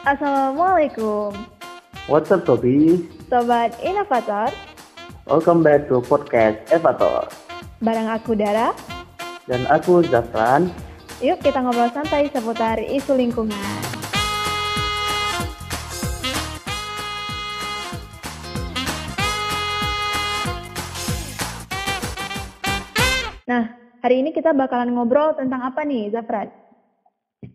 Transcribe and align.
Assalamualaikum, 0.00 1.36
What's 2.08 2.32
up, 2.32 2.48
Tobi? 2.48 3.04
Sobat 3.28 3.76
Inovator. 3.84 4.48
Welcome 5.28 5.60
back 5.60 5.92
to 5.92 6.00
podcast 6.00 6.56
Evator. 6.72 7.28
Bareng 7.78 8.08
aku 8.08 8.32
Dara, 8.32 8.72
Dan 9.44 9.68
aku 9.68 10.00
Zafran. 10.08 10.72
yuk 11.20 11.44
kita 11.44 11.60
ngobrol 11.60 11.92
santai 11.92 12.32
seputar 12.32 12.80
isu 12.80 13.12
lingkungan. 13.12 13.76
Nah, 23.44 23.64
hari 24.00 24.22
ini 24.22 24.30
kita 24.30 24.54
bakalan 24.54 24.94
ngobrol 24.94 25.34
tentang 25.34 25.60
apa 25.60 25.82
nih, 25.82 26.14
Zafran? 26.14 26.48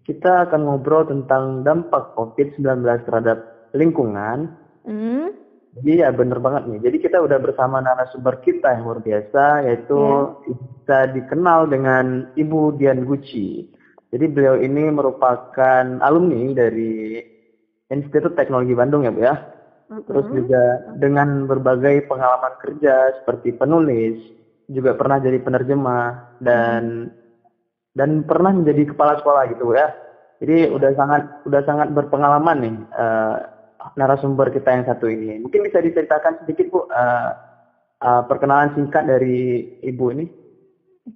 Kita 0.05 0.45
akan 0.45 0.61
ngobrol 0.69 1.09
tentang 1.09 1.65
dampak 1.65 2.13
COVID-19 2.13 2.85
terhadap 3.09 3.69
lingkungan. 3.73 4.53
Hmm, 4.85 5.33
Jadi 5.75 6.05
ya 6.05 6.13
bener 6.13 6.39
banget 6.39 6.71
nih. 6.71 6.79
Jadi 6.87 6.97
kita 7.03 7.19
udah 7.19 7.35
bersama 7.41 7.83
narasumber 7.83 8.39
kita 8.39 8.77
yang 8.77 8.87
luar 8.87 9.01
biasa, 9.03 9.65
yaitu 9.67 9.99
kita 10.47 11.11
dikenal 11.11 11.67
dengan 11.67 12.31
Ibu 12.37 12.79
Dian 12.79 13.03
Gucci. 13.03 13.67
Jadi 14.15 14.25
beliau 14.31 14.55
ini 14.55 14.87
merupakan 14.93 15.83
alumni 15.99 16.55
dari 16.55 17.19
Institut 17.91 18.39
Teknologi 18.39 18.71
Bandung 18.71 19.03
ya 19.03 19.11
Bu 19.11 19.19
ya. 19.19 19.35
Terus 19.85 20.25
juga 20.33 20.63
dengan 20.97 21.45
berbagai 21.45 22.09
pengalaman 22.09 22.57
kerja 22.57 23.21
seperti 23.21 23.53
penulis, 23.53 24.17
juga 24.65 24.97
pernah 24.97 25.21
jadi 25.21 25.37
penerjemah 25.43 26.39
dan 26.41 27.13
dan 27.95 28.27
pernah 28.27 28.51
menjadi 28.51 28.91
kepala 28.91 29.17
sekolah 29.23 29.47
gitu 29.55 29.71
ya. 29.71 29.87
Jadi 30.43 30.67
udah 30.67 30.91
sangat 30.99 31.23
udah 31.47 31.61
sangat 31.63 31.95
berpengalaman 31.95 32.57
nih 32.59 32.75
eh, 32.91 33.35
narasumber 33.95 34.51
kita 34.51 34.75
yang 34.75 34.85
satu 34.85 35.07
ini. 35.07 35.39
Mungkin 35.39 35.63
bisa 35.63 35.79
diceritakan 35.79 36.43
sedikit 36.43 36.67
Bu 36.69 36.83
eh, 36.91 37.31
eh, 38.03 38.21
perkenalan 38.27 38.75
singkat 38.75 39.07
dari 39.07 39.63
Ibu 39.81 40.05
ini. 40.11 40.25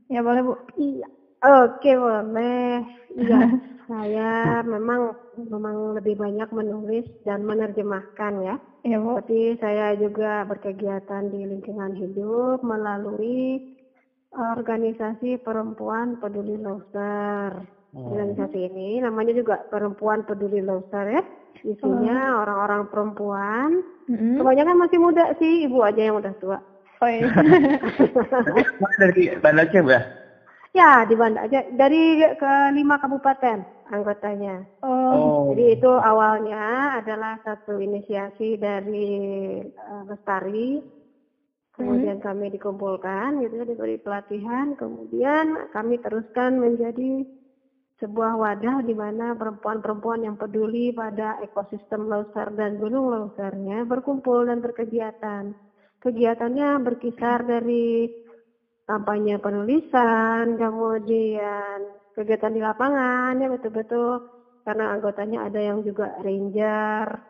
ya 0.08 0.24
boleh 0.24 0.42
Bu. 0.46 0.54
Iya, 0.80 1.08
oke 1.44 1.92
boleh. 2.00 2.86
Iya, 3.20 3.40
saya 3.92 4.32
memang 4.64 5.18
memang 5.36 6.00
lebih 6.00 6.16
banyak 6.16 6.50
menulis 6.56 7.06
dan 7.28 7.44
menerjemahkan 7.44 8.34
ya. 8.40 8.56
Ya 8.88 8.98
Bu. 9.04 9.20
Tapi 9.20 9.60
saya 9.60 10.00
juga 10.00 10.48
berkegiatan 10.48 11.28
di 11.28 11.44
lingkungan 11.44 11.92
hidup 12.00 12.64
melalui 12.64 13.76
organisasi 14.34 15.42
perempuan 15.42 16.22
peduli 16.22 16.58
loser. 16.60 17.66
Organisasi 17.90 18.70
ini 18.70 19.02
namanya 19.02 19.34
juga 19.34 19.66
perempuan 19.66 20.22
peduli 20.22 20.62
loser 20.62 21.06
ya. 21.10 21.24
Isinya 21.66 22.46
orang-orang 22.46 22.86
perempuan. 22.94 23.70
Hmm. 24.06 24.38
Kebanyakan 24.38 24.78
masih 24.78 25.00
muda 25.02 25.34
sih, 25.42 25.66
ibu 25.66 25.82
aja 25.82 26.02
yang 26.02 26.22
udah 26.22 26.34
tua. 26.38 26.62
Oh, 27.00 27.10
iya. 27.10 27.32
dari 29.02 29.32
Banda 29.40 29.64
Aceh 29.64 29.80
Bu 29.80 29.92
ya? 29.96 30.02
Ya, 30.76 30.92
di 31.08 31.16
Banda 31.18 31.48
aja 31.48 31.66
dari 31.74 32.22
ke 32.38 32.54
lima 32.76 33.02
kabupaten 33.02 33.64
anggotanya. 33.90 34.62
oh, 34.86 35.50
Jadi 35.56 35.82
itu 35.82 35.90
awalnya 35.90 37.00
adalah 37.02 37.42
satu 37.42 37.82
inisiasi 37.82 38.60
dari 38.60 39.10
eh, 39.66 40.02
Lestari. 40.06 40.99
Kemudian 41.80 42.20
kami 42.20 42.52
dikumpulkan 42.52 43.40
gitu 43.40 43.56
ya, 43.56 43.64
diberi 43.64 43.96
pelatihan, 44.04 44.76
kemudian 44.76 45.72
kami 45.72 45.96
teruskan 46.04 46.60
menjadi 46.60 47.24
sebuah 48.04 48.36
wadah 48.36 48.84
di 48.84 48.92
mana 48.92 49.32
perempuan-perempuan 49.40 50.28
yang 50.28 50.36
peduli 50.36 50.92
pada 50.92 51.40
ekosistem 51.40 52.12
Loser 52.12 52.52
dan 52.60 52.76
Gunung 52.84 53.08
Losernya 53.08 53.88
berkumpul 53.88 54.52
dan 54.52 54.60
berkegiatan. 54.60 55.56
Kegiatannya 56.04 56.84
berkisar 56.84 57.48
dari 57.48 58.12
kampanye 58.84 59.40
penulisan, 59.40 60.60
kemudian 60.60 61.96
kegiatan 62.12 62.52
di 62.52 62.60
lapangan 62.60 63.40
ya 63.40 63.48
betul-betul. 63.48 64.28
Karena 64.68 65.00
anggotanya 65.00 65.48
ada 65.48 65.64
yang 65.64 65.80
juga 65.88 66.12
ranger 66.20 67.29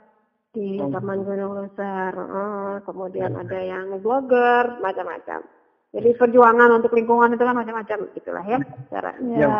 di 0.50 0.82
Taman 0.82 1.22
Gunung 1.22 1.54
Loser, 1.54 2.14
eh, 2.14 2.76
kemudian 2.84 3.38
ada 3.38 3.60
yang 3.60 4.02
blogger, 4.02 4.82
macam-macam. 4.82 5.46
Jadi 5.90 6.10
perjuangan 6.18 6.70
untuk 6.82 6.94
lingkungan 6.94 7.34
itu 7.34 7.42
kan 7.42 7.58
macam-macam 7.58 7.98
gitulah 8.14 8.46
ya 8.46 8.58
caranya. 8.90 9.38
ya. 9.38 9.54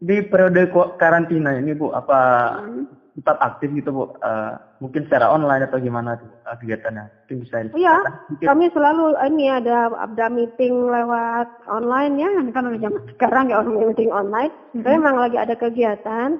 Di 0.00 0.16
periode 0.24 0.70
karantina 0.96 1.58
ini 1.58 1.74
Bu, 1.74 1.90
apa 1.92 2.18
Hmm. 2.62 2.86
tetap 3.18 3.36
aktif 3.42 3.68
gitu 3.74 3.90
Bu? 3.90 4.04
Eh, 4.16 4.52
mungkin 4.78 5.04
secara 5.10 5.28
online 5.28 5.66
atau 5.66 5.82
gimana 5.82 6.16
tuh 6.16 6.30
eh, 6.46 6.56
kegiatannya? 6.56 7.04
Mungkin 7.26 7.36
bisa 7.42 7.54
Iya, 7.74 7.94
kami 8.40 8.70
selalu 8.70 9.18
ini 9.26 9.46
ada 9.50 9.90
ada 9.92 10.26
meeting 10.30 10.86
lewat 10.86 11.50
online 11.66 12.14
ya, 12.16 12.30
kan 12.50 12.70
udah 12.70 12.80
zaman 12.80 13.02
sekarang 13.18 13.44
ya 13.50 13.62
orang 13.62 13.90
meeting 13.90 14.10
online. 14.10 14.54
Tapi 14.72 14.96
memang 14.96 15.18
lagi 15.18 15.36
ada 15.36 15.54
kegiatan, 15.54 16.38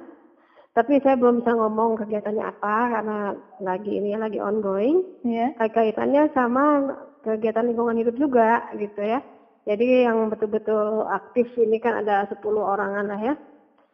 tapi 0.71 1.03
saya 1.03 1.19
belum 1.19 1.43
bisa 1.43 1.51
ngomong 1.51 1.99
kegiatannya 1.99 2.43
apa 2.47 2.75
karena 2.95 3.17
lagi 3.59 3.91
ini 3.99 4.15
lagi 4.15 4.39
ongoing. 4.39 5.03
Ya. 5.27 5.51
Kaitannya 5.59 6.31
sama 6.31 6.95
kegiatan 7.21 7.67
lingkungan 7.67 7.99
hidup 7.99 8.15
juga 8.15 8.63
gitu 8.79 9.03
ya. 9.03 9.19
Jadi 9.67 10.09
yang 10.09 10.31
betul-betul 10.31 11.05
aktif 11.05 11.45
ini 11.59 11.77
kan 11.77 12.01
ada 12.01 12.25
10 12.25 12.65
orangan 12.65 13.05
lah 13.05 13.19
ya, 13.21 13.33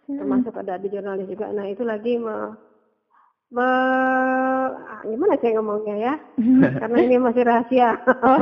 termasuk 0.08 0.56
ada 0.56 0.80
di 0.80 0.88
jurnalis 0.88 1.28
juga. 1.28 1.52
Nah 1.52 1.68
itu 1.68 1.84
lagi 1.84 2.16
me, 2.16 2.56
me- 3.52 4.72
ah, 4.88 5.02
gimana 5.04 5.36
saya 5.44 5.60
ngomongnya 5.60 5.96
ya, 6.00 6.14
karena 6.80 6.98
ini 7.04 7.16
masih 7.20 7.44
rahasia. 7.44 8.00
Oh, 8.24 8.40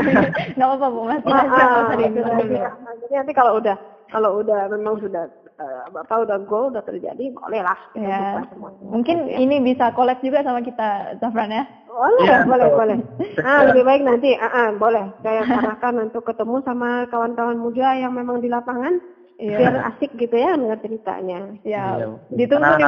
nggak 0.53 0.67
apa-apa 0.69 0.87
Bu, 0.93 1.01
Mas. 1.09 1.23
Ah, 1.25 1.45
ah, 1.49 1.97
rahasia. 1.97 2.69
Jadi 3.01 3.13
nanti 3.17 3.33
kalau 3.33 3.57
udah 3.57 3.77
kalau 4.13 4.29
udah 4.45 4.69
memang 4.69 5.01
sudah 5.01 5.25
eh, 5.55 5.83
bapak 5.87 6.17
udah 6.23 6.37
goal 6.41 6.67
udah 6.67 6.81
terjadi 6.81 7.31
boleh 7.31 7.61
lah 7.61 7.79
kita 7.91 8.03
Ya. 8.03 8.19
buka 8.33 8.41
semuanya. 8.49 8.83
Mungkin 8.85 9.17
Gitu 9.21 9.31
ya. 9.31 9.37
ini 9.39 9.55
bisa 9.61 9.85
collab 9.91 10.19
juga 10.19 10.39
sama 10.41 10.59
kita, 10.59 10.89
Zafran 11.17 11.49
ya. 11.49 11.63
Boleh, 11.87 12.19
Iya, 12.21 12.37
boleh, 12.43 12.67
betul. 12.67 12.77
boleh. 12.77 12.97
Ah, 13.47 13.61
lebih 13.63 13.83
baik 13.83 14.01
nanti, 14.03 14.29
ah, 14.35 14.51
ah, 14.51 14.69
boleh. 14.73 15.05
Saya 15.19 15.41
sarankan 15.43 15.95
untuk 16.03 16.23
ketemu 16.23 16.59
sama 16.61 16.89
kawan-kawan 17.07 17.55
muda 17.55 17.95
yang 17.95 18.11
memang 18.11 18.37
di 18.37 18.47
lapangan, 18.47 18.99
Iya. 19.35 19.57
biar 19.57 19.73
asik 19.89 20.11
gitu 20.13 20.35
ya 20.35 20.55
dengar 20.55 20.79
ceritanya. 20.79 21.39
Ya, 21.61 21.95
Iya, 21.95 22.05
Bu. 22.05 22.35
ditunggu 22.35 22.71
nih 22.75 22.87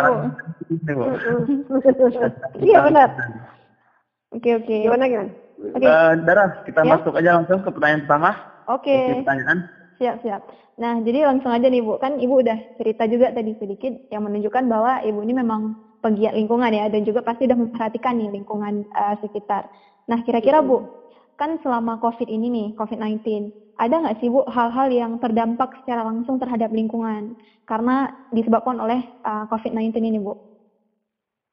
Bu. 0.91 1.05
Iya 2.59 2.77
benar. 2.83 3.09
Oke 4.29 4.49
oke. 4.55 4.75
Gimana 4.77 5.07
gimana? 5.07 5.31
Oke. 5.73 5.83
Eh, 5.83 6.11
Dara, 6.21 6.43
kita 6.63 6.81
Ya. 6.83 6.89
masuk 6.93 7.13
aja 7.15 7.29
langsung 7.33 7.63
ke 7.63 7.69
pertanyaan 7.71 8.03
pertama. 8.03 8.31
Oke. 8.67 8.91
Oke, 8.91 9.13
pertanyaan. 9.23 9.59
Siap 9.97 10.21
siap. 10.21 10.41
Nah 10.77 11.01
jadi 11.01 11.25
langsung 11.25 11.49
aja 11.49 11.65
nih 11.65 11.81
Bu, 11.81 11.97
kan 11.97 12.21
Ibu 12.21 12.45
udah 12.45 12.77
cerita 12.77 13.09
juga 13.09 13.33
tadi 13.33 13.57
sedikit 13.57 13.93
yang 14.13 14.29
menunjukkan 14.29 14.69
bahwa 14.69 15.01
Ibu 15.01 15.19
ini 15.25 15.33
memang 15.33 15.61
penggiat 16.05 16.37
lingkungan 16.37 16.69
ya 16.69 16.85
dan 16.93 17.01
juga 17.01 17.25
pasti 17.25 17.49
udah 17.49 17.57
memperhatikan 17.57 18.13
nih 18.13 18.29
lingkungan 18.29 18.85
eh, 18.85 19.15
sekitar. 19.25 19.65
Nah 20.05 20.21
kira-kira 20.21 20.61
Bu, 20.61 20.85
kan 21.35 21.57
selama 21.65 21.97
COVID 21.97 22.29
ini 22.29 22.47
nih, 22.49 22.67
COVID-19, 22.77 23.49
ada 23.77 23.95
nggak 24.05 24.17
sih 24.21 24.29
Bu 24.29 24.45
hal-hal 24.45 24.93
yang 24.93 25.17
terdampak 25.17 25.81
secara 25.81 26.05
langsung 26.05 26.37
terhadap 26.37 26.69
lingkungan 26.69 27.33
karena 27.65 28.13
disebabkan 28.29 28.77
oleh 28.77 29.01
eh, 29.01 29.43
COVID-19 29.49 29.97
ini 29.97 30.21
Bu? 30.21 30.37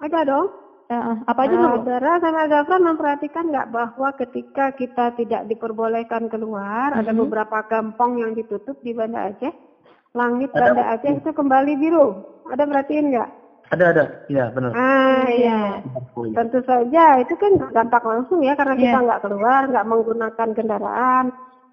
Ada 0.04 0.28
dong. 0.28 0.63
Eh, 0.84 1.00
apa 1.24 1.40
aja 1.48 1.54
tuh 1.56 1.64
Bu? 1.64 1.76
Saudara 1.80 2.20
sama 2.20 2.44
Zafran 2.44 2.82
memperhatikan 2.84 3.44
nggak 3.48 3.68
bahwa 3.72 4.08
ketika 4.20 4.76
kita 4.76 5.16
tidak 5.16 5.48
diperbolehkan 5.48 6.28
keluar, 6.28 6.92
ada 6.92 7.08
Mhm. 7.08 7.24
beberapa 7.24 7.64
kampung 7.64 8.20
yang 8.20 8.36
ditutup 8.36 8.76
di 8.84 8.92
Banda 8.92 9.32
Aceh, 9.32 9.48
langit 10.12 10.52
Ada. 10.52 10.60
Banda 10.60 10.84
Aceh 10.92 11.12
itu 11.18 11.30
kembali 11.32 11.72
biru. 11.80 12.06
Ada 12.52 12.68
perhatiin 12.68 13.16
nggak? 13.16 13.30
Ada, 13.72 13.84
ada. 13.96 14.04
Iya, 14.28 14.44
benar. 14.52 14.70
Ah 14.76 15.24
iya. 15.32 15.80
Iya. 15.80 16.36
Tentu 16.36 16.60
saja 16.68 17.04
itu 17.16 17.32
kan 17.32 17.52
dampak 17.72 18.04
langsung 18.04 18.44
ya 18.44 18.52
karena 18.52 18.76
kita 18.76 18.98
Iya. 19.00 19.04
nggak 19.08 19.22
keluar, 19.24 19.60
nggak 19.64 19.88
menggunakan 19.88 20.48
kendaraan. 20.52 21.24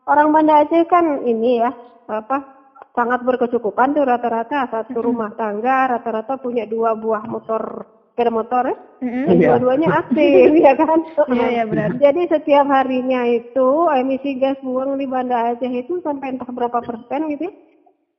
Orang 0.08 0.32
Banda 0.32 0.64
Aceh 0.64 0.88
kan 0.88 1.20
ini 1.22 1.60
ya 1.60 1.76
apa 2.08 2.48
sangat 2.96 3.28
berkecukupan 3.28 3.92
tuh 3.92 4.08
rata-rata 4.08 4.72
satu 4.72 5.04
rumah 5.04 5.36
tangga 5.36 5.92
rata-rata 5.92 6.40
punya 6.40 6.64
dua 6.64 6.96
buah 6.96 7.24
motor 7.24 7.84
sepeda 8.12 8.30
motor 8.30 8.64
ya. 8.68 8.76
Iya. 9.02 9.56
Dua-duanya 9.56 9.90
aktif 10.04 10.52
ya 10.68 10.74
kan. 10.76 11.00
Iya, 11.32 11.48
iya, 11.48 11.64
benar. 11.66 11.90
Jadi 11.98 12.22
setiap 12.28 12.68
harinya 12.68 13.24
itu 13.26 13.70
emisi 13.96 14.38
gas 14.38 14.60
buang 14.62 15.00
di 15.00 15.08
Banda 15.08 15.56
Aceh 15.56 15.72
itu 15.72 16.04
sampai 16.04 16.36
entah 16.36 16.52
berapa 16.52 16.84
persen 16.84 17.32
gitu 17.32 17.48
ya. 17.48 17.54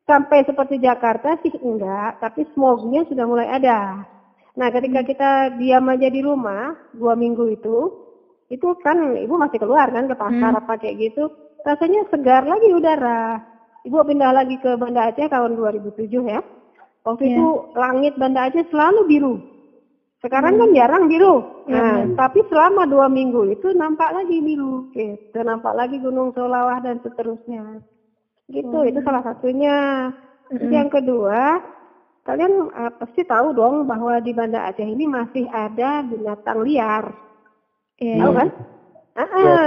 Sampai 0.02 0.42
seperti 0.42 0.82
Jakarta 0.82 1.38
sih 1.40 1.54
enggak, 1.62 2.18
tapi 2.18 2.42
smognya 2.52 3.06
sudah 3.06 3.22
mulai 3.22 3.46
ada. 3.46 4.02
Nah, 4.52 4.68
ketika 4.68 5.00
kita 5.06 5.30
diam 5.56 5.86
aja 5.86 6.10
di 6.10 6.18
rumah 6.20 6.74
dua 6.92 7.14
minggu 7.14 7.46
itu, 7.54 7.88
itu 8.50 8.66
kan 8.82 9.14
ibu 9.14 9.38
masih 9.38 9.62
keluar 9.62 9.88
kan 9.88 10.10
ke 10.10 10.16
pasar 10.18 10.52
apa 10.58 10.74
kayak 10.76 10.98
gitu, 10.98 11.30
rasanya 11.62 12.02
segar 12.10 12.42
lagi 12.42 12.74
udara. 12.74 13.38
Ibu 13.86 14.02
pindah 14.02 14.34
lagi 14.34 14.58
ke 14.58 14.74
Banda 14.74 15.08
Aceh 15.08 15.30
tahun 15.30 15.54
2007 15.54 16.10
ya. 16.26 16.42
Waktu 17.02 17.22
Iya. 17.22 17.34
itu 17.38 17.46
langit 17.78 18.12
Banda 18.18 18.50
Aceh 18.50 18.66
selalu 18.68 19.00
biru. 19.06 19.34
Sekarang 20.22 20.54
kan 20.54 20.70
jarang 20.70 21.10
biru. 21.10 21.66
Nah, 21.66 22.06
tapi 22.14 22.46
selama 22.46 22.86
dua 22.86 23.10
minggu 23.10 23.50
itu 23.50 23.74
nampak 23.74 24.14
lagi 24.14 24.38
biru. 24.38 24.86
Gitu. 24.94 25.34
Nampak 25.34 25.74
lagi 25.74 25.98
Gunung 25.98 26.30
Solawah 26.30 26.78
dan 26.78 27.02
seterusnya. 27.02 27.82
Gitu, 28.46 28.78
itu 28.86 29.02
salah 29.02 29.26
satunya. 29.26 30.08
Terus 30.46 30.70
Yang 30.70 30.88
kedua, 31.02 31.58
kalian 32.22 32.70
eh, 32.70 32.92
pasti 33.02 33.26
tahu 33.26 33.50
dong 33.50 33.90
bahwa 33.90 34.22
di 34.22 34.30
Banda 34.30 34.70
Aceh 34.70 34.86
ini 34.86 35.10
masih 35.10 35.50
ada 35.50 36.06
binatang 36.06 36.62
liar. 36.62 37.10
Iya. 37.98 38.22
Tahu 38.22 38.32
kan? 38.38 38.48
Ah, 39.18 39.22
ah. 39.26 39.66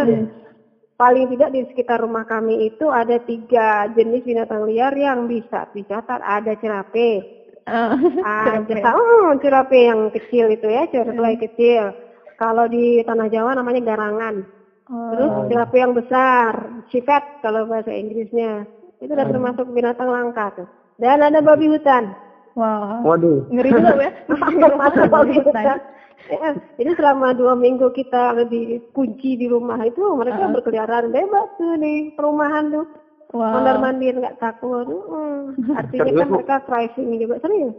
Paling 0.95 1.27
tidak 1.35 1.51
di 1.51 1.67
sekitar 1.67 1.99
rumah 1.99 2.23
kami 2.23 2.71
itu 2.71 2.87
ada 2.87 3.19
tiga 3.19 3.91
jenis 3.91 4.23
binatang 4.23 4.63
liar 4.63 4.95
yang 4.95 5.27
bisa 5.27 5.67
dicatat. 5.75 6.23
Ada 6.23 6.55
cerape, 6.63 7.43
Ah, 8.25 8.61
ada 8.61 8.93
oh, 8.93 9.33
cerape 9.41 9.89
yang 9.89 10.13
kecil 10.13 10.53
itu 10.53 10.69
ya, 10.69 10.85
cerape 10.89 11.49
kecil. 11.49 11.97
Kalau 12.37 12.69
di 12.69 13.01
tanah 13.01 13.25
Jawa 13.31 13.57
namanya 13.57 13.81
garangan. 13.81 14.45
Terus 14.85 15.31
Oh, 15.33 15.49
cerape 15.49 15.77
yang 15.81 15.97
besar, 15.97 16.69
civet 16.93 17.23
kalau 17.41 17.65
bahasa 17.65 17.89
Inggrisnya. 17.89 18.69
Itu 19.01 19.17
udah 19.17 19.25
termasuk 19.25 19.65
binatang 19.73 20.13
langka 20.13 20.53
tuh. 20.53 20.67
Dan 21.01 21.25
ada 21.25 21.41
babi 21.41 21.73
hutan. 21.73 22.13
wah. 22.55 23.01
Waduh. 23.03 23.49
Ngeri 23.51 23.69
juga 23.73 23.93
ya. 23.97 24.11
Termasuk 24.63 25.03
babi 25.13 25.35
hutan. 25.41 25.81
Ya, 26.25 26.57
jadi 26.79 26.95
selama 26.95 27.35
dua 27.35 27.53
minggu 27.59 27.91
kita 27.91 28.33
dikunci 28.47 29.35
di 29.35 29.45
rumah 29.51 29.77
itu 29.83 30.01
mereka 30.15 30.47
berkeliaran 30.47 31.11
bebas 31.11 31.49
tuh 31.59 31.75
di 31.77 32.13
perumahan 32.15 32.71
tuh. 32.71 32.87
Wow. 33.33 33.51
Mondar 33.57 33.77
mandir 33.79 34.13
nggak 34.13 34.37
takut. 34.37 34.85
Mm. 34.85 35.73
Artinya 35.73 36.11
kan 36.13 36.27
mereka 36.29 36.55
thriving 36.65 37.09
juga 37.17 37.35
serius. 37.39 37.75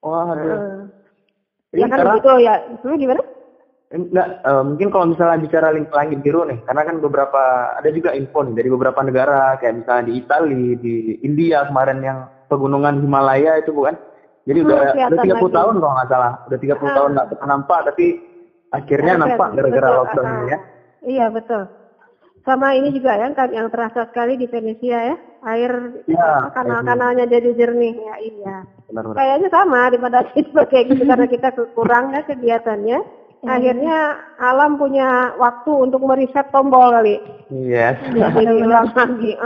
Wah, 0.00 0.30
aduh. 0.30 0.46
Heeh. 0.46 0.78
Ini 1.68 1.80
Ya 1.80 1.86
kan 1.86 1.98
karena- 1.98 2.08
begitu 2.16 2.32
ya. 2.40 2.54
Hmm, 2.80 2.96
gimana? 2.96 3.22
Enggak, 3.88 4.28
eh, 4.44 4.62
mungkin 4.62 4.88
kalau 4.92 5.06
misalnya 5.08 5.40
bicara 5.40 5.68
langit 5.72 6.20
biru 6.20 6.44
nih, 6.44 6.60
karena 6.64 6.82
kan 6.84 6.96
beberapa 7.00 7.40
ada 7.72 7.88
juga 7.88 8.12
info 8.12 8.44
nih 8.44 8.52
dari 8.52 8.68
beberapa 8.68 9.00
negara 9.00 9.56
kayak 9.56 9.80
misalnya 9.80 10.04
di 10.04 10.14
Italia, 10.14 10.68
di 10.76 10.94
India 11.24 11.64
kemarin 11.64 12.04
yang 12.04 12.18
pegunungan 12.48 13.00
Himalaya 13.00 13.56
itu 13.56 13.72
bukan. 13.72 13.96
Jadi 14.44 14.58
Hmm, 14.60 14.68
udah 14.68 14.78
udah 15.08 15.18
30 15.24 15.48
lagi. 15.48 15.56
tahun 15.56 15.74
kalau 15.76 15.94
nggak 15.94 16.08
salah, 16.08 16.32
udah 16.44 16.58
30 16.58 16.88
Ah. 16.88 16.96
tahun 16.96 17.10
nggak 17.16 17.26
pernah 17.32 17.48
nampak, 17.48 17.80
tapi 17.84 18.06
akhirnya 18.70 19.12
nampak 19.16 19.48
gara-gara 19.56 19.88
lockdown 19.94 20.24
ah, 20.24 20.32
ini 20.34 20.46
ya. 20.46 20.58
Iya 20.98 21.26
betul. 21.32 21.62
Sama 22.46 22.74
ini 22.74 22.94
juga 22.94 23.16
ya 23.18 23.30
kan 23.34 23.50
yang 23.50 23.68
terasa 23.70 24.08
sekali 24.10 24.38
di 24.38 24.46
Venesia 24.46 25.14
ya. 25.14 25.16
Air 25.38 26.02
Iya, 26.10 26.50
apa, 26.50 26.50
kanal-kanalnya 26.50 27.30
jadi 27.30 27.54
jernih 27.54 27.94
ya 27.94 28.14
iya. 28.18 28.56
Kayaknya 28.90 29.48
sama 29.54 29.86
di 29.94 29.98
pada 30.02 30.26
juga 30.34 30.62
kayak 30.70 30.86
gitu 30.90 31.02
karena 31.06 31.26
kita 31.30 31.48
kurang 31.78 32.10
ya 32.14 32.22
kegiatannya. 32.26 32.98
Akhirnya 33.46 34.18
alam 34.42 34.82
punya 34.82 35.30
waktu 35.38 35.70
untuk 35.70 36.02
meriset 36.02 36.50
tombol 36.50 36.90
kali. 36.90 37.22
Yes. 37.54 37.94
Jadi 38.10 38.66
ulang 38.66 38.90
lagi 38.90 39.38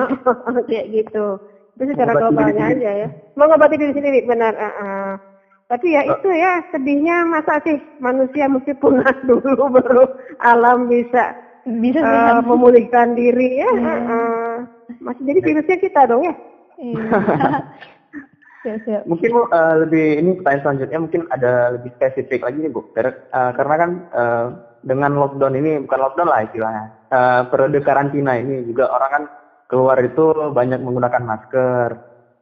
kayak 0.65 0.87
gitu. 0.97 1.37
Itu 1.77 1.83
secara 1.93 2.17
Mengobati 2.17 2.33
globalnya 2.33 2.65
aja 2.73 2.91
ya. 3.05 3.09
Mengobati 3.37 3.77
diri 3.77 3.93
sendiri 3.93 4.25
benar. 4.25 4.57
ah, 4.57 4.73
ah. 4.81 5.13
Tapi 5.73 5.89
ya 5.89 6.05
itu 6.05 6.29
ya 6.29 6.61
sedihnya 6.69 7.25
masa 7.25 7.57
sih 7.65 7.81
manusia 7.97 8.45
mesti 8.45 8.77
punah 8.83 9.13
dulu 9.25 9.73
baru 9.73 10.05
alam 10.41 10.89
bisa 10.89 11.33
Bisa 11.63 12.03
sehat. 12.03 12.43
memulihkan 12.43 13.15
diri 13.15 13.63
ya. 13.63 13.71
ah, 13.71 14.01
ah. 14.11 14.55
Masih 14.99 15.23
jadi 15.23 15.41
virusnya 15.41 15.79
kita 15.79 16.01
dong 16.11 16.27
ya. 16.27 16.35
Iya. 16.83 17.03
Siap, 18.67 18.79
siap. 18.87 19.03
Mungkin 19.07 19.31
Bu, 19.31 19.43
eh, 19.47 19.75
lebih 19.87 20.07
ini 20.19 20.31
pertanyaan 20.43 20.63
selanjutnya 20.67 20.99
mungkin 20.99 21.23
ada 21.31 21.53
lebih 21.79 21.91
spesifik 21.95 22.43
lagi 22.43 22.59
nih 22.67 22.73
Bu. 22.75 22.91
Karena, 22.91 23.13
eh, 23.15 23.51
karena 23.55 23.75
kan 23.79 23.91
eh, 24.11 24.47
dengan 24.83 25.13
lockdown 25.15 25.55
ini 25.55 25.71
bukan 25.87 26.01
lockdown 26.03 26.31
lah 26.31 26.41
istilahnya. 26.43 26.85
Eh, 27.15 27.43
periode 27.47 27.79
karantina 27.87 28.33
ini 28.35 28.67
juga 28.67 28.91
orang 28.91 29.11
kan 29.11 29.25
keluar 29.71 29.97
itu 30.03 30.53
banyak 30.53 30.83
menggunakan 30.83 31.23
masker. 31.23 31.91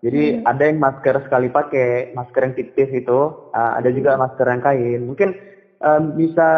Jadi 0.00 0.40
ada 0.48 0.62
yang 0.64 0.80
masker 0.80 1.28
sekali 1.28 1.52
pakai, 1.52 2.16
masker 2.16 2.40
yang 2.40 2.56
tipis 2.56 2.88
itu, 2.88 3.20
eh, 3.52 3.72
ada 3.76 3.88
juga 3.92 4.16
masker 4.16 4.46
yang 4.48 4.64
kain. 4.64 5.00
Mungkin 5.04 5.28
eh, 5.80 6.00
bisa 6.12 6.48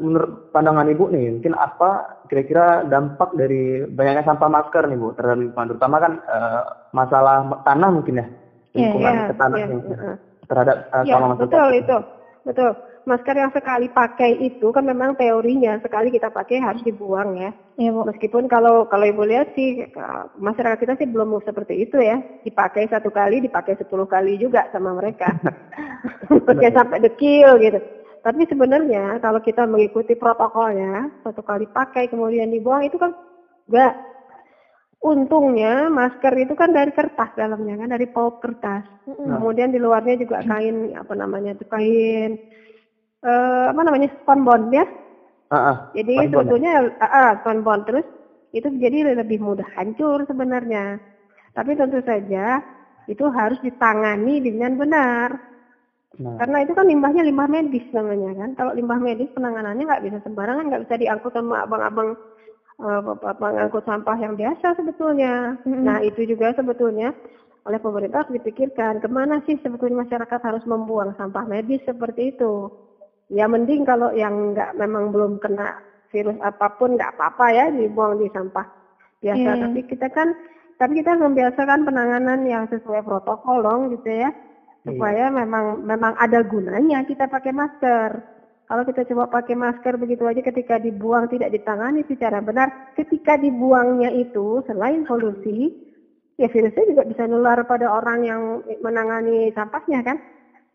menurut 0.00 0.50
pandangan 0.50 0.88
Ibu 0.88 1.04
nih, 1.12 1.26
mungkin 1.36 1.54
apa 1.54 1.90
kira-kira 2.26 2.82
dampak 2.84 3.36
dari 3.36 3.84
banyaknya 3.84 4.24
sampah 4.24 4.48
masker 4.48 4.88
nih 4.88 4.98
Bu 4.98 5.12
terhadap 5.14 5.38
lingkungan, 5.38 5.68
terutama 5.76 5.96
kan 6.00 6.12
eh, 6.18 6.62
masalah 6.90 7.36
tanah 7.62 7.90
mungkin 7.92 8.20
ya 8.20 8.26
Iya, 8.70 8.86
lingkungan 8.86 9.14
iya, 9.14 9.26
ke 9.26 9.34
tanah 9.34 9.58
yang- 9.58 9.82
iya. 9.82 10.12
terhadap 10.46 10.76
uh, 10.94 11.02
Ya, 11.02 11.12
kalau 11.14 11.26
masuk 11.34 11.42
betul 11.50 11.68
itu. 11.74 11.96
Betul. 12.40 12.70
Masker 13.00 13.36
yang 13.36 13.50
sekali 13.50 13.86
pakai 13.90 14.30
itu 14.38 14.66
kan 14.70 14.84
memang 14.84 15.16
teorinya 15.16 15.74
sekali 15.80 16.12
kita 16.12 16.28
pakai 16.30 16.60
harus 16.62 16.84
dibuang 16.84 17.34
ya. 17.34 17.50
Iya, 17.80 17.90
Bu. 17.96 18.04
Meskipun 18.06 18.46
kalau 18.46 18.84
kalau 18.86 19.04
ibu 19.08 19.24
lihat 19.26 19.50
sih 19.56 19.82
eh, 19.82 20.22
masyarakat 20.36 20.78
kita 20.78 20.94
sih 21.00 21.08
belum 21.10 21.34
seperti 21.42 21.82
itu 21.82 21.98
ya. 21.98 22.22
Dipakai 22.44 22.86
satu 22.86 23.10
kali, 23.10 23.42
dipakai 23.42 23.74
sepuluh 23.74 24.06
kali 24.06 24.38
juga 24.38 24.68
sama 24.70 24.94
mereka. 24.94 25.32
Pakai 26.46 26.70
sampai 26.70 27.02
dekil 27.02 27.58
gitu. 27.58 27.78
Tapi 28.20 28.44
sebenarnya 28.44 29.16
kalau 29.24 29.40
kita 29.40 29.64
mengikuti 29.64 30.12
protokolnya, 30.12 31.08
satu 31.24 31.40
kali 31.40 31.64
pakai 31.72 32.12
kemudian 32.12 32.52
dibuang 32.52 32.84
itu 32.84 33.00
kan 33.00 33.16
enggak. 33.68 33.96
Untungnya 35.00 35.88
masker 35.88 36.36
itu 36.36 36.52
kan 36.52 36.76
dari 36.76 36.92
kertas 36.92 37.32
dalamnya 37.32 37.80
kan, 37.80 37.88
dari 37.88 38.04
pulp 38.04 38.44
kertas. 38.44 38.84
Kemudian 39.08 39.72
di 39.72 39.80
luarnya 39.80 40.20
juga 40.20 40.44
kain 40.44 40.92
apa 40.92 41.16
namanya 41.16 41.56
itu 41.56 41.64
kain 41.64 42.36
eh 43.20 43.64
apa 43.72 43.80
namanya 43.80 44.12
sponbond 44.20 44.68
ya. 44.68 44.84
Ah. 45.48 45.88
Jadi 45.96 46.12
ya? 46.20 46.28
sebetulnya 46.28 46.72
ah, 47.00 47.40
sponbond 47.40 47.88
terus 47.88 48.04
itu 48.52 48.68
jadi 48.76 49.16
lebih 49.16 49.40
mudah 49.40 49.66
hancur 49.72 50.28
sebenarnya. 50.28 51.00
Tapi 51.56 51.80
tentu 51.80 52.04
saja 52.04 52.60
itu 53.08 53.24
harus 53.32 53.56
ditangani 53.64 54.44
dengan 54.44 54.76
benar. 54.76 55.49
Nah, 56.18 56.34
Karena 56.42 56.66
itu 56.66 56.74
kan 56.74 56.90
limbahnya 56.90 57.22
limbah 57.22 57.46
medis 57.46 57.86
namanya 57.94 58.34
kan. 58.34 58.50
Kalau 58.58 58.72
limbah 58.74 58.98
medis 58.98 59.30
penanganannya 59.30 59.86
nggak 59.86 60.04
bisa 60.10 60.18
sembarangan, 60.26 60.66
nggak 60.66 60.82
bisa 60.88 60.94
diangkut 60.98 61.30
sama 61.30 61.62
abang-abang 61.62 62.18
eh, 62.82 63.00
pengangkut 63.38 63.84
sampah 63.86 64.16
yang 64.18 64.34
biasa 64.34 64.74
sebetulnya. 64.74 65.54
Nah 65.62 66.02
itu 66.02 66.26
juga 66.26 66.50
sebetulnya 66.58 67.14
oleh 67.62 67.78
pemerintah 67.78 68.24
harus 68.24 68.34
dipikirkan 68.34 68.98
ke 68.98 69.06
mana 69.06 69.38
sih 69.46 69.54
sebetulnya 69.62 70.02
masyarakat 70.02 70.40
harus 70.42 70.64
membuang 70.66 71.14
sampah 71.14 71.46
medis 71.46 71.78
seperti 71.86 72.34
itu. 72.34 72.66
Ya 73.30 73.46
mending 73.46 73.86
kalau 73.86 74.10
yang 74.10 74.56
nggak 74.56 74.74
memang 74.74 75.14
belum 75.14 75.38
kena 75.38 75.78
virus 76.10 76.34
apa 76.42 76.74
pun 76.74 76.98
nggak 76.98 77.14
apa-apa 77.14 77.46
ya 77.54 77.64
dibuang 77.70 78.18
di 78.18 78.26
sampah 78.34 78.66
biasa. 79.22 79.38
Iya. 79.46 79.62
Tapi 79.62 79.80
kita 79.86 80.10
kan 80.10 80.34
tapi 80.74 81.04
kita 81.04 81.14
membiasakan 81.14 81.86
penanganan 81.86 82.42
yang 82.48 82.66
sesuai 82.66 83.06
protokol 83.06 83.62
dong 83.62 83.94
gitu 83.94 84.10
ya 84.10 84.34
supaya 84.84 85.28
memang 85.28 85.84
memang 85.84 86.16
ada 86.16 86.40
gunanya 86.40 87.04
kita 87.04 87.28
pakai 87.28 87.52
masker. 87.52 88.10
Kalau 88.70 88.86
kita 88.86 89.02
coba 89.10 89.26
pakai 89.26 89.58
masker 89.58 89.98
begitu 89.98 90.22
aja 90.30 90.46
ketika 90.46 90.78
dibuang 90.78 91.26
tidak 91.26 91.50
ditangani 91.50 92.06
secara 92.06 92.38
benar, 92.38 92.94
ketika 92.94 93.34
dibuangnya 93.34 94.14
itu 94.14 94.62
selain 94.70 95.02
polusi, 95.02 95.74
ya 96.38 96.46
virusnya 96.46 96.86
juga 96.86 97.02
bisa 97.02 97.26
nular 97.26 97.66
pada 97.66 97.90
orang 97.90 98.22
yang 98.22 98.40
menangani 98.78 99.50
sampahnya 99.58 100.06
kan. 100.06 100.16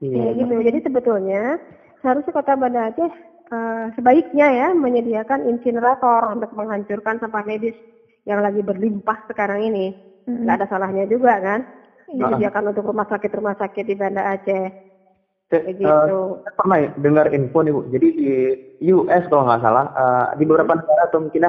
iya. 0.04 0.36
Ya, 0.36 0.44
gitu. 0.44 0.54
Jadi 0.60 0.80
sebetulnya 0.84 1.56
seharusnya 2.04 2.36
Kota 2.36 2.60
Banda 2.60 2.92
Aceh 2.92 3.12
eh, 3.56 3.86
sebaiknya 3.96 4.48
ya 4.52 4.68
menyediakan 4.76 5.48
insinerator 5.48 6.36
untuk 6.36 6.52
menghancurkan 6.52 7.24
sampah 7.24 7.48
medis 7.48 7.80
yang 8.28 8.44
lagi 8.44 8.60
berlimpah 8.60 9.24
sekarang 9.32 9.72
ini. 9.72 9.96
Nggak 10.28 10.56
ada 10.62 10.68
salahnya 10.68 11.08
juga 11.08 11.40
kan. 11.40 11.64
Disediakan 12.10 12.64
untuk 12.72 12.84
rumah 12.90 13.08
sakit-rumah 13.10 13.56
sakit 13.58 13.84
di 13.86 13.96
Banda 13.98 14.22
Aceh. 14.34 14.66
Begitu. 15.50 15.86
eh, 15.86 16.42
saya 16.44 16.54
pernah 16.58 16.78
dengar 16.98 17.26
info 17.34 17.60
nih 17.62 17.74
Bu. 17.74 17.82
Jadi 17.94 18.08
di 18.18 18.30
US 18.92 19.24
kalau 19.30 19.46
nggak 19.46 19.62
salah, 19.62 19.86
eh, 19.94 20.26
di 20.38 20.44
beberapa 20.46 20.74
negara 20.78 21.02
atau 21.10 21.20
mungkin 21.22 21.44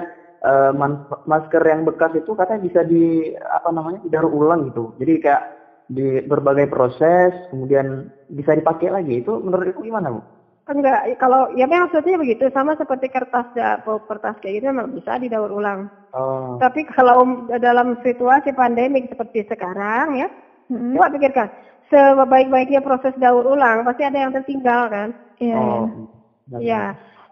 man- 0.76 1.02
masker 1.26 1.62
yang 1.64 1.82
bekas 1.82 2.12
itu 2.14 2.30
katanya 2.38 2.60
bisa 2.62 2.80
di 2.86 3.34
apa 3.34 3.68
namanya 3.74 3.98
didaur 4.04 4.30
ulang 4.30 4.68
gitu. 4.68 4.94
Jadi 5.00 5.12
kayak 5.18 5.42
di 5.86 6.22
berbagai 6.22 6.66
proses 6.70 7.34
kemudian 7.50 8.06
bisa 8.26 8.52
dipakai 8.54 8.90
lagi. 8.90 9.22
Itu 9.22 9.42
menurut 9.42 9.74
Ibu 9.74 9.80
gimana 9.82 10.12
Bu? 10.12 10.20
Enggak, 10.66 11.14
kalau 11.22 11.46
ya 11.54 11.70
memang 11.70 11.86
maksudnya 11.86 12.18
begitu 12.18 12.50
sama 12.50 12.74
seperti 12.74 13.06
kertas 13.06 13.46
ya, 13.54 13.78
kertas 13.82 14.34
kayak 14.42 14.54
gitu 14.58 14.66
memang 14.74 14.90
bisa 14.90 15.14
didaur 15.14 15.50
ulang. 15.54 15.86
Oh, 16.10 16.58
Tapi 16.58 16.82
kalau 16.90 17.46
dalam 17.46 17.94
situasi 18.02 18.50
pandemik 18.50 19.06
seperti 19.06 19.46
sekarang 19.46 20.26
ya, 20.26 20.28
coba 20.70 21.12
pikirkan, 21.14 21.48
sebaik-baiknya 21.90 22.80
proses 22.82 23.14
daur 23.18 23.46
ulang 23.46 23.86
pasti 23.86 24.02
ada 24.02 24.18
yang 24.18 24.32
tertinggal 24.34 24.90
kan? 24.90 25.08
Iya, 25.38 25.56
iya. 25.56 25.80
oh, 25.82 26.60
Ya, 26.62 26.84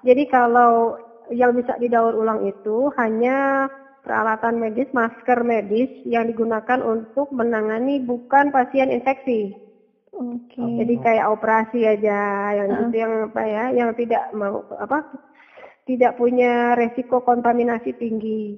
jadi 0.04 0.22
kalau 0.26 0.98
yang 1.32 1.56
bisa 1.56 1.74
didaur 1.80 2.12
ulang 2.14 2.44
itu 2.44 2.92
hanya 3.00 3.68
peralatan 4.04 4.60
medis, 4.60 4.90
masker 4.92 5.40
medis 5.40 5.88
yang 6.04 6.28
digunakan 6.28 6.84
untuk 6.84 7.32
menangani 7.32 8.04
bukan 8.04 8.52
pasien 8.52 8.92
infeksi. 8.92 9.56
Oke. 10.14 10.60
Jadi 10.60 10.94
kayak 11.00 11.26
operasi 11.32 11.88
aja 11.88 12.52
yang 12.54 12.68
Heeh. 12.70 12.82
itu 12.86 12.96
yang 13.00 13.12
apa 13.32 13.42
ya, 13.48 13.64
yang 13.74 13.90
tidak 13.96 14.22
mau 14.36 14.62
apa 14.78 15.02
tidak 15.88 16.14
punya 16.20 16.76
resiko 16.76 17.24
kontaminasi 17.24 17.96
tinggi. 17.96 18.54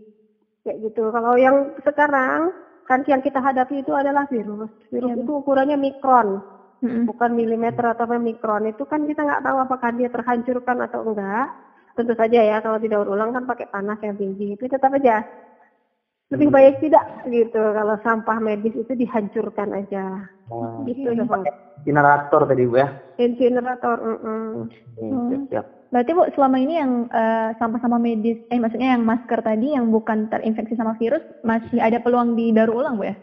Kayak 0.67 0.91
gitu. 0.91 1.15
Kalau 1.15 1.39
yang 1.39 1.73
sekarang 1.87 2.51
kan 2.87 3.03
yang 3.05 3.21
kita 3.21 3.43
hadapi 3.43 3.83
itu 3.83 3.93
adalah 3.93 4.25
virus. 4.31 4.71
Virus 4.89 5.11
Iya. 5.13 5.23
itu 5.27 5.33
ukurannya 5.35 5.75
mikron, 5.75 6.39
Mm-mm. 6.81 7.03
bukan 7.05 7.35
milimeter 7.35 7.83
atau 7.83 8.07
mikron. 8.17 8.71
Itu 8.71 8.87
kan 8.87 9.05
kita 9.05 9.27
nggak 9.27 9.43
tahu 9.43 9.57
apakah 9.59 9.91
dia 9.93 10.07
terhancurkan 10.07 10.79
atau 10.87 11.03
enggak. 11.03 11.51
Tentu 11.99 12.13
saja 12.15 12.41
ya 12.41 12.57
kalau 12.61 12.79
tidak 12.79 13.03
ulang 13.05 13.35
kan 13.35 13.45
pakai 13.45 13.67
panas 13.67 13.99
yang 14.01 14.15
tinggi. 14.15 14.55
Itu 14.55 14.71
tetap 14.71 14.95
aja 14.95 15.25
lebih 16.27 16.51
baik 16.51 16.83
tidak 16.83 17.07
gitu 17.31 17.63
kalau 17.71 17.95
sampah 18.03 18.43
medis 18.43 18.75
itu 18.75 18.93
dihancurkan 18.93 19.71
aja. 19.79 20.27
Nah, 20.51 20.83
Gitu 20.83 21.15
dong. 21.15 21.47
incinerator 21.79 22.51
tadi 22.51 22.67
Bu 22.67 22.83
ya. 22.83 22.89
Incinerator, 23.15 23.97
mm-mm. 24.03 24.67
Hmm, 24.99 25.31
siap, 25.31 25.43
siap. 25.51 25.67
Berarti 25.87 26.11
Bu, 26.13 26.27
selama 26.35 26.57
ini 26.59 26.75
yang 26.77 26.93
eh, 27.09 27.51
sampah-sampah 27.57 28.01
medis, 28.01 28.39
eh 28.51 28.59
maksudnya 28.59 28.99
yang 28.99 29.07
masker 29.07 29.39
tadi 29.41 29.73
yang 29.73 29.89
bukan 29.89 30.27
terinfeksi 30.27 30.75
sama 30.75 30.99
virus, 30.99 31.23
masih 31.43 31.79
ada 31.79 32.03
peluang 32.03 32.35
didaur 32.35 32.75
ulang 32.75 32.99
Bu 32.99 33.07
ya? 33.07 33.17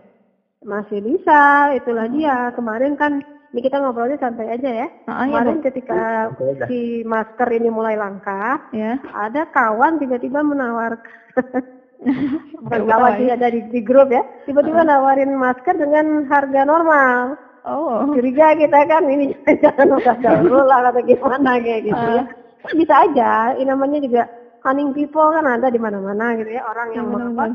Masih 0.64 1.04
bisa, 1.04 1.76
itulah 1.76 2.08
dia. 2.08 2.56
Kemarin 2.56 2.96
kan 2.96 3.20
ini 3.52 3.60
kita 3.62 3.78
ngobrolnya 3.78 4.16
santai 4.16 4.48
aja 4.50 4.66
ya. 4.66 4.88
Ah, 5.06 5.28
iya, 5.28 5.44
Kemarin 5.44 5.58
Bu. 5.60 5.64
ketika 5.68 6.00
aja. 6.32 6.66
si 6.66 6.80
masker 7.04 7.50
ini 7.52 7.68
mulai 7.68 8.00
langka, 8.00 8.64
Ya. 8.72 8.96
ada 9.12 9.44
kawan 9.52 10.00
tiba-tiba 10.00 10.40
menawarkan 10.40 11.04
bukan 12.64 12.82
kawan 12.84 13.12
ya. 13.16 13.20
sih 13.20 13.28
ada 13.32 13.48
di, 13.48 13.60
di 13.70 13.80
grup 13.80 14.08
ya, 14.08 14.24
tiba-tiba 14.44 14.84
nawarin 14.84 15.36
masker 15.36 15.76
dengan 15.76 16.28
harga 16.28 16.64
normal. 16.64 17.36
Oh. 17.64 18.08
Curiga 18.12 18.56
kita 18.56 18.88
kan 18.88 19.04
ini 19.08 19.32
jangan 19.64 20.00
udah 20.00 20.16
daur 20.24 20.64
ulang 20.64 20.84
atau 20.84 21.04
gimana 21.04 21.60
kayak 21.60 21.82
gitu 21.88 22.08
ya. 22.12 22.24
Bisa 22.72 23.04
aja, 23.04 23.52
ini 23.60 23.68
namanya 23.68 24.00
juga 24.00 24.24
cunning 24.64 24.96
people 24.96 25.28
kan 25.36 25.44
ada 25.44 25.68
di 25.68 25.76
mana-mana 25.76 26.40
gitu 26.40 26.48
ya, 26.56 26.64
orang 26.64 26.96
yang 26.96 27.06
Iya, 27.12 27.20
mau 27.20 27.28
apa, 27.36 27.46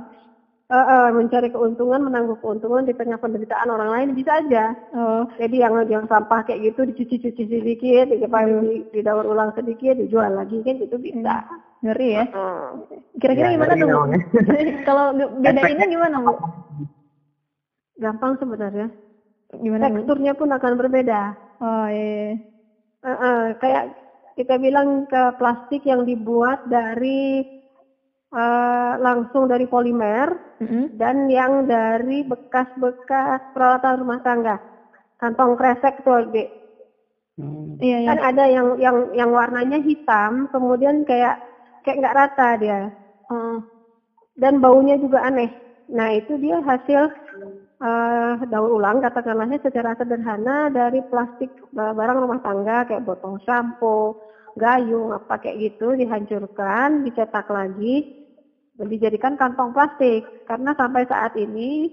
eh, 0.68 0.86
eh, 0.92 1.08
mencari 1.16 1.48
keuntungan, 1.48 2.00
menangguh 2.04 2.36
keuntungan 2.36 2.84
di 2.84 2.92
tengah 2.92 3.16
penderitaan 3.16 3.72
orang 3.72 3.88
lain 3.88 4.08
bisa 4.12 4.36
aja. 4.44 4.76
Oh. 4.92 5.24
Jadi 5.40 5.64
yang 5.64 5.80
yang 5.88 6.04
sampah 6.04 6.44
kayak 6.44 6.60
gitu 6.68 6.84
dicuci-cuci 6.92 7.42
sedikit, 7.48 8.04
di, 8.12 8.20
di, 8.20 8.74
didaur 8.92 9.24
ulang 9.24 9.56
sedikit, 9.56 9.96
dijual 9.96 10.36
lagi 10.36 10.60
kan 10.60 10.76
gitu 10.76 11.00
bisa. 11.00 11.40
Ngeri 11.80 12.08
ya. 12.20 12.24
Kira-kira 13.16 13.48
Ya, 13.48 13.54
gimana 13.56 13.72
tuh. 13.80 13.88
Kalau 14.88 15.04
ge- 15.16 15.32
bedainnya 15.40 15.86
gimana 15.88 16.16
Bu? 16.20 16.36
Gampang 17.96 18.36
sebenarnya. 18.36 18.92
Gimana? 19.56 19.88
Teksturnya 19.88 20.36
pun 20.36 20.52
akan 20.52 20.72
berbeda. 20.76 21.32
Oh 21.64 21.86
iya. 21.88 22.36
Eh, 22.98 23.08
eh, 23.08 23.42
kayak 23.56 23.94
kita 24.38 24.54
bilang 24.62 25.02
ke 25.11 25.35
plastik 25.35 25.83
yang 25.83 26.07
dibuat 26.07 26.62
dari 26.62 27.42
eh, 28.30 28.92
langsung 29.02 29.50
dari 29.50 29.66
polimer 29.66 30.30
Mm-mm. 30.62 30.95
dan 30.95 31.26
yang 31.26 31.66
dari 31.66 32.23
bekas-bekas 32.23 33.42
peralatan 33.50 33.95
rumah 33.99 34.21
tangga. 34.23 34.57
Kantong 35.18 35.59
kresek 35.59 35.99
tuh. 36.07 36.23
Hmm. 37.38 37.78
Iya 37.78 37.97
iya. 38.02 38.09
kan 38.14 38.18
ada 38.35 38.45
yang 38.50 38.68
yang 38.78 38.97
yang 39.14 39.30
warnanya 39.30 39.78
hitam 39.78 40.50
kemudian 40.50 41.07
kayak 41.07 41.38
kayak 41.87 41.99
nggak 42.02 42.16
rata 42.18 42.49
dia 42.59 42.80
Oh. 43.28 43.61
dan 44.35 44.57
baunya 44.59 44.97
juga 44.97 45.21
aneh 45.21 45.52
nah 45.87 46.09
itu 46.11 46.40
dia 46.40 46.59
hasil 46.64 47.12
eh, 47.78 48.33
daur 48.50 48.71
ulang 48.75 48.99
katakanlahnya 49.04 49.61
secara 49.62 49.95
sederhana 49.95 50.73
dari 50.73 51.04
plastik 51.07 51.52
ba- 51.71 51.95
barang 51.95 52.18
rumah 52.25 52.40
tangga 52.42 52.88
kayak 52.88 53.04
botol 53.07 53.37
sampo 53.47 54.16
gayung 54.62 55.08
apa 55.18 55.34
kayak 55.42 55.56
gitu 55.64 55.84
dihancurkan 56.00 56.88
dicetak 57.06 57.46
lagi 57.58 57.86
dan 58.78 58.86
dijadikan 58.92 59.34
kantong 59.40 59.70
plastik 59.76 60.22
karena 60.48 60.70
sampai 60.80 61.02
saat 61.12 61.32
ini 61.44 61.90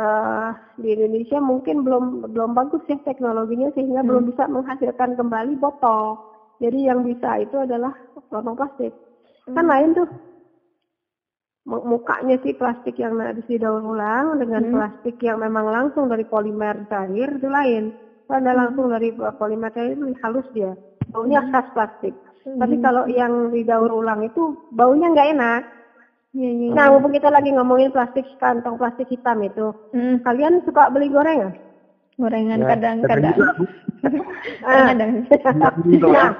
eh, 0.00 0.48
di 0.82 0.88
Indonesia 0.96 1.38
mungkin 1.50 1.76
belum 1.86 2.04
belum 2.34 2.50
bagus 2.58 2.82
ya 2.90 2.96
teknologinya 3.08 3.68
sehingga 3.76 4.00
belum 4.08 4.22
bisa 4.30 4.44
menghasilkan 4.54 5.10
kembali 5.20 5.52
botol. 5.62 6.20
Jadi 6.62 6.78
yang 6.88 7.00
bisa 7.08 7.28
itu 7.44 7.56
adalah 7.66 7.92
kantong 8.32 8.56
plastik. 8.60 8.92
Kan 9.54 9.66
lain 9.72 9.90
tuh 9.98 10.08
Mu- 11.70 11.84
mukanya 11.92 12.34
sih 12.44 12.54
plastik 12.60 12.94
yang 13.04 13.14
habis 13.28 13.46
didaur 13.52 13.82
ulang 13.92 14.26
dengan 14.40 14.62
Hmm. 14.62 14.72
plastik 14.72 15.16
yang 15.28 15.38
memang 15.44 15.66
langsung 15.76 16.04
dari 16.12 16.24
polimer 16.32 16.76
cair 16.90 17.28
itu 17.38 17.48
lain. 17.58 17.84
Kalau 18.26 18.38
ada 18.42 18.52
langsung 18.60 18.86
dari 18.94 19.08
polimer 19.40 19.70
cair 19.76 19.90
itu 19.98 20.06
halus 20.22 20.46
dia. 20.56 20.72
Baunya 21.10 21.40
khas 21.50 21.66
plastik. 21.74 22.14
Tapi 22.46 22.78
kalau 22.78 23.10
yang 23.10 23.50
didaur 23.50 23.90
ulang 23.90 24.22
itu 24.22 24.54
baunya 24.70 25.10
nggak 25.10 25.30
enak. 25.34 25.62
Iya 26.30 26.50
iya. 26.52 26.68
Nah, 26.76 26.86
mumpung 26.94 27.10
kita 27.10 27.32
lagi 27.32 27.50
ngomongin 27.50 27.90
plastik 27.90 28.22
kantong 28.38 28.76
plastik 28.76 29.08
hitam 29.08 29.40
itu, 29.42 29.72
Mm, 29.90 30.22
kalian 30.22 30.62
suka 30.62 30.92
beli 30.92 31.08
gorengan? 31.10 31.56
gorengan 32.16 32.60
Ya, 32.60 32.66
kadang-kadang. 32.76 33.36
Ah. 34.62 34.92
Kadang-kadang. 34.92 35.10
Nah, 35.58 36.30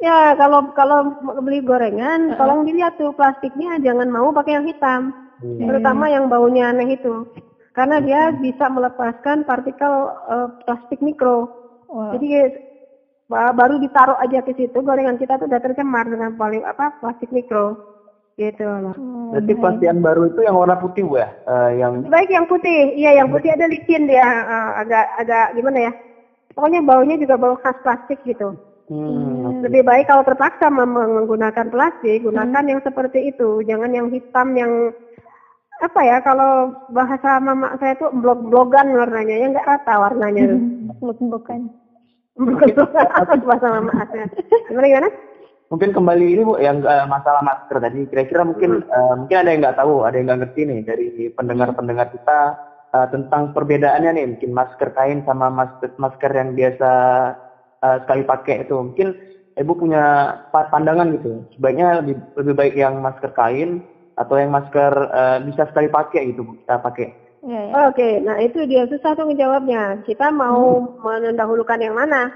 ya 0.00 0.34
kalau 0.40 0.72
kalau 0.72 0.98
beli 1.42 1.60
gorengan, 1.60 2.32
tolong 2.38 2.64
dilihat 2.64 2.96
tuh 2.96 3.12
plastiknya 3.12 3.76
jangan 3.82 4.08
mau 4.08 4.32
pakai 4.32 4.56
yang 4.56 4.66
hitam, 4.66 5.12
Hmm. 5.42 5.68
terutama 5.68 6.06
yang 6.06 6.30
baunya 6.30 6.70
aneh 6.70 6.94
itu, 6.94 7.26
karena 7.74 7.98
dia 7.98 8.30
bisa 8.32 8.70
melepaskan 8.70 9.42
partikel 9.42 10.10
eh, 10.30 10.48
plastik 10.64 11.02
mikro. 11.02 11.50
Wah. 11.90 12.14
Jadi 12.16 12.26
baru 13.32 13.80
ditaruh 13.80 14.20
aja 14.20 14.44
ke 14.44 14.52
situ, 14.52 14.78
gorengan 14.84 15.16
kita 15.16 15.40
tuh 15.40 15.48
udah 15.48 15.60
tercemar 15.64 16.04
dengan 16.04 16.36
poli 16.36 16.60
apa 16.60 16.92
plastik 17.00 17.32
mikro, 17.32 17.80
gitu 18.36 18.64
loh. 18.64 18.96
Oh, 18.96 19.32
Berarti 19.32 19.52
plastikan 19.56 19.98
baru 20.04 20.28
itu 20.28 20.40
yang 20.44 20.56
warna 20.56 20.76
putih 20.76 21.04
Bu 21.04 21.20
ya? 21.20 21.28
Eh, 21.48 21.70
yang 21.80 22.04
Baik 22.08 22.30
yang 22.32 22.46
putih, 22.48 22.92
iya 22.96 23.16
yang 23.20 23.28
putih 23.32 23.52
ada 23.52 23.68
licin 23.68 24.08
dia, 24.08 24.24
eh, 24.24 24.70
agak 24.84 25.06
agak 25.20 25.46
gimana 25.56 25.78
ya? 25.88 25.92
Pokoknya 26.52 26.80
baunya 26.84 27.16
juga 27.16 27.40
bau 27.40 27.56
khas 27.56 27.76
plastik 27.80 28.20
gitu. 28.28 28.52
hmm, 28.92 29.64
Lebih 29.64 29.82
baik 29.88 30.04
kalau 30.12 30.20
terpaksa 30.20 30.68
menggunakan 30.68 31.72
plastik, 31.72 32.28
gunakan 32.28 32.64
yang 32.68 32.80
seperti 32.84 33.32
itu, 33.32 33.64
jangan 33.64 33.88
yang 33.88 34.12
hitam 34.12 34.52
yang 34.52 34.92
apa 35.80 36.00
ya? 36.04 36.20
Kalau 36.20 36.76
bahasa 36.92 37.40
mama 37.40 37.72
saya 37.80 37.96
tuh 37.96 38.12
blog-blogan 38.12 38.92
warnanya, 38.92 39.40
ya 39.40 39.46
nggak 39.48 39.68
rata 39.68 39.94
warnanya. 39.96 40.52
tuh. 40.52 40.60
Bukan. 40.60 41.00
Blog-blogan 41.00 41.81
bahasa 42.36 43.66
mama 43.68 43.92
saya. 44.08 44.26
Gimana 44.68 44.88
gimana? 44.88 45.10
mungkin 45.72 45.96
kembali 45.96 46.36
ini 46.36 46.42
Bu 46.44 46.60
yang 46.60 46.84
eh, 46.84 47.06
masalah 47.08 47.40
masker 47.40 47.80
tadi. 47.80 48.04
Kira-kira 48.04 48.44
mungkin 48.44 48.84
eh, 48.84 49.14
mungkin 49.16 49.36
ada 49.40 49.48
yang 49.48 49.60
nggak 49.64 49.78
tahu, 49.80 50.04
ada 50.04 50.16
yang 50.20 50.26
nggak 50.28 50.40
ngerti 50.44 50.60
nih 50.68 50.80
dari 50.84 51.06
pendengar-pendengar 51.32 52.12
kita 52.12 52.60
eh, 52.92 53.06
tentang 53.08 53.56
perbedaannya 53.56 54.10
nih 54.20 54.26
mungkin 54.36 54.50
masker 54.52 54.92
kain 54.92 55.24
sama 55.24 55.48
masker 55.48 55.96
masker 55.96 56.30
yang 56.36 56.52
biasa 56.52 56.90
eh, 57.84 57.96
sekali 58.04 58.22
pakai 58.28 58.68
itu. 58.68 58.76
Mungkin 58.76 59.08
Ibu 59.52 59.72
punya 59.76 60.32
pa- 60.48 60.68
pandangan 60.72 61.12
gitu. 61.12 61.44
Sebaiknya 61.56 62.00
lebih 62.00 62.24
lebih 62.40 62.54
baik 62.56 62.74
yang 62.76 63.00
masker 63.04 63.32
kain 63.36 63.80
atau 64.16 64.36
yang 64.36 64.52
masker 64.52 64.92
eh, 65.08 65.38
bisa 65.48 65.64
sekali 65.68 65.88
pakai 65.88 66.32
gitu 66.32 66.52
kita 66.64 66.80
pakai 66.84 67.16
Iya 67.42 67.60
iya. 67.66 67.72
Oke, 67.90 68.08
nah 68.22 68.36
itu 68.38 68.58
dia 68.70 68.86
susah 68.86 69.18
tuh 69.18 69.26
ngejawabnya. 69.26 70.06
Kita 70.06 70.30
mau 70.30 70.78
mendahulukan 71.02 71.80
yang 71.82 71.98
mana? 71.98 72.30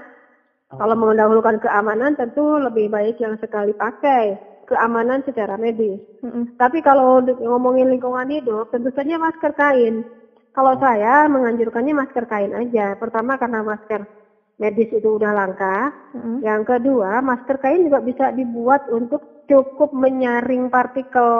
Kalau 0.67 0.95
mendahulukan 0.99 1.63
keamanan 1.63 2.19
tentu 2.19 2.59
lebih 2.59 2.91
baik 2.91 3.15
yang 3.23 3.39
sekali 3.39 3.71
pakai. 3.71 4.35
Keamanan 4.67 5.23
secara 5.23 5.55
medis. 5.55 5.95
Mm-mm. 6.19 6.59
Tapi 6.59 6.83
kalau 6.83 7.23
di- 7.23 7.39
ngomongin 7.39 7.87
lingkungan 7.87 8.27
hidup, 8.27 8.67
tentu 8.67 8.91
saja 8.91 9.15
masker 9.15 9.55
kain. 9.55 10.03
Kalau 10.51 10.75
saya 10.75 11.23
menganjurkannya 11.31 11.95
masker 11.95 12.27
kain 12.27 12.51
aja. 12.51 12.99
Pertama 12.99 13.39
karena 13.39 13.63
masker 13.63 14.03
medis 14.59 14.91
itu 14.91 15.07
udah 15.15 15.31
langka. 15.31 15.95
Mm-mm. 16.11 16.43
Yang 16.43 16.61
kedua, 16.67 17.23
masker 17.23 17.55
kain 17.63 17.87
juga 17.87 18.03
bisa 18.03 18.35
dibuat 18.35 18.83
untuk 18.91 19.23
cukup 19.47 19.95
menyaring 19.95 20.67
partikel 20.67 21.31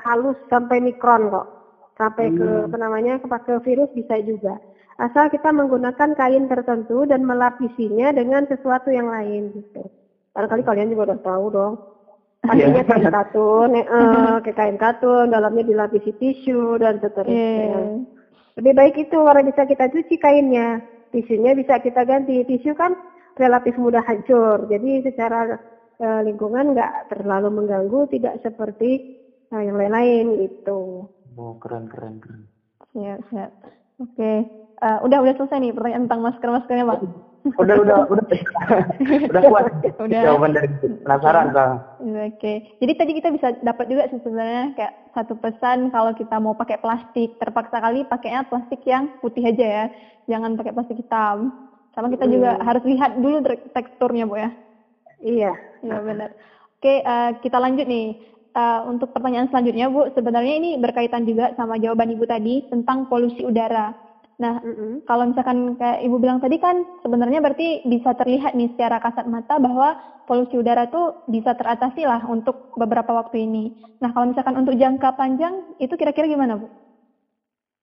halus 0.00 0.40
sampai 0.48 0.80
mikron 0.80 1.28
kok. 1.28 1.61
Sampai 1.96 2.32
ke 2.32 2.66
apa 2.66 2.76
namanya 2.80 3.20
ke 3.20 3.28
ke 3.28 3.54
virus 3.68 3.90
bisa 3.92 4.16
juga. 4.24 4.56
Asal 5.00 5.32
kita 5.32 5.50
menggunakan 5.50 6.14
kain 6.14 6.46
tertentu 6.46 7.08
dan 7.08 7.24
melapisinya 7.24 8.12
dengan 8.12 8.44
sesuatu 8.48 8.92
yang 8.92 9.08
lain 9.08 9.50
gitu. 9.56 9.82
Barangkali 10.32 10.62
kalian 10.64 10.92
juga 10.92 11.12
udah 11.12 11.20
tahu 11.20 11.44
dong. 11.52 11.74
Pastinya 12.42 12.82
kain 12.82 13.06
katun, 13.06 13.70
eh, 13.78 13.86
kayak 14.42 14.56
kain 14.58 14.76
katun, 14.80 15.30
dalamnya 15.30 15.62
dilapisi 15.62 16.10
tisu 16.16 16.80
dan 16.82 16.98
seterusnya. 16.98 18.02
Lebih 18.58 18.72
baik 18.76 18.94
itu 19.08 19.16
karena 19.16 19.42
bisa 19.46 19.62
kita 19.64 19.86
cuci 19.88 20.16
kainnya. 20.20 20.82
Tisunya 21.14 21.52
bisa 21.56 21.78
kita 21.80 22.04
ganti. 22.04 22.44
Tisu 22.44 22.74
kan 22.76 22.92
relatif 23.38 23.78
mudah 23.80 24.04
hancur. 24.04 24.68
Jadi 24.68 25.06
secara 25.06 25.56
eh, 26.02 26.20
lingkungan 26.26 26.76
nggak 26.76 27.14
terlalu 27.14 27.48
mengganggu, 27.62 28.10
tidak 28.12 28.42
seperti 28.44 29.22
eh, 29.48 29.62
yang 29.62 29.78
lain-lain 29.78 30.42
gitu. 30.42 31.08
Oh 31.36 31.56
keren 31.60 31.84
keren 31.88 32.20
keren 32.22 32.42
Siap, 32.92 33.20
siap. 33.32 33.50
Oke. 34.00 34.44
uh, 34.82 34.98
udah 35.06 35.18
udah 35.24 35.34
selesai 35.38 35.58
nih 35.62 35.72
pertanyaan 35.72 36.04
tentang 36.04 36.20
masker 36.20 36.48
maskernya 36.52 36.84
bang. 36.88 37.00
Udah 37.58 37.74
udah 37.74 38.06
udah 38.06 38.22
udah 39.34 39.42
kuat 39.50 39.66
Udah. 39.98 40.22
jawaban 40.22 40.54
dari 40.54 40.70
penasaran 40.78 41.50
bang. 41.50 41.72
Oke, 41.98 42.62
jadi 42.78 42.92
tadi 42.94 43.12
kita 43.18 43.28
bisa 43.34 43.50
dapat 43.58 43.90
juga 43.90 44.06
sih 44.14 44.22
sebenarnya 44.22 44.70
kayak 44.78 44.94
satu 45.10 45.34
pesan 45.34 45.90
kalau 45.90 46.14
kita 46.14 46.38
mau 46.38 46.54
pakai 46.54 46.78
plastik, 46.78 47.34
terpaksa 47.42 47.82
kali 47.82 48.06
pakainya 48.06 48.46
plastik 48.46 48.78
yang 48.86 49.10
putih 49.18 49.42
aja 49.42 49.66
ya, 49.66 49.84
jangan 50.30 50.54
pakai 50.54 50.70
plastik 50.70 51.02
hitam. 51.02 51.50
Sama 51.98 52.14
kita 52.14 52.30
juga 52.30 52.54
harus 52.62 52.82
lihat 52.86 53.18
dulu 53.18 53.42
tek- 53.42 53.66
teksturnya 53.74 54.24
bu 54.30 54.38
ya. 54.38 54.50
Iya. 55.18 55.52
Iya 55.82 55.98
benar. 55.98 56.30
Oke, 56.78 57.02
eh, 57.02 57.30
kita 57.42 57.58
lanjut 57.58 57.86
nih. 57.90 58.06
Eh, 58.52 58.80
untuk 58.84 59.08
pertanyaan 59.16 59.48
selanjutnya 59.48 59.88
Bu, 59.88 60.12
sebenarnya 60.12 60.54
ini 60.60 60.70
berkaitan 60.76 61.24
juga 61.24 61.56
sama 61.56 61.80
jawaban 61.80 62.12
Ibu 62.12 62.24
tadi 62.28 62.60
tentang 62.68 63.08
polusi 63.08 63.40
udara. 63.48 63.96
Nah, 64.36 64.60
Mm-mm. 64.60 65.00
kalau 65.08 65.24
misalkan 65.24 65.72
kayak 65.80 66.04
Ibu 66.04 66.20
bilang 66.20 66.36
tadi 66.36 66.60
kan 66.60 66.84
sebenarnya 67.00 67.40
berarti 67.40 67.80
bisa 67.88 68.12
terlihat 68.12 68.52
nih 68.52 68.68
secara 68.76 69.00
kasat 69.00 69.24
mata 69.24 69.56
bahwa 69.56 69.96
polusi 70.28 70.60
udara 70.60 70.84
tuh 70.92 71.16
bisa 71.24 71.56
teratasi 71.56 72.04
lah 72.04 72.20
untuk 72.28 72.60
beberapa 72.76 73.16
waktu 73.16 73.48
ini. 73.48 73.72
Nah, 74.04 74.12
kalau 74.12 74.28
misalkan 74.28 74.60
untuk 74.60 74.76
jangka 74.76 75.16
panjang 75.16 75.64
itu 75.80 75.94
kira-kira 75.96 76.28
gimana 76.28 76.60
Bu? 76.60 76.68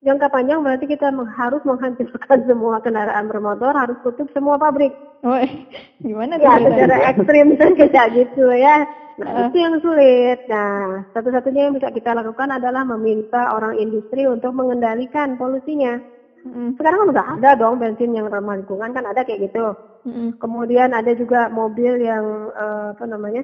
Jangka 0.05 0.29
panjang 0.31 0.61
berarti 0.61 0.85
kita 0.85 1.09
harus 1.11 1.65
menghancurkan 1.65 2.39
semua 2.49 2.77
kendaraan 2.85 3.25
bermotor, 3.25 3.73
harus 3.73 3.97
tutup 4.05 4.29
semua 4.37 4.61
pabrik. 4.61 4.93
Oh, 5.25 5.35
gimana 6.05 6.37
tuh 6.37 6.45
Ya, 6.45 6.61
secara 6.61 6.95
ekstrim 7.09 7.57
kayak 7.57 8.07
gitu 8.13 8.53
ya. 8.53 8.85
Nah, 9.19 9.33
itu 9.43 9.55
yang 9.65 9.75
sulit. 9.83 10.37
Nah, 10.51 11.03
satu-satunya 11.13 11.61
yang 11.67 11.75
bisa 11.77 11.89
kita 11.97 12.11
lakukan 12.19 12.49
adalah 12.57 12.83
meminta 12.87 13.51
orang 13.55 13.73
industri 13.83 14.23
untuk 14.35 14.51
mengendalikan 14.59 15.35
polusinya. 15.39 15.99
Mm-mm, 16.45 16.75
Sekarang 16.77 16.99
kan 17.03 17.09
udah 17.13 17.25
ada 17.37 17.49
dong 17.61 17.75
bensin 17.81 18.11
yang 18.17 18.27
ramah 18.33 18.55
lingkungan 18.59 18.91
kan 18.95 19.05
ada 19.11 19.21
kayak 19.27 19.41
gitu. 19.51 19.75
mm-mm, 20.05 20.33
Kemudian 20.41 20.89
ada 20.99 21.11
juga 21.21 21.49
mobil 21.51 21.93
yang 22.09 22.25
eh, 22.55 22.87
apa 22.95 23.05
namanya 23.13 23.43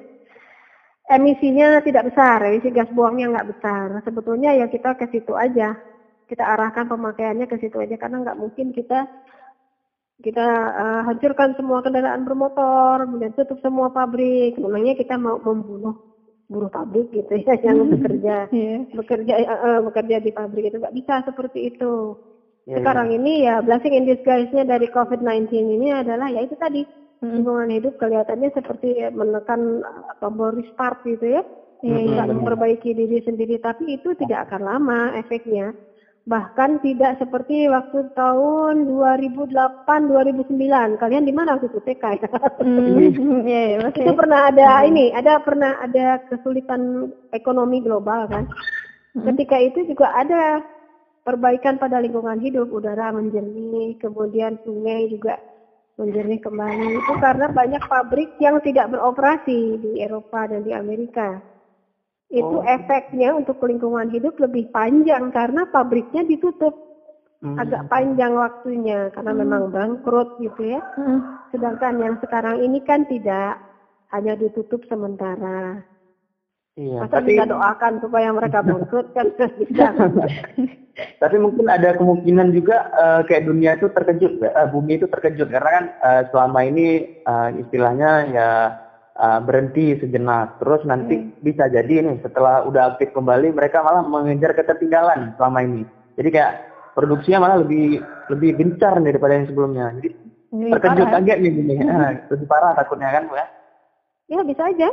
emisinya 1.06 1.78
tidak 1.86 2.02
besar, 2.10 2.38
emisi 2.50 2.68
gas 2.74 2.88
buangnya 2.90 3.26
nggak 3.32 3.48
besar. 3.52 3.86
Sebetulnya 4.06 4.50
ya 4.58 4.66
kita 4.74 4.94
ke 4.98 5.06
situ 5.12 5.32
aja, 5.38 5.74
kita 6.30 6.44
arahkan 6.54 6.86
pemakaiannya 6.90 7.46
ke 7.50 7.56
situ 7.62 7.76
aja 7.84 7.96
karena 8.02 8.16
nggak 8.24 8.38
mungkin 8.42 8.66
kita 8.74 9.06
kita 10.24 10.46
eh, 10.72 11.00
hancurkan 11.06 11.52
semua 11.56 11.84
kendaraan 11.84 12.24
bermotor, 12.24 13.04
kemudian 13.04 13.32
tutup 13.36 13.58
semua 13.60 13.92
pabrik. 13.92 14.56
Memangnya 14.56 14.96
kita 14.96 15.20
mau 15.20 15.36
membunuh 15.40 15.96
buruh 16.46 16.70
pabrik 16.70 17.10
gitu 17.10 17.42
ya 17.42 17.54
yang 17.66 17.90
bekerja 17.90 18.46
Iya. 18.54 18.86
bekerja 18.94 19.34
eh, 19.42 19.80
bekerja 19.82 20.16
di 20.22 20.30
pabrik 20.30 20.70
itu 20.70 20.78
nggak 20.78 20.96
bisa 20.96 21.14
seperti 21.26 21.74
itu. 21.74 22.16
Iya, 22.66 22.82
Sekarang 22.82 23.08
ini 23.14 23.46
ya 23.46 23.62
blessing 23.62 23.94
in 23.94 24.06
disguise-nya 24.06 24.66
dari 24.66 24.90
COVID-19 24.90 25.46
ini 25.54 25.88
adalah 25.94 26.26
ya 26.30 26.42
itu 26.42 26.54
tadi 26.58 26.82
Mm-mm. 27.22 27.32
lingkungan 27.40 27.70
hidup 27.72 27.94
kelihatannya 27.96 28.50
seperti 28.52 29.06
menekan 29.14 29.82
uh, 29.82 30.12
tombol 30.18 30.50
restart 30.54 30.98
gitu 31.06 31.40
ya. 31.40 31.42
Iya, 31.84 31.98
iya. 32.02 32.08
Tidak 32.10 32.26
memperbaiki 32.34 32.90
diri 32.90 33.18
sendiri 33.22 33.60
tapi 33.62 33.98
itu 34.00 34.14
tidak 34.18 34.50
akan 34.50 34.62
lama 34.66 35.00
efeknya. 35.14 35.74
Bahkan 36.26 36.82
tidak 36.82 37.22
seperti 37.22 37.70
waktu 37.70 38.10
tahun 38.18 38.90
2008 38.90 39.86
2009. 39.86 40.98
Kalian 40.98 41.22
di 41.22 41.30
mana 41.30 41.54
waktu 41.54 41.70
itu 41.70 41.78
TK 41.86 42.04
ya? 42.18 42.28
Mm, 42.66 43.46
iya, 43.46 43.78
oke. 43.86 44.02
itu 44.02 44.10
pernah 44.10 44.50
ada 44.50 44.82
ini, 44.82 45.14
ada 45.14 45.38
pernah 45.38 45.78
ada 45.78 46.18
kesulitan 46.26 47.14
ekonomi 47.30 47.78
global 47.78 48.26
kan. 48.26 48.50
Ketika 49.16 49.56
itu 49.56 49.86
juga 49.86 50.12
ada 50.12 50.60
perbaikan 51.22 51.78
pada 51.78 52.02
lingkungan 52.02 52.42
hidup, 52.42 52.74
udara 52.74 53.14
menjernih, 53.14 53.94
kemudian 54.02 54.58
sungai 54.66 55.06
juga 55.06 55.38
menjernih 55.96 56.42
kembali. 56.42 57.06
Itu 57.06 57.14
karena 57.22 57.48
banyak 57.54 57.82
pabrik 57.86 58.34
yang 58.42 58.60
tidak 58.60 58.92
beroperasi 58.92 59.80
di 59.80 59.90
Eropa 60.02 60.50
dan 60.50 60.66
di 60.66 60.74
Amerika. 60.74 61.40
Itu 62.26 62.58
Oh. 62.58 62.66
efeknya 62.66 63.38
untuk 63.38 63.62
lingkungan 63.62 64.10
hidup 64.10 64.34
lebih 64.42 64.66
panjang 64.74 65.30
karena 65.30 65.62
pabriknya 65.70 66.26
ditutup 66.26 66.74
Hmm. 67.38 67.54
agak 67.60 67.86
panjang 67.86 68.32
waktunya 68.34 69.12
karena 69.12 69.32
memang 69.36 69.68
bangkrut 69.70 70.40
gitu 70.40 70.74
ya. 70.74 70.80
Mm-mm. 70.96 71.20
Sedangkan 71.52 72.00
yang 72.00 72.14
sekarang 72.18 72.64
ini 72.64 72.80
kan 72.82 73.04
tidak 73.06 73.60
hanya 74.10 74.34
ditutup 74.34 74.82
sementara. 74.88 75.84
Iya, 76.76 77.06
Masa 77.06 77.20
tapi 77.20 77.36
kita 77.36 77.48
doakan 77.48 77.92
supaya 78.00 78.28
mereka 78.32 78.64
bangkrut 78.64 79.12
kan 79.12 79.30
bisa. 79.60 79.86
tapi 81.22 81.36
mungkin 81.36 81.68
ada 81.68 81.92
kemungkinan 81.92 82.56
juga 82.56 82.88
eh, 82.90 83.20
kayak 83.28 83.46
dunia 83.46 83.76
itu 83.76 83.92
terkejut, 83.92 84.40
eh, 84.40 84.68
bumi 84.72 84.96
itu 84.96 85.06
terkejut 85.06 85.46
karena 85.46 85.70
kan 85.70 85.84
eh, 85.92 86.22
selama 86.32 86.60
ini 86.64 86.86
eh, 87.20 87.48
istilahnya 87.60 88.10
ya 88.32 88.48
eh, 89.16 89.40
berhenti 89.42 89.96
sejenak. 89.98 90.60
Terus 90.60 90.84
nanti 90.84 91.16
bisa 91.40 91.66
jadi 91.66 92.04
nih 92.04 92.20
setelah 92.20 92.62
udah 92.64 92.94
aktif 92.94 93.10
kembali 93.10 93.52
mereka 93.52 93.80
malah 93.80 94.04
mengejar 94.04 94.52
ketertinggalan 94.52 95.32
selama 95.34 95.64
ini. 95.64 95.82
Jadi 96.16 96.28
kayak 96.30 96.52
produksinya 96.92 97.44
malah 97.44 97.60
lebih 97.60 98.00
lebih 98.32 98.50
gencar 98.56 98.96
nih 99.00 99.12
daripada 99.16 99.34
yang 99.36 99.48
sebelumnya. 99.48 99.86
Jadi 100.00 100.08
Jadi 100.46 100.72
terkejut 100.72 101.04
parah. 101.04 101.14
kaget 101.20 101.38
nih 101.42 101.52
gini. 101.52 101.74
Eh, 101.82 102.10
lebih 102.32 102.46
parah 102.48 102.72
takutnya 102.72 103.08
kan, 103.12 103.22
Bu 103.28 103.34
ya. 103.36 103.46
ya 104.30 104.40
bisa 104.46 104.62
aja. 104.70 104.88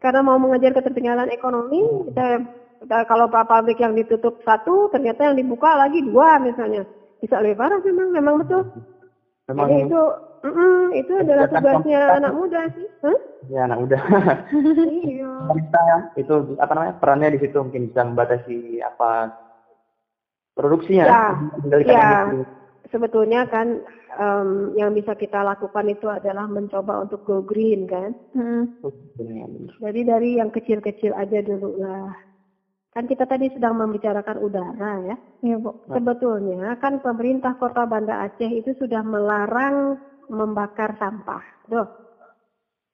Karena 0.00 0.20
mau 0.24 0.40
mengejar 0.40 0.72
ketertinggalan 0.72 1.28
ekonomi, 1.28 1.84
kita, 2.08 2.40
kita- 2.80 3.04
kalau 3.04 3.28
pabrik 3.28 3.76
yang 3.76 3.92
ditutup 3.92 4.40
satu, 4.40 4.88
ternyata 4.88 5.28
yang 5.28 5.36
dibuka 5.36 5.76
lagi 5.76 6.00
dua 6.00 6.40
misalnya. 6.40 6.88
Bisa 7.20 7.36
lebih 7.44 7.60
parah 7.60 7.84
memang, 7.84 8.08
memang 8.16 8.34
betul. 8.40 8.64
Memang 9.50 9.66
Jadi 9.66 9.82
itu, 9.90 10.02
mm-mm, 10.46 10.78
itu 10.94 11.12
adalah 11.18 11.46
tugasnya 11.50 11.82
pemerintah. 11.82 12.18
anak 12.22 12.32
muda 12.38 12.60
sih. 12.78 12.86
Hah? 13.02 13.18
ya 13.50 13.60
anak 13.66 13.78
udah. 13.82 14.02
iya. 15.02 15.32
pemerintah 15.50 15.82
ya 15.82 15.98
itu 16.22 16.34
apa 16.62 16.72
namanya 16.76 16.94
perannya 17.02 17.34
di 17.34 17.38
situ 17.42 17.56
mungkin 17.58 17.90
bisa 17.90 18.00
membatasi 18.06 18.78
apa 18.84 19.34
produksinya 20.54 21.04
Ya, 21.08 21.26
ya. 21.82 22.30
Sebetulnya 22.94 23.46
kan 23.50 23.82
em, 24.18 24.74
yang 24.78 24.94
bisa 24.94 25.18
kita 25.18 25.42
lakukan 25.42 25.86
itu 25.90 26.06
adalah 26.06 26.46
mencoba 26.46 27.02
untuk 27.06 27.26
go 27.26 27.42
green 27.42 27.90
kan. 27.90 28.14
Benar. 29.18 29.50
Jadi 29.82 30.00
dari 30.06 30.30
yang 30.38 30.50
kecil-kecil 30.54 31.10
aja 31.14 31.42
dulu 31.42 31.74
lah. 31.82 32.29
Kan 32.90 33.06
kita 33.06 33.22
tadi 33.22 33.46
sedang 33.54 33.78
membicarakan 33.78 34.38
udara 34.42 34.92
ya. 35.06 35.16
Iya, 35.46 35.56
Bu. 35.62 35.70
Sebetulnya 35.86 36.74
kan 36.82 36.98
pemerintah 36.98 37.54
kota 37.54 37.86
Banda 37.86 38.26
Aceh 38.26 38.50
itu 38.50 38.74
sudah 38.82 39.06
melarang 39.06 39.94
membakar 40.26 40.98
sampah. 40.98 41.42
Tuh. 41.70 41.86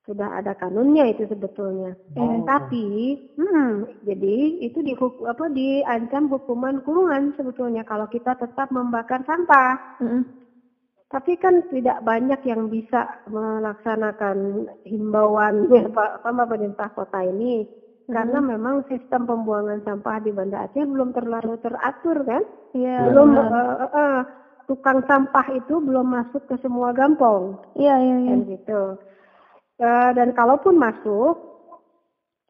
Sudah 0.05 0.39
ada 0.39 0.53
kanunnya 0.55 1.09
itu 1.09 1.25
sebetulnya. 1.27 1.97
Oh. 2.15 2.45
Tapi, 2.45 3.17
hmm, 3.41 4.05
jadi 4.07 4.37
itu 4.63 4.79
di 4.85 4.95
apa 5.27 5.51
diancam 5.51 6.31
hukuman 6.31 6.85
kurungan 6.85 7.35
sebetulnya 7.35 7.83
kalau 7.83 8.07
kita 8.07 8.37
tetap 8.37 8.69
membakar 8.69 9.25
sampah. 9.25 9.99
Mm-mm. 10.05 10.23
Tapi 11.07 11.39
kan 11.39 11.63
tidak 11.71 12.03
banyak 12.03 12.39
yang 12.45 12.69
bisa 12.69 13.25
melaksanakan 13.33 14.69
himbauan 14.85 15.67
apa, 15.91 16.21
apa 16.21 16.31
pemerintah 16.45 16.93
kota 16.93 17.25
ini 17.25 17.65
karena 18.07 18.39
memang 18.39 18.87
sistem 18.87 19.27
pembuangan 19.27 19.83
sampah 19.83 20.23
di 20.23 20.31
Banda 20.31 20.65
Aceh 20.65 20.83
belum 20.83 21.11
terlalu 21.11 21.59
teratur 21.59 22.23
kan 22.23 22.43
Iya. 22.71 23.11
belum 23.11 23.29
eh, 23.35 23.47
eh, 23.51 23.91
eh, 23.91 24.19
tukang 24.67 25.03
sampah 25.05 25.47
itu 25.51 25.75
belum 25.79 26.07
masuk 26.07 26.47
ke 26.47 26.55
semua 26.61 26.91
gampong 26.91 27.59
Iya, 27.75 27.95
iya, 27.99 28.17
iya. 28.23 28.31
kan 28.31 28.41
gitu 28.47 28.83
Eh, 29.77 30.11
dan 30.17 30.33
kalaupun 30.33 30.81
masuk 30.81 31.37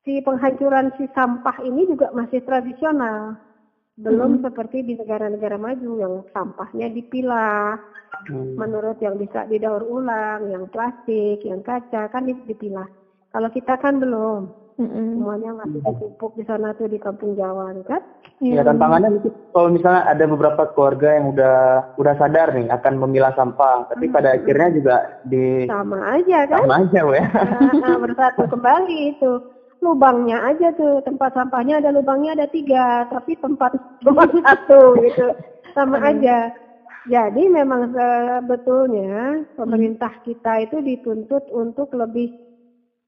si 0.07 0.23
penghancuran 0.23 0.95
si 0.95 1.11
sampah 1.11 1.59
ini 1.61 1.83
juga 1.90 2.14
masih 2.14 2.38
tradisional 2.47 3.35
belum 3.97 4.45
seperti 4.45 4.85
di 4.85 4.95
negara-negara 4.95 5.57
maju 5.57 5.90
yang 5.99 6.14
sampahnya 6.31 6.87
dipilah 6.87 7.81
Hmm. 8.27 8.55
menurut 8.55 8.97
yang 8.99 9.19
bisa 9.19 9.45
didaur 9.45 9.83
ulang, 9.83 10.49
yang 10.49 10.71
plastik, 10.71 11.42
yang 11.42 11.61
kaca 11.61 12.07
kan 12.09 12.23
di- 12.25 12.38
dipilah. 12.42 12.87
Kalau 13.29 13.51
kita 13.51 13.77
kan 13.77 13.99
belum, 13.99 14.47
Mm-mm. 14.76 15.16
semuanya 15.16 15.56
masih 15.56 15.80
ditumpuk 15.80 16.36
di 16.36 16.44
sana 16.44 16.76
tuh 16.76 16.84
di 16.92 17.00
kampung 17.00 17.32
Jawa 17.32 17.72
nih 17.72 17.84
kan. 17.88 18.02
Ya 18.44 18.60
tantangannya 18.60 19.16
mungkin 19.16 19.32
kalau 19.48 19.72
misalnya 19.72 20.04
ada 20.04 20.24
beberapa 20.28 20.62
keluarga 20.76 21.16
yang 21.16 21.32
udah 21.32 21.56
udah 21.96 22.14
sadar 22.20 22.52
nih 22.52 22.68
akan 22.68 23.00
memilah 23.00 23.32
sampah, 23.32 23.88
tapi 23.88 24.12
pada 24.12 24.36
akhirnya 24.36 24.68
juga 24.76 24.96
di 25.24 25.64
Sama 25.64 26.20
aja 26.20 26.44
kan, 26.44 26.60
sama 26.60 26.74
aja 26.84 27.00
ya. 27.08 27.24
Nah, 27.24 27.72
nah, 27.80 27.96
bersatu 28.04 28.44
kembali 28.52 29.16
itu. 29.16 29.32
Lubangnya 29.80 30.44
aja 30.44 30.68
tuh, 30.76 31.00
tempat 31.08 31.32
sampahnya 31.32 31.80
ada 31.80 31.88
lubangnya 31.96 32.36
ada 32.36 32.48
tiga, 32.52 33.08
tapi 33.08 33.32
tempat 33.40 33.72
cuma 34.04 34.28
satu 34.28 35.00
gitu. 35.00 35.32
Sama 35.72 35.96
aja. 36.04 36.52
Jadi 37.08 37.48
memang 37.48 37.96
sebetulnya 37.96 39.40
pemerintah 39.56 40.12
kita 40.20 40.68
itu 40.68 40.84
dituntut 40.84 41.48
untuk 41.54 41.88
lebih 41.96 42.34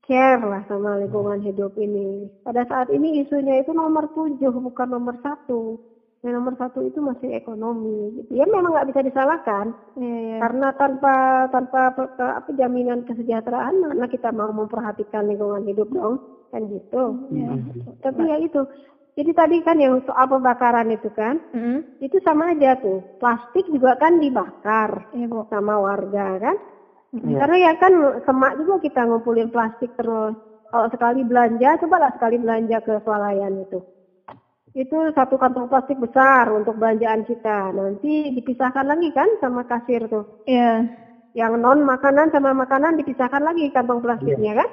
care 0.08 0.40
lah 0.40 0.64
sama 0.64 0.96
lingkungan 0.96 1.38
hidup 1.38 1.76
ini. 1.76 2.26
Pada 2.40 2.64
saat 2.64 2.88
ini 2.88 3.20
isunya 3.20 3.60
itu 3.60 3.70
nomor 3.70 4.08
tujuh 4.10 4.50
bukan 4.50 4.88
nomor 4.88 5.14
satu. 5.20 5.76
yang 6.18 6.34
nomor 6.34 6.58
satu 6.58 6.82
itu 6.82 6.98
masih 6.98 7.30
ekonomi 7.30 8.10
gitu. 8.18 8.30
ya 8.34 8.44
memang 8.44 8.74
nggak 8.74 8.90
bisa 8.90 9.06
disalahkan 9.06 9.70
Iya, 9.94 10.18
iya. 10.18 10.36
karena 10.42 10.74
tanpa 10.74 11.14
tanpa 11.46 11.94
apa 12.18 12.50
jaminan 12.58 13.06
kesejahteraan 13.06 13.78
mana 13.86 14.10
kita 14.10 14.34
mau 14.34 14.50
memperhatikan 14.50 15.30
lingkungan 15.30 15.62
hidup 15.62 15.86
dong 15.94 16.18
kan 16.50 16.66
gitu 16.66 17.22
Iya. 17.30 17.54
tapi 18.02 18.26
ya 18.26 18.36
itu 18.42 18.66
jadi 19.14 19.30
tadi 19.30 19.62
kan 19.62 19.78
yang 19.78 20.02
soal 20.02 20.26
pembakaran 20.26 20.90
itu 20.90 21.06
kan 21.14 21.38
Mm-mm. 21.54 22.02
itu 22.02 22.18
sama 22.26 22.50
aja 22.50 22.74
tuh 22.82 22.98
plastik 23.22 23.70
juga 23.70 23.94
kan 23.94 24.18
dibakar 24.18 25.06
Bu. 25.14 25.46
sama 25.46 25.78
warga 25.78 26.34
kan 26.42 26.56
Iya. 27.08 27.40
karena 27.40 27.56
ya 27.56 27.72
kan 27.80 27.92
semak 28.28 28.52
juga 28.60 28.74
kita 28.84 29.00
ngumpulin 29.08 29.48
plastik 29.48 29.88
terus 29.96 30.36
kalau 30.68 30.86
sekali 30.92 31.24
belanja 31.24 31.80
cobalah 31.80 32.12
sekali 32.12 32.36
belanja 32.36 32.84
ke 32.84 33.00
swalayan 33.00 33.56
itu 33.64 33.80
itu 34.76 34.98
satu 35.16 35.40
kantong 35.40 35.72
plastik 35.72 35.96
besar 35.96 36.52
untuk 36.52 36.76
belanjaan 36.76 37.24
kita 37.24 37.72
nanti 37.72 38.28
dipisahkan 38.36 38.84
lagi 38.84 39.08
kan 39.16 39.28
sama 39.40 39.64
kasir 39.64 40.04
tuh 40.04 40.28
Iya. 40.44 40.84
yang 41.32 41.56
non 41.56 41.80
makanan 41.80 42.28
sama 42.28 42.52
makanan 42.52 43.00
dipisahkan 43.00 43.40
lagi 43.40 43.72
kantong 43.72 44.04
plastiknya 44.04 44.60
kan 44.60 44.68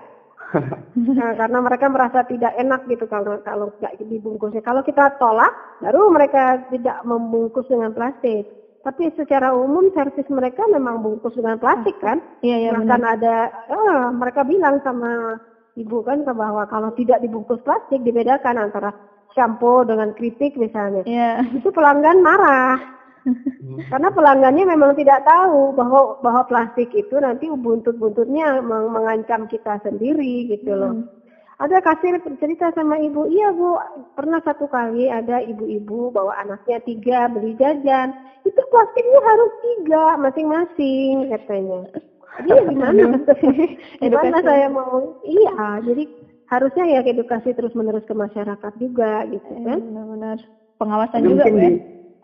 Nah, 0.95 1.35
karena 1.35 1.59
mereka 1.59 1.87
merasa 1.91 2.23
tidak 2.23 2.55
enak 2.55 2.83
gitu 2.87 3.07
kalau 3.09 3.39
kalau 3.43 3.67
nggak 3.75 3.99
dibungkusnya. 3.99 4.63
Kalau 4.63 4.79
kita 4.79 5.11
tolak, 5.19 5.51
baru 5.83 6.07
mereka 6.07 6.55
tidak 6.71 7.03
membungkus 7.03 7.67
dengan 7.67 7.91
plastik. 7.91 8.47
Tapi 8.85 9.09
secara 9.17 9.49
umum 9.49 9.89
servis 9.97 10.29
mereka 10.29 10.61
memang 10.69 11.01
bungkus 11.01 11.33
dengan 11.33 11.57
plastik 11.57 11.97
kan. 11.97 12.21
Iya, 12.45 12.69
iya 12.69 12.69
Bahkan 12.77 13.01
benar. 13.01 13.17
ada, 13.17 13.35
ah, 13.73 14.13
mereka 14.13 14.45
bilang 14.45 14.77
sama 14.85 15.41
ibu 15.73 16.05
kan 16.05 16.21
bahwa 16.21 16.69
kalau 16.69 16.93
tidak 16.93 17.17
dibungkus 17.25 17.57
plastik 17.65 18.05
dibedakan 18.05 18.61
antara 18.61 18.93
shampoo 19.33 19.81
dengan 19.89 20.13
kritik 20.13 20.53
misalnya. 20.53 21.01
Iya. 21.09 21.49
Itu 21.57 21.73
pelanggan 21.73 22.21
marah. 22.21 22.77
Karena 23.89 24.13
pelanggannya 24.13 24.69
memang 24.69 24.93
tidak 24.93 25.25
tahu 25.25 25.73
bahwa 25.73 26.21
bahwa 26.21 26.45
plastik 26.45 26.93
itu 26.93 27.17
nanti 27.17 27.49
buntut-buntutnya 27.49 28.61
meng- 28.61 28.93
mengancam 28.93 29.49
kita 29.49 29.81
sendiri 29.81 30.45
gitu 30.45 30.77
loh. 30.77 30.93
Hmm. 30.93 31.24
Ada 31.55 31.79
kasir 31.79 32.19
cerita 32.35 32.67
sama 32.75 32.99
ibu, 32.99 33.23
iya 33.31 33.47
bu, 33.55 33.79
pernah 34.11 34.43
satu 34.43 34.67
kali 34.67 35.07
ada 35.07 35.39
ibu-ibu 35.39 36.11
bawa 36.11 36.35
anaknya 36.43 36.83
tiga 36.83 37.31
beli 37.31 37.55
jajan, 37.55 38.11
itu 38.43 38.59
plastiknya 38.67 39.19
harus 39.23 39.51
tiga 39.63 40.03
masing-masing 40.19 41.31
katanya. 41.31 41.87
Jadi 42.43 42.49
ya 42.51 42.61
gimana? 42.67 43.03
gimana 44.03 44.37
saya 44.43 44.67
mau? 44.67 45.15
Iya, 45.23 45.79
jadi 45.87 46.03
harusnya 46.51 46.85
ya 46.91 46.99
edukasi 47.07 47.55
terus 47.55 47.71
menerus 47.71 48.03
ke 48.03 48.11
masyarakat 48.11 48.73
juga 48.75 49.23
gitu 49.31 49.51
Iya, 49.55 49.63
kan? 49.63 49.79
benar-benar. 49.79 50.37
Pengawasan 50.75 51.19
Jadi 51.23 51.29
juga, 51.31 51.43
mungkin 51.47 51.55
Bu, 51.55 51.59
di 51.63 51.69
ya. 51.71 51.73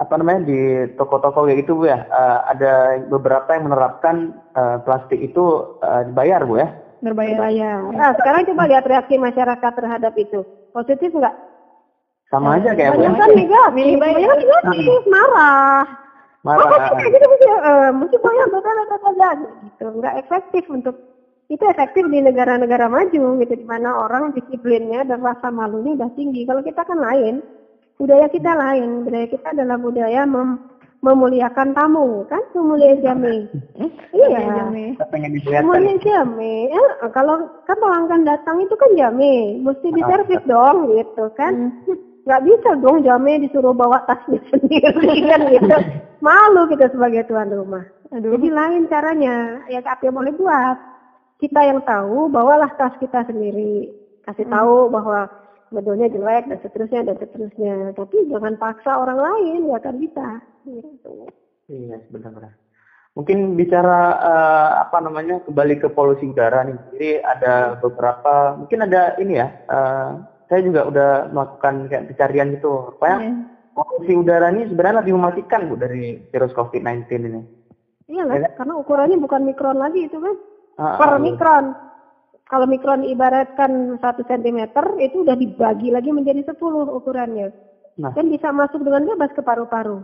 apa 0.01 0.13
namanya 0.19 0.41
di 0.43 0.59
toko-toko 0.99 1.39
kayak 1.47 1.59
gitu 1.63 1.71
bu 1.79 1.85
ya 1.87 2.03
eh, 2.03 2.39
ada 2.51 2.73
beberapa 3.07 3.47
yang 3.55 3.71
menerapkan 3.71 4.15
eh, 4.57 4.77
plastik 4.83 5.23
itu 5.23 5.71
eh, 5.79 6.03
dibayar 6.11 6.43
bu 6.43 6.59
ya 6.59 6.67
Berbayar. 7.01 7.37
Berbayar. 7.37 7.77
Nah, 7.97 8.11
sekarang 8.15 8.41
coba 8.53 8.63
lihat 8.69 8.85
reaksi 8.85 9.15
masyarakat 9.17 9.71
terhadap 9.73 10.13
itu. 10.15 10.45
Positif 10.71 11.09
nggak? 11.11 11.35
sama 12.31 12.55
aja 12.55 12.71
kayak 12.71 12.95
bu 12.95 13.03
ya 13.03 13.11
Banyak 13.11 13.19
kan 13.19 13.31
negatif. 13.35 13.75
Milih 13.75 13.95
bayar. 13.99 14.15
Banyak 14.15 14.29
kan 14.31 14.39
negatif, 14.39 15.01
marah. 15.11 15.83
marah 16.47 16.63
Oh, 16.63 16.65
kok 16.71 16.79
kayak 16.95 17.11
gitu 17.11 17.25
mesti 17.27 17.47
eh, 17.51 17.89
mesti 17.91 18.15
betul 18.23 18.77
betul 18.87 19.13
gitu. 19.67 19.85
Nggak 19.99 20.15
efektif 20.23 20.63
untuk 20.71 20.95
itu 21.51 21.63
efektif 21.67 22.07
di 22.07 22.23
negara-negara 22.23 22.87
maju 22.87 23.35
gitu 23.43 23.53
di 23.59 23.65
mana 23.67 24.07
orang 24.07 24.31
disiplinnya 24.31 25.03
dan 25.03 25.19
rasa 25.19 25.51
malunya 25.51 25.99
udah 25.99 26.09
tinggi. 26.15 26.47
Kalau 26.47 26.63
kita 26.63 26.87
kan 26.87 26.95
lain, 26.95 27.43
budaya 27.99 28.31
kita 28.31 28.55
lain. 28.55 29.03
Budaya 29.03 29.27
kita 29.27 29.51
adalah 29.51 29.75
budaya 29.75 30.23
mem- 30.23 30.70
memuliakan 31.01 31.73
tamu, 31.73 32.23
kan 32.29 32.41
memuliakan 32.53 33.01
jami. 33.01 33.35
Iya, 34.13 34.27
Iya. 34.29 34.39
Jami. 34.61 34.83
kita 34.93 35.05
pengen 35.09 35.31
dilihatkan 35.33 35.65
Semuanya 35.65 35.95
jame. 36.05 36.53
Ya, 36.69 36.83
kalau 37.09 37.35
kan 37.65 37.77
pelanggan 37.81 38.21
datang 38.21 38.61
itu 38.61 38.73
kan 38.77 38.91
jame, 38.93 39.57
mesti 39.65 39.87
diservis 39.97 40.41
dong 40.45 40.93
gitu 40.93 41.25
kan. 41.33 41.73
Nggak 42.21 42.41
bisa 42.45 42.69
dong 42.77 43.01
jame 43.01 43.41
disuruh 43.41 43.73
bawa 43.73 44.05
tasnya 44.05 44.37
sendiri 44.53 45.25
kan 45.25 45.41
gitu. 45.49 45.75
Malu 46.21 46.69
kita 46.69 46.93
sebagai 46.93 47.25
tuan 47.25 47.49
rumah. 47.49 47.81
Aduh. 48.13 48.37
Jadi 48.37 48.53
lain 48.53 48.85
caranya. 48.85 49.65
Ya 49.73 49.81
apa 49.81 50.05
yang 50.05 50.21
boleh 50.21 50.37
buat. 50.37 50.77
Kita 51.41 51.65
yang 51.65 51.81
tahu, 51.81 52.29
bawalah 52.29 52.69
tas 52.77 52.93
kita 53.01 53.25
sendiri. 53.25 53.89
Kasih 54.21 54.45
tahu 54.45 54.93
bahwa 54.93 55.25
modelnya 55.71 56.11
jelek 56.11 56.51
dan 56.51 56.59
seterusnya 56.61 57.01
dan 57.07 57.15
seterusnya. 57.17 57.73
Tapi 57.95 58.17
jangan 58.27 58.55
paksa 58.59 58.91
orang 58.99 59.19
lain, 59.19 59.71
ya 59.71 59.79
kan 59.79 59.95
bisa. 59.97 60.27
Gitu. 60.67 61.13
Iya, 61.71 61.97
benar-benar. 62.11 62.53
Mungkin 63.11 63.59
bicara 63.59 64.01
eh, 64.23 64.69
apa 64.87 64.97
namanya 65.03 65.43
kembali 65.43 65.83
ke 65.83 65.87
polusi 65.91 66.31
udara 66.31 66.63
nih. 66.63 66.77
Jadi 66.95 67.09
ada 67.23 67.75
beberapa, 67.79 68.55
mungkin 68.59 68.87
ada 68.87 69.15
ini 69.19 69.39
ya. 69.39 69.47
eh, 69.67 70.09
saya 70.51 70.67
juga 70.67 70.83
udah 70.83 71.11
melakukan 71.31 71.87
kayak 71.87 72.11
pencarian 72.11 72.51
gitu. 72.59 72.91
Rupanya 72.91 73.17
Iya. 73.23 73.31
polusi 73.71 74.13
udara 74.19 74.51
ini 74.51 74.67
sebenarnya 74.67 74.99
lebih 74.99 75.15
mematikan 75.15 75.71
bu 75.71 75.79
dari 75.79 76.19
virus 76.27 76.51
COVID-19 76.51 77.07
ini. 77.23 77.41
Iya 78.11 78.27
lah, 78.27 78.51
karena 78.59 78.75
ukurannya 78.75 79.15
bukan 79.23 79.47
mikron 79.47 79.79
lagi 79.79 80.11
itu 80.11 80.19
kan. 80.19 80.35
Ah, 80.75 80.99
per 80.99 81.15
ah, 81.15 81.19
mikron. 81.23 81.65
Kalau 82.51 82.67
mikron 82.67 83.07
ibaratkan 83.07 83.95
1 83.95 84.21
cm 84.27 84.67
itu 84.99 85.23
udah 85.23 85.39
dibagi 85.39 85.87
lagi 85.87 86.11
menjadi 86.11 86.43
10 86.43 86.83
ukurannya. 86.91 87.55
Nah, 87.95 88.11
Dan 88.11 88.27
bisa 88.27 88.51
masuk 88.51 88.83
dengan 88.83 89.07
bebas 89.07 89.31
ke 89.31 89.39
paru-paru. 89.39 90.03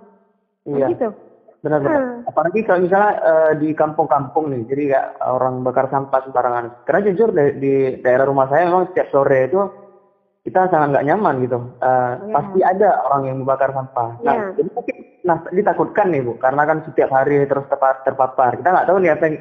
iya, 0.63 0.87
Gitu. 0.87 1.11
benar-benar. 1.59 1.99
Hmm. 1.99 2.23
Apalagi 2.23 2.63
kalau 2.63 2.87
misalnya 2.87 3.11
eh, 3.19 3.51
di 3.59 3.75
kampung-kampung 3.75 4.47
nih, 4.47 4.63
jadi 4.63 4.83
kayak 4.95 5.07
orang 5.27 5.59
bakar 5.59 5.91
sampah 5.91 6.23
sembarangan. 6.23 6.71
Karena 6.87 7.01
jujur 7.03 7.29
di, 7.31 7.43
di 7.59 7.73
daerah 7.99 8.23
rumah 8.23 8.47
saya 8.47 8.63
memang 8.63 8.87
setiap 8.87 9.11
sore 9.11 9.51
itu 9.51 9.59
kita 10.43 10.71
sangat 10.71 10.87
nggak 10.95 11.07
nyaman 11.07 11.35
gitu. 11.43 11.59
Eh, 11.83 12.13
Ya. 12.23 12.31
Pasti 12.31 12.59
ada 12.63 12.89
orang 13.03 13.21
yang 13.27 13.37
membakar 13.43 13.75
sampah. 13.75 14.15
Nah, 14.23 14.33
Ya. 14.33 14.43
jadi 14.55 14.69
mungkin, 14.71 14.95
nah 15.23 15.37
ditakutkan 15.51 16.07
nih 16.11 16.23
bu, 16.23 16.39
karena 16.39 16.63
kan 16.63 16.79
setiap 16.87 17.11
hari 17.11 17.43
terus 17.43 17.67
terpa- 17.67 17.99
terpapar. 17.99 18.55
Kita 18.55 18.71
nggak 18.71 18.87
tahu 18.87 18.97
nih 19.03 19.11
apa 19.11 19.23
yang 19.27 19.35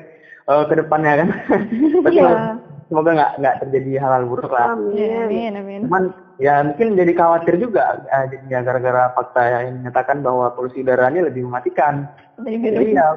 eh, 0.46 0.64
ke 0.64 0.74
depannya 0.74 1.12
kan. 1.22 1.28
Iya. 2.06 2.58
Semoga 2.86 3.10
nggak 3.14 3.32
nggak 3.42 3.56
terjadi 3.66 3.90
hal-hal 3.98 4.24
buruk 4.26 4.50
lah. 4.50 4.74
Iya, 4.94 5.26
Amin. 5.26 5.26
amin, 5.26 5.52
amin. 5.60 5.80
Cuman 5.86 6.04
ya 6.38 6.60
mungkin 6.62 6.94
jadi 6.94 7.12
khawatir 7.12 7.54
juga 7.58 8.04
eh, 8.06 8.24
jadinya 8.30 8.58
gara-gara 8.62 9.02
fakta 9.12 9.42
yang 9.42 9.80
menyatakan 9.80 10.20
bahwa 10.20 10.52
polusi 10.52 10.80
udara 10.80 11.10
ini 11.10 11.26
lebih 11.26 11.46
mematikan. 11.46 12.06
Jadi 12.40 12.94
ya 12.94 13.08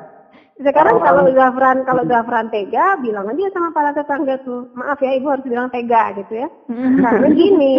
Sekarang 0.59 0.99
Kalau- 0.99 1.23
kalau 1.23 1.31
Zafran 1.31 1.77
kalau 1.87 2.03
Zafran 2.03 2.51
tega, 2.51 2.99
bilang 2.99 3.31
aja 3.31 3.47
sama 3.55 3.71
para 3.71 3.95
tetangga 3.95 4.43
tuh, 4.43 4.67
maaf 4.75 4.99
ya 4.99 5.15
ibu 5.15 5.31
harus 5.31 5.47
bilang 5.47 5.71
tega 5.71 6.11
gitu 6.19 6.35
ya. 6.35 6.51
Karena 6.99 7.27
gini, 7.31 7.75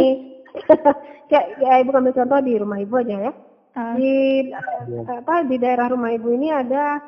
kayak 1.29 1.61
ya 1.61 1.77
ibu 1.85 1.93
ambil 1.93 2.17
contoh 2.17 2.41
di 2.41 2.57
rumah 2.57 2.81
ibu 2.81 2.97
aja 2.97 3.29
ya. 3.29 3.33
Ah, 3.77 3.93
Di 4.01 4.49
eh, 4.49 5.05
apa 5.07 5.45
di 5.45 5.61
daerah 5.61 5.93
rumah 5.93 6.09
ibu 6.09 6.33
ini 6.33 6.49
ada 6.49 7.05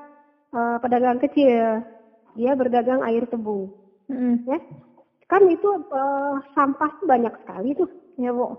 eh, 0.53 0.77
pedagang 0.77 1.17
kecil, 1.19 1.81
dia 2.37 2.53
berdagang 2.53 3.01
air 3.03 3.25
tebu. 3.25 3.73
Mm. 4.13 4.37
ya. 4.45 4.59
Kan 5.27 5.49
itu 5.49 5.69
eh, 5.89 6.37
sampah 6.53 6.91
tuh 7.01 7.07
banyak 7.09 7.33
sekali 7.43 7.73
tuh 7.73 7.89
ya 8.21 8.31
bu 8.31 8.53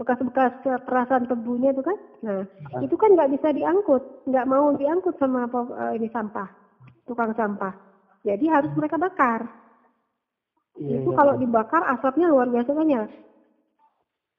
bekas-bekas 0.00 0.64
perasan 0.88 1.28
tebunya 1.28 1.76
tuh 1.76 1.84
kan. 1.84 1.98
Nah 2.24 2.40
itu 2.80 2.96
kan 2.96 3.12
nggak 3.12 3.36
bisa 3.36 3.52
diangkut 3.52 4.24
nggak 4.24 4.48
mau 4.48 4.72
diangkut 4.72 5.14
sama 5.20 5.44
apa 5.44 5.60
eh, 5.68 5.92
ini 6.00 6.08
sampah 6.08 6.48
tukang 7.04 7.36
sampah. 7.36 7.76
Jadi 8.24 8.48
harus 8.48 8.72
mereka 8.76 8.96
bakar. 8.96 9.44
Iya, 10.80 11.04
itu 11.04 11.10
iya. 11.12 11.16
kalau 11.16 11.34
dibakar 11.36 11.82
asapnya 11.84 12.32
luar 12.32 12.48
biasa 12.48 12.72
banyak. 12.72 13.08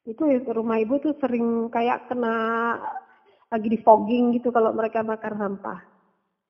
Itu 0.10 0.25
rumah 0.49 0.82
ibu 0.82 0.97
tuh 0.97 1.13
sering 1.21 1.69
kayak 1.69 2.10
kena 2.10 2.34
lagi 3.51 3.67
di 3.69 3.77
fogging 3.82 4.34
gitu 4.34 4.49
kalau 4.49 4.73
mereka 4.73 5.06
bakar 5.06 5.38
sampah. 5.38 5.77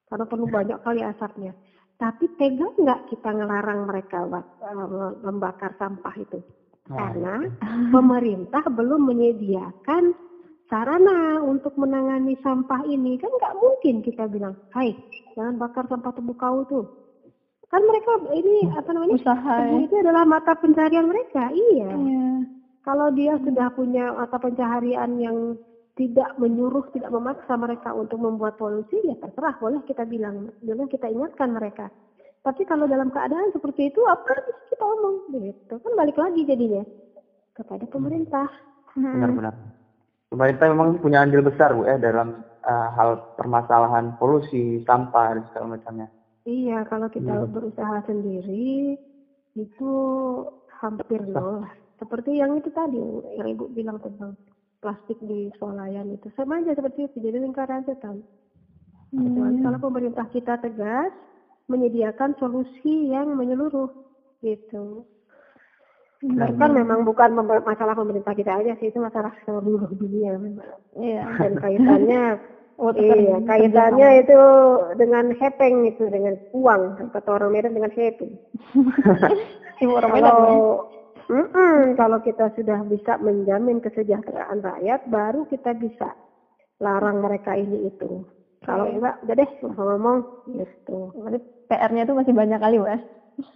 Karena 0.07 0.25
perlu 0.27 0.47
banyak 0.47 0.79
kali 0.83 1.03
asapnya 1.03 1.51
tapi 2.01 2.25
tega 2.41 2.65
nggak 2.65 3.13
kita 3.13 3.29
ngelarang 3.29 3.85
mereka 3.85 4.25
eh, 4.25 5.11
membakar 5.21 5.77
sampah 5.77 6.17
itu? 6.17 6.41
Karena 6.89 7.45
pemerintah 7.95 8.65
belum 8.65 9.05
menyediakan 9.05 10.17
sarana 10.65 11.45
untuk 11.45 11.77
menangani 11.77 12.33
sampah 12.41 12.81
ini. 12.89 13.21
Kan 13.21 13.29
nggak 13.29 13.57
mungkin 13.61 14.01
kita 14.01 14.25
bilang, 14.25 14.57
Hai 14.73 14.97
jangan 15.37 15.61
bakar 15.61 15.85
sampah 15.85 16.09
tebu 16.09 16.33
kau 16.33 16.65
tuh. 16.65 16.89
Kan 17.69 17.85
mereka 17.85 18.17
ini 18.33 18.67
apa 18.73 18.89
namanya 18.91 19.15
Usaha 19.15 19.55
ya. 19.63 19.79
itu 19.79 19.95
adalah 20.01 20.27
mata 20.27 20.51
pencarian 20.59 21.07
mereka 21.07 21.47
iya. 21.55 21.87
Iya. 21.87 22.27
kalau 22.83 23.07
dia 23.15 23.39
sudah 23.39 23.71
punya 23.71 24.11
mata 24.11 24.35
pencaharian 24.35 25.15
yang 25.15 25.55
tidak 26.01 26.33
menyuruh, 26.41 26.89
tidak 26.97 27.13
memaksa 27.13 27.53
mereka 27.61 27.93
untuk 27.93 28.17
membuat 28.17 28.57
polusi, 28.57 28.97
ya 29.05 29.13
terserah, 29.21 29.53
boleh 29.61 29.85
kita 29.85 30.01
bilang, 30.09 30.49
boleh 30.65 30.89
kita 30.89 31.05
ingatkan 31.05 31.53
mereka. 31.53 31.93
Tapi 32.41 32.65
kalau 32.65 32.89
dalam 32.89 33.13
keadaan 33.13 33.53
seperti 33.53 33.93
itu, 33.93 34.01
apa 34.09 34.33
kita 34.65 34.81
omong? 34.81 35.29
Gitu. 35.29 35.73
Kan 35.77 35.93
balik 35.93 36.17
lagi 36.17 36.41
jadinya 36.41 36.81
kepada 37.53 37.85
pemerintah. 37.85 38.49
Mm. 38.97 39.13
benar-benar. 39.13 39.55
pemerintah 40.27 40.65
memang 40.73 40.89
punya 40.99 41.23
andil 41.23 41.45
besar 41.45 41.71
Bu 41.71 41.85
ya 41.85 41.95
dalam 42.01 42.43
uh, 42.65 42.89
hal 42.97 43.37
permasalahan 43.37 44.17
polusi, 44.17 44.81
sampah 44.89 45.37
dan 45.37 45.43
segala 45.53 45.77
macamnya. 45.77 46.07
Iya, 46.49 46.81
kalau 46.89 47.05
kita 47.13 47.45
hmm. 47.45 47.53
berusaha 47.53 48.01
sendiri 48.09 48.97
itu 49.53 49.91
hampir 50.81 51.21
nol. 51.29 51.61
Seperti 52.01 52.41
yang 52.41 52.57
itu 52.57 52.73
tadi 52.73 52.97
yang 53.37 53.53
Ibu 53.53 53.69
bilang 53.77 54.01
tentang 54.01 54.33
plastik 54.81 55.17
di 55.21 55.53
swalayan 55.61 56.09
itu 56.11 56.27
sama 56.33 56.57
aja 56.59 56.73
seperti 56.73 57.05
itu 57.05 57.17
jadi 57.21 57.37
lingkaran 57.37 57.85
setan. 57.85 58.25
Hmm. 59.13 59.61
Kalau 59.61 59.79
pemerintah 59.79 60.25
kita 60.33 60.57
tegas 60.57 61.13
menyediakan 61.69 62.35
solusi 62.41 63.13
yang 63.13 63.31
menyeluruh 63.37 63.93
gitu. 64.41 65.05
Hmm. 66.25 66.57
Kan 66.57 66.71
memang 66.73 67.05
bukan 67.05 67.33
masalah 67.61 67.93
pemerintah 67.93 68.33
kita 68.33 68.57
aja 68.57 68.73
sih 68.81 68.89
itu 68.89 68.97
masalah 68.97 69.31
seluruh 69.45 69.93
dunia 69.93 70.35
memang. 70.41 70.75
Iya. 70.97 71.23
Dan 71.37 71.53
kaitannya 71.61 72.23
Oh, 72.81 72.89
iya, 72.97 73.37
kaitannya 73.45 74.25
itu 74.25 74.41
dengan 74.97 75.29
hepeng 75.37 75.85
itu 75.85 76.01
dengan 76.09 76.33
uang 76.49 77.13
kata 77.13 77.29
orang 77.29 77.53
Medan 77.53 77.77
dengan 77.77 77.93
hepeng. 77.93 78.33
Kalau 79.77 80.89
mm 81.29 81.47
-mm, 81.51 81.77
kalau 81.99 82.17
kita 82.23 82.49
sudah 82.55 82.81
bisa 82.87 83.19
menjamin 83.21 83.83
kesejahteraan 83.83 84.63
rakyat, 84.63 85.01
baru 85.09 85.45
kita 85.49 85.75
bisa 85.77 86.15
larang 86.81 87.21
mereka 87.21 87.53
ini 87.53 87.89
itu. 87.89 88.25
Kalau 88.61 88.85
enggak, 88.89 89.17
udah 89.25 89.35
deh 89.35 89.49
ngomong-ngomong 89.65 90.17
gitu. 90.53 90.97
Berarti 91.17 91.39
PR-nya 91.65 92.05
itu 92.05 92.13
masih 92.13 92.33
banyak 92.33 92.59
kali, 92.61 92.77
Wes. 92.77 93.01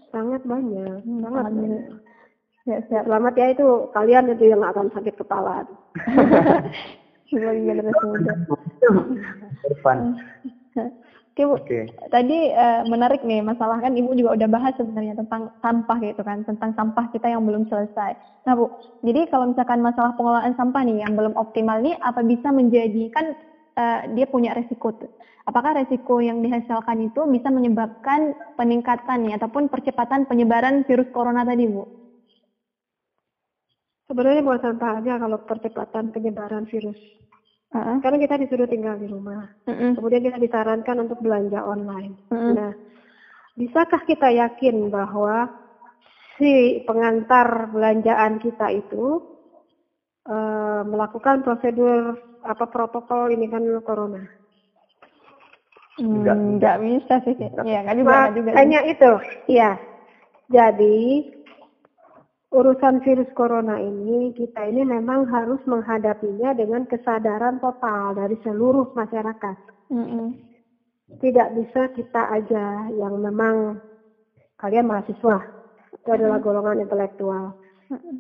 Sangat 0.10 0.42
banyak, 0.42 0.98
hmm, 1.06 1.22
sangat 1.22 1.44
banyak. 1.46 1.82
Ya, 2.66 2.78
siap. 2.90 3.06
Selamat 3.06 3.34
ya 3.38 3.48
itu 3.54 3.66
kalian 3.94 4.34
itu 4.34 4.50
yang 4.50 4.66
akan 4.66 4.90
sakit 4.90 5.14
kepala. 5.14 5.62
sebagai 7.30 7.62
generasi 7.66 8.06
muda. 8.06 8.34
Bu, 11.44 11.60
okay. 11.60 11.92
tadi 12.16 12.56
uh, 12.56 12.88
menarik 12.88 13.20
nih 13.28 13.44
masalah 13.44 13.84
kan 13.84 13.92
Ibu 13.92 14.16
juga 14.16 14.40
udah 14.40 14.48
bahas 14.48 14.72
sebenarnya 14.80 15.20
tentang 15.20 15.52
sampah 15.60 16.00
gitu 16.00 16.24
kan, 16.24 16.48
tentang 16.48 16.72
sampah 16.80 17.12
kita 17.12 17.28
yang 17.28 17.44
belum 17.44 17.68
selesai. 17.68 18.16
Nah 18.48 18.56
Bu, 18.56 18.72
jadi 19.04 19.28
kalau 19.28 19.52
misalkan 19.52 19.84
masalah 19.84 20.16
pengelolaan 20.16 20.56
sampah 20.56 20.88
nih 20.88 21.04
yang 21.04 21.12
belum 21.12 21.36
optimal 21.36 21.84
nih, 21.84 22.00
apa 22.00 22.24
bisa 22.24 22.56
menjadikan 22.56 23.36
uh, 23.76 24.08
dia 24.16 24.32
punya 24.32 24.56
resiko 24.56 24.96
tuh? 24.96 25.12
Apakah 25.44 25.76
resiko 25.76 26.24
yang 26.24 26.40
dihasilkan 26.40 27.04
itu 27.04 27.28
bisa 27.28 27.52
menyebabkan 27.52 28.32
peningkatan 28.56 29.28
nih 29.28 29.36
ataupun 29.36 29.68
percepatan 29.68 30.24
penyebaran 30.32 30.88
virus 30.88 31.12
corona 31.12 31.44
tadi 31.44 31.68
Bu? 31.68 31.84
Sebenarnya 34.08 34.40
bukan 34.40 34.62
sampah 34.64 35.04
aja 35.04 35.20
kalau 35.20 35.38
percepatan 35.44 36.16
penyebaran 36.16 36.64
virus. 36.72 36.98
Uh-huh. 37.76 38.00
Karena 38.00 38.18
kita 38.24 38.36
disuruh 38.40 38.68
tinggal 38.72 38.96
di 38.96 39.12
rumah. 39.12 39.52
Uh-uh. 39.68 40.00
Kemudian 40.00 40.24
kita 40.24 40.40
disarankan 40.40 41.04
untuk 41.04 41.20
belanja 41.20 41.60
online. 41.60 42.16
Uh-uh. 42.32 42.54
Nah, 42.56 42.72
bisakah 43.60 44.08
kita 44.08 44.32
yakin 44.32 44.88
bahwa 44.88 45.52
si 46.40 46.80
pengantar 46.88 47.68
belanjaan 47.76 48.40
kita 48.40 48.72
itu 48.72 49.20
uh, 50.32 50.88
melakukan 50.88 51.44
prosedur 51.44 52.16
apa 52.48 52.64
protokol 52.72 53.28
ini 53.36 53.52
kan 53.52 53.64
corona? 53.84 54.24
Enggak, 55.96 56.36
hmm, 56.36 56.48
enggak 56.60 56.78
bisa 56.80 57.16
sih. 57.28 57.36
Ya, 57.64 57.84
enggak 57.84 57.96
juga, 58.00 58.12
enggak 58.12 58.36
juga. 58.36 58.52
Hanya 58.56 58.80
itu. 58.88 59.12
Iya. 59.52 59.72
Jadi 60.48 60.98
urusan 62.56 63.04
virus 63.04 63.28
corona 63.36 63.76
ini 63.84 64.32
kita 64.32 64.64
ini 64.64 64.88
memang 64.88 65.28
harus 65.28 65.60
menghadapinya 65.68 66.56
dengan 66.56 66.88
kesadaran 66.88 67.60
total 67.60 68.16
dari 68.16 68.40
seluruh 68.48 68.96
masyarakat. 68.96 69.58
Mm 69.92 70.06
-hmm. 70.08 70.28
Tidak 71.20 71.48
bisa 71.60 71.92
kita 71.92 72.32
aja 72.32 72.88
yang 72.96 73.20
memang 73.20 73.84
kalian 74.56 74.88
mahasiswa 74.88 75.44
itu 76.00 76.10
adalah 76.10 76.40
golongan 76.40 76.80
intelektual. 76.88 77.60
Mm 77.92 78.00
-hmm. 78.00 78.16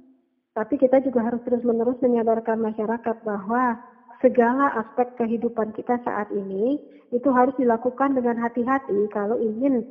Tapi 0.51 0.75
kita 0.79 0.99
juga 0.99 1.23
harus 1.23 1.39
terus-menerus 1.47 1.99
menyadarkan 2.03 2.59
masyarakat 2.59 3.15
bahwa 3.23 3.79
segala 4.19 4.71
aspek 4.83 5.15
kehidupan 5.15 5.75
kita 5.75 5.99
saat 6.03 6.27
ini 6.31 6.79
itu 7.11 7.27
harus 7.31 7.55
dilakukan 7.55 8.15
dengan 8.15 8.39
hati-hati 8.39 9.07
kalau 9.11 9.39
ingin 9.39 9.83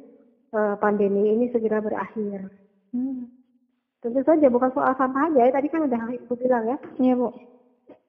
uh, 0.52 0.76
pandemi 0.80 1.32
ini 1.32 1.52
segera 1.52 1.80
berakhir. 1.84 2.48
Mm. 2.96 3.43
Tentu 4.04 4.20
saja 4.20 4.52
bukan 4.52 4.68
soal 4.76 4.92
sampah 5.00 5.32
aja, 5.32 5.48
ya. 5.48 5.52
tadi 5.56 5.72
kan 5.72 5.88
udah 5.88 6.12
ibu 6.12 6.36
bilang 6.36 6.68
ya. 6.68 6.76
Iya 7.00 7.16
bu. 7.16 7.32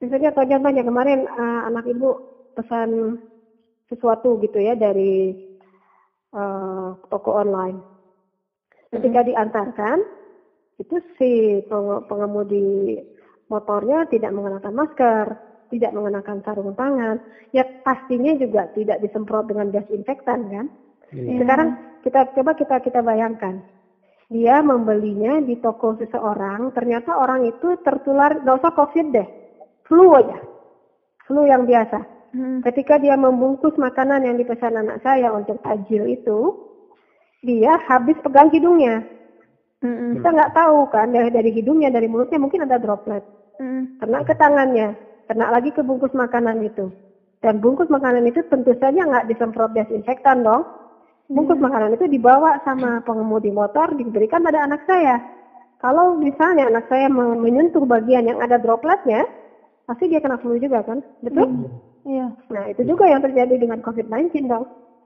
Misalnya 0.03 0.35
atau 0.35 0.43
contohnya 0.43 0.83
kemarin 0.83 1.23
uh, 1.23 1.71
anak 1.71 1.87
ibu 1.87 2.19
pesan 2.51 3.15
sesuatu 3.87 4.35
gitu 4.43 4.59
ya 4.59 4.75
dari 4.75 5.31
uh, 6.35 6.99
toko 7.07 7.39
online. 7.39 7.79
Ketika 8.91 9.23
mm-hmm. 9.23 9.31
diantarkan, 9.31 9.97
itu 10.83 10.95
si 11.15 11.63
pengemudi 12.11 12.99
motornya 13.47 14.03
tidak 14.11 14.35
mengenakan 14.35 14.75
masker, 14.75 15.25
tidak 15.71 15.91
mengenakan 15.95 16.43
sarung 16.43 16.75
tangan, 16.75 17.23
ya 17.55 17.63
pastinya 17.87 18.35
juga 18.35 18.67
tidak 18.75 18.99
disemprot 18.99 19.47
dengan 19.47 19.71
desinfektan 19.71 20.51
kan. 20.51 20.65
Yeah. 21.15 21.39
Sekarang 21.39 21.69
kita 22.03 22.35
coba 22.35 22.51
kita 22.59 22.75
kita 22.83 22.99
bayangkan, 22.99 23.63
dia 24.25 24.57
membelinya 24.65 25.37
di 25.37 25.61
toko 25.61 25.93
seseorang, 26.01 26.73
ternyata 26.73 27.13
orang 27.13 27.45
itu 27.45 27.77
tertular, 27.85 28.41
nggak 28.41 28.57
usah 28.57 28.73
COVID 28.73 29.05
deh, 29.13 29.27
flu 29.85 30.17
aja, 30.17 30.37
flu 31.29 31.45
yang 31.45 31.69
biasa. 31.69 32.01
Hmm. 32.33 32.59
Ketika 32.65 32.97
dia 32.97 33.13
membungkus 33.15 33.77
makanan 33.77 34.25
yang 34.25 34.35
dipesan 34.41 34.75
anak 34.75 34.99
saya 35.05 35.29
untuk 35.29 35.61
tajil 35.61 36.09
itu, 36.09 36.39
dia 37.45 37.77
habis 37.85 38.17
pegang 38.25 38.49
hidungnya. 38.49 39.05
Hmm. 39.85 40.17
Kita 40.17 40.33
nggak 40.33 40.53
tahu 40.57 40.89
kan 40.89 41.13
dari, 41.13 41.29
dari 41.29 41.51
hidungnya, 41.53 41.93
dari 41.93 42.09
mulutnya 42.09 42.41
mungkin 42.41 42.65
ada 42.65 42.81
droplet. 42.81 43.21
Hmm. 43.61 44.01
Kena 44.01 44.25
ke 44.25 44.33
tangannya, 44.33 44.97
kena 45.29 45.53
lagi 45.53 45.69
ke 45.69 45.85
bungkus 45.85 46.11
makanan 46.17 46.65
itu. 46.65 46.89
Dan 47.45 47.61
bungkus 47.61 47.93
makanan 47.93 48.25
itu 48.25 48.41
tentu 48.49 48.73
saja 48.81 49.05
nggak 49.05 49.29
disemprot 49.29 49.69
desinfektan 49.77 50.41
dong 50.41 50.65
bungkus 51.29 51.57
hmm. 51.57 51.65
makanan 51.65 51.91
itu 51.97 52.05
dibawa 52.09 52.61
sama 52.61 53.01
pengemudi 53.01 53.49
motor 53.49 53.93
diberikan 53.97 54.45
pada 54.45 54.65
anak 54.65 54.85
saya. 54.85 55.21
Kalau 55.81 56.17
misalnya 56.17 56.69
anak 56.69 56.89
saya 56.89 57.11
menyentuh 57.11 57.83
bagian 57.85 58.25
yang 58.25 58.39
ada 58.41 58.57
dropletnya, 58.57 59.27
pasti 59.85 60.09
dia 60.09 60.23
kena 60.23 60.41
flu 60.41 60.57
juga 60.57 60.81
kan, 60.81 61.01
betul? 61.21 61.45
Hmm. 61.45 61.69
Iya. 62.05 62.27
Nah 62.53 62.65
itu 62.69 62.81
juga 62.85 63.09
yang 63.09 63.21
terjadi 63.21 63.57
dengan 63.57 63.81
COVID-19 63.81 64.45
dong. 64.45 64.65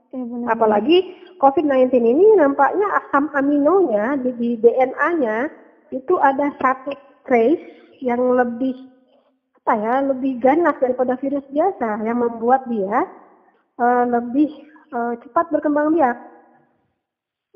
Ya, 0.09 0.57
Apalagi 0.57 1.15
COVID-19 1.37 1.93
ini 2.01 2.25
nampaknya 2.35 2.87
asam 2.97 3.29
aminonya 3.37 4.17
di, 4.19 4.31
di 4.35 4.49
DNA-nya 4.57 5.47
itu 5.93 6.17
ada 6.17 6.49
satu 6.57 6.91
trace 7.29 7.61
yang 8.01 8.19
lebih 8.33 8.89
apa 9.63 9.73
ya, 9.77 9.95
lebih 10.01 10.41
ganas 10.41 10.73
daripada 10.81 11.13
virus 11.21 11.45
biasa 11.53 12.01
yang 12.01 12.25
membuat 12.25 12.65
dia 12.65 13.05
uh, 13.77 14.05
lebih 14.09 14.49
uh, 14.93 15.13
cepat 15.21 15.45
berkembang 15.53 15.93
biak. 15.95 16.17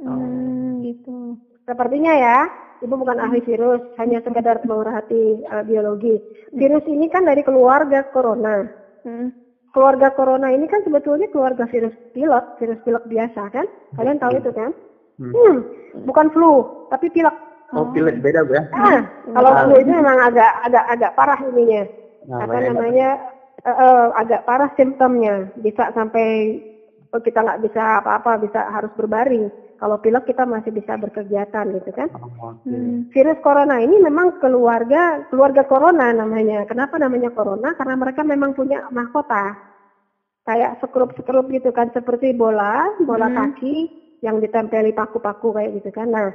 Hmm, 0.03 0.83
gitu. 0.83 1.37
Sepertinya 1.63 2.11
ya, 2.11 2.37
ibu 2.83 2.95
bukan 2.99 3.19
ahli 3.23 3.39
virus, 3.45 3.79
hanya 3.95 4.19
sekedar 4.19 4.59
pemerhati 4.59 5.45
uh, 5.47 5.63
biologi. 5.63 6.19
Virus 6.51 6.83
ini 6.89 7.07
kan 7.07 7.23
dari 7.23 7.41
keluarga 7.45 8.03
corona. 8.11 8.67
Hmm. 9.07 9.31
Keluarga 9.73 10.13
corona 10.13 10.53
ini 10.53 10.69
kan 10.69 10.85
sebetulnya 10.85 11.31
keluarga 11.33 11.65
virus 11.65 11.95
pilek, 12.13 12.61
virus 12.61 12.79
pilek 12.85 13.05
biasa 13.09 13.41
kan? 13.49 13.65
Kalian 13.97 14.21
tahu 14.21 14.37
itu 14.37 14.51
kan? 14.53 14.71
Hmm. 15.17 15.33
hmm 15.33 15.57
bukan 16.09 16.27
flu, 16.33 16.53
tapi 16.89 17.09
pilek. 17.13 17.33
Oh, 17.73 17.89
pilek 17.89 18.21
beda 18.21 18.45
bu 18.45 18.53
ya? 18.53 18.63
Ah, 18.69 19.01
kalau 19.33 19.49
ah. 19.49 19.65
flu 19.65 19.73
itu 19.81 19.89
memang 19.89 20.17
agak 20.29 20.51
agak 20.69 20.85
agak 20.93 21.11
parah 21.17 21.39
ininya. 21.41 21.83
Nah, 22.29 22.45
apa 22.45 22.57
namanya? 22.69 23.09
Uh, 23.63 23.71
uh, 23.71 24.03
agak 24.19 24.43
parah 24.43 24.69
simptomnya, 24.75 25.47
bisa 25.63 25.87
sampai 25.95 26.59
oh, 27.13 27.21
kita 27.21 27.45
nggak 27.45 27.61
bisa 27.69 28.01
apa-apa, 28.01 28.41
bisa 28.41 28.59
harus 28.73 28.89
berbaring. 28.97 29.47
Kalau 29.77 29.99
pilek 29.99 30.31
kita 30.31 30.47
masih 30.47 30.71
bisa 30.71 30.95
berkegiatan 30.95 31.65
gitu 31.75 31.91
kan. 31.93 32.09
Oh, 32.17 32.55
hmm. 32.65 33.11
Virus 33.11 33.39
corona 33.43 33.83
ini 33.83 33.99
memang 33.99 34.39
keluarga 34.39 35.27
keluarga 35.27 35.67
corona 35.67 36.09
namanya. 36.15 36.65
Kenapa 36.65 36.97
namanya 36.97 37.29
corona? 37.35 37.75
Karena 37.77 37.95
mereka 37.99 38.23
memang 38.23 38.57
punya 38.57 38.87
mahkota. 38.89 39.53
Kayak 40.43 40.83
sekrup-sekrup 40.83 41.47
gitu 41.51 41.71
kan 41.71 41.91
seperti 41.91 42.35
bola, 42.35 42.91
bola 43.03 43.27
hmm. 43.31 43.37
kaki 43.37 43.75
yang 44.23 44.39
ditempeli 44.39 44.95
paku-paku 44.95 45.55
kayak 45.55 45.83
gitu 45.83 45.91
kan. 45.91 46.07
Nah, 46.11 46.31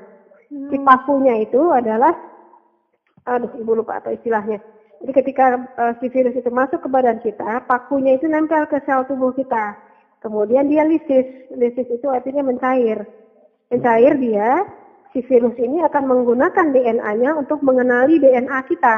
hmm. 0.53 0.69
si 0.69 0.77
pakunya 0.85 1.41
itu 1.41 1.61
adalah 1.73 2.13
aduh 3.25 3.53
ibu 3.57 3.73
lupa 3.77 4.01
atau 4.01 4.13
istilahnya. 4.13 4.61
Jadi 4.99 5.13
ketika 5.15 5.57
uh, 5.79 5.93
si 6.01 6.11
virus 6.13 6.37
itu 6.37 6.51
masuk 6.53 6.85
ke 6.85 6.89
badan 6.91 7.21
kita, 7.25 7.65
pakunya 7.65 8.19
itu 8.19 8.29
nempel 8.29 8.67
ke 8.67 8.83
sel 8.85 9.07
tubuh 9.07 9.31
kita 9.33 9.88
Kemudian 10.19 10.67
dia 10.67 10.83
lisis. 10.83 11.51
Lisis 11.55 11.89
itu 11.89 12.07
artinya 12.11 12.43
mencair. 12.43 13.07
Mencair 13.71 14.15
dia, 14.19 14.67
si 15.13 15.23
virus 15.25 15.55
ini 15.59 15.83
akan 15.85 16.05
menggunakan 16.09 16.67
DNA-nya 16.75 17.37
untuk 17.39 17.63
mengenali 17.63 18.19
DNA 18.19 18.59
kita. 18.69 18.97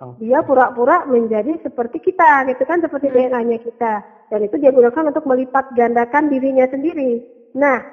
Oh. 0.00 0.16
Dia 0.18 0.42
pura-pura 0.42 1.04
menjadi 1.06 1.62
seperti 1.62 2.00
kita, 2.02 2.48
gitu 2.50 2.64
kan, 2.64 2.80
seperti 2.80 3.12
DNA-nya 3.12 3.58
kita. 3.62 4.02
Dan 4.32 4.48
itu 4.48 4.56
dia 4.58 4.72
gunakan 4.72 5.12
untuk 5.12 5.28
melipat 5.28 5.76
gandakan 5.76 6.32
dirinya 6.32 6.64
sendiri. 6.66 7.22
Nah, 7.52 7.84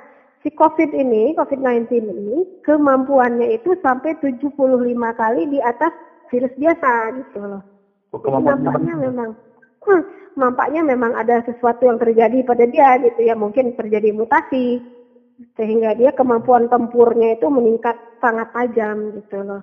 si 0.42 0.50
COVID 0.56 0.96
ini, 0.96 1.36
COVID-19 1.36 1.92
ini, 2.08 2.38
kemampuannya 2.63 3.52
itu 3.52 3.76
sampai 3.84 4.15
75 4.24 4.56
kali 5.20 5.42
di 5.52 5.60
atas 5.60 5.92
virus 6.32 6.54
biasa, 6.56 6.92
gitu 7.20 7.38
loh. 7.44 7.62
Oh, 8.10 8.18
Jadi 8.18 8.26
kemampuan 8.26 8.58
nampaknya 8.63 8.96
memang, 8.96 9.30
hmm, 9.84 10.04
nampaknya 10.39 10.82
memang 10.84 11.15
ada 11.15 11.44
sesuatu 11.44 11.86
yang 11.88 11.98
terjadi 12.00 12.44
pada 12.44 12.63
dia, 12.68 12.96
gitu 13.02 13.22
ya. 13.24 13.36
Mungkin 13.36 13.76
terjadi 13.76 14.12
mutasi, 14.15 14.80
sehingga 15.56 15.96
dia 15.96 16.12
kemampuan 16.15 16.68
tempurnya 16.68 17.36
itu 17.36 17.48
meningkat 17.48 17.96
sangat 18.20 18.48
tajam, 18.52 19.15
gitu 19.15 19.39
loh. 19.44 19.62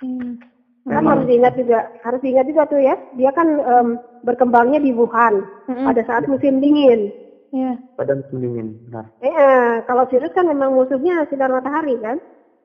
Hmm. 0.00 0.36
Kan 0.82 0.98
Memang. 0.98 1.22
harus 1.22 1.26
diingat 1.30 1.54
juga, 1.54 1.78
harus 2.02 2.20
diingat 2.26 2.46
juga 2.50 2.62
tuh 2.66 2.82
ya, 2.82 2.98
dia 3.14 3.30
kan 3.30 3.46
em, 3.46 3.88
berkembangnya 4.26 4.82
di 4.82 4.90
Wuhan 4.90 5.46
Mm-mm. 5.70 5.86
pada 5.86 6.02
saat 6.02 6.26
musim 6.26 6.58
dingin. 6.58 7.14
Iya. 7.52 7.76
pada 7.94 8.16
musim 8.16 8.40
dingin. 8.40 8.68
Nah, 8.88 9.06
eh, 9.22 9.84
kalau 9.84 10.08
virus 10.08 10.32
kan 10.34 10.48
memang 10.48 10.72
musuhnya 10.74 11.22
sinar 11.28 11.52
matahari 11.52 12.00
kan. 12.02 12.16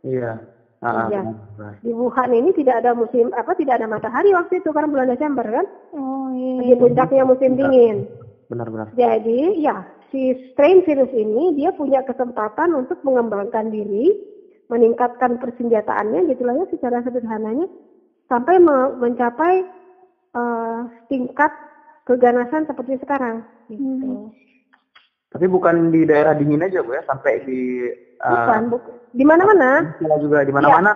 iya. 0.02 0.41
Ah, 0.78 1.10
Iya. 1.10 1.26
benar. 1.26 1.74
Di 1.82 1.90
Wuhan 1.90 2.30
ini 2.32 2.54
tidak 2.54 2.86
ada 2.86 2.94
musim 2.94 3.34
apa 3.34 3.58
tidak 3.58 3.82
ada 3.82 3.90
matahari 3.90 4.30
waktu 4.30 4.62
itu 4.62 4.70
karena 4.70 4.86
bulan 4.86 5.10
Desember 5.10 5.42
kan. 5.42 5.66
Oh 5.98 6.30
iya. 6.32 6.62
Di 6.62 6.74
puncaknya 6.78 7.24
musim 7.26 7.58
dingin. 7.58 8.06
Benar-benar. 8.46 8.94
Jadi 8.94 9.58
ya 9.58 9.82
si 10.13 10.32
strain 10.54 10.86
virus 10.86 11.10
ini 11.12 11.58
dia 11.58 11.74
punya 11.74 12.06
kesempatan 12.06 12.78
untuk 12.78 13.02
mengembangkan 13.02 13.74
diri, 13.74 14.13
meningkatkan 14.70 15.42
persenjataannya 15.42 16.30
gitu 16.30 16.46
lah 16.46 16.56
ya 16.62 16.66
secara 16.70 17.02
sederhananya 17.02 17.66
sampai 18.30 18.62
me- 18.62 18.94
mencapai 19.02 19.66
eh, 20.32 20.80
tingkat 21.10 21.50
keganasan 22.06 22.70
seperti 22.70 23.02
sekarang. 23.02 23.42
Gitu. 23.66 23.82
Hmm. 23.82 24.30
Tapi 25.28 25.46
bukan 25.52 25.92
di 25.92 26.08
daerah 26.08 26.32
dingin 26.34 26.63
aja, 26.63 26.80
Bu 26.80 26.96
ya, 26.96 27.04
sampai 27.04 27.44
di 27.44 27.84
ah, 28.24 28.48
Bukan, 28.48 28.62
bukan. 28.72 28.94
Di 29.12 29.24
mana-mana. 29.28 29.98
Asia 30.00 30.16
juga 30.24 30.48
di 30.48 30.54
mana-mana. 30.56 30.92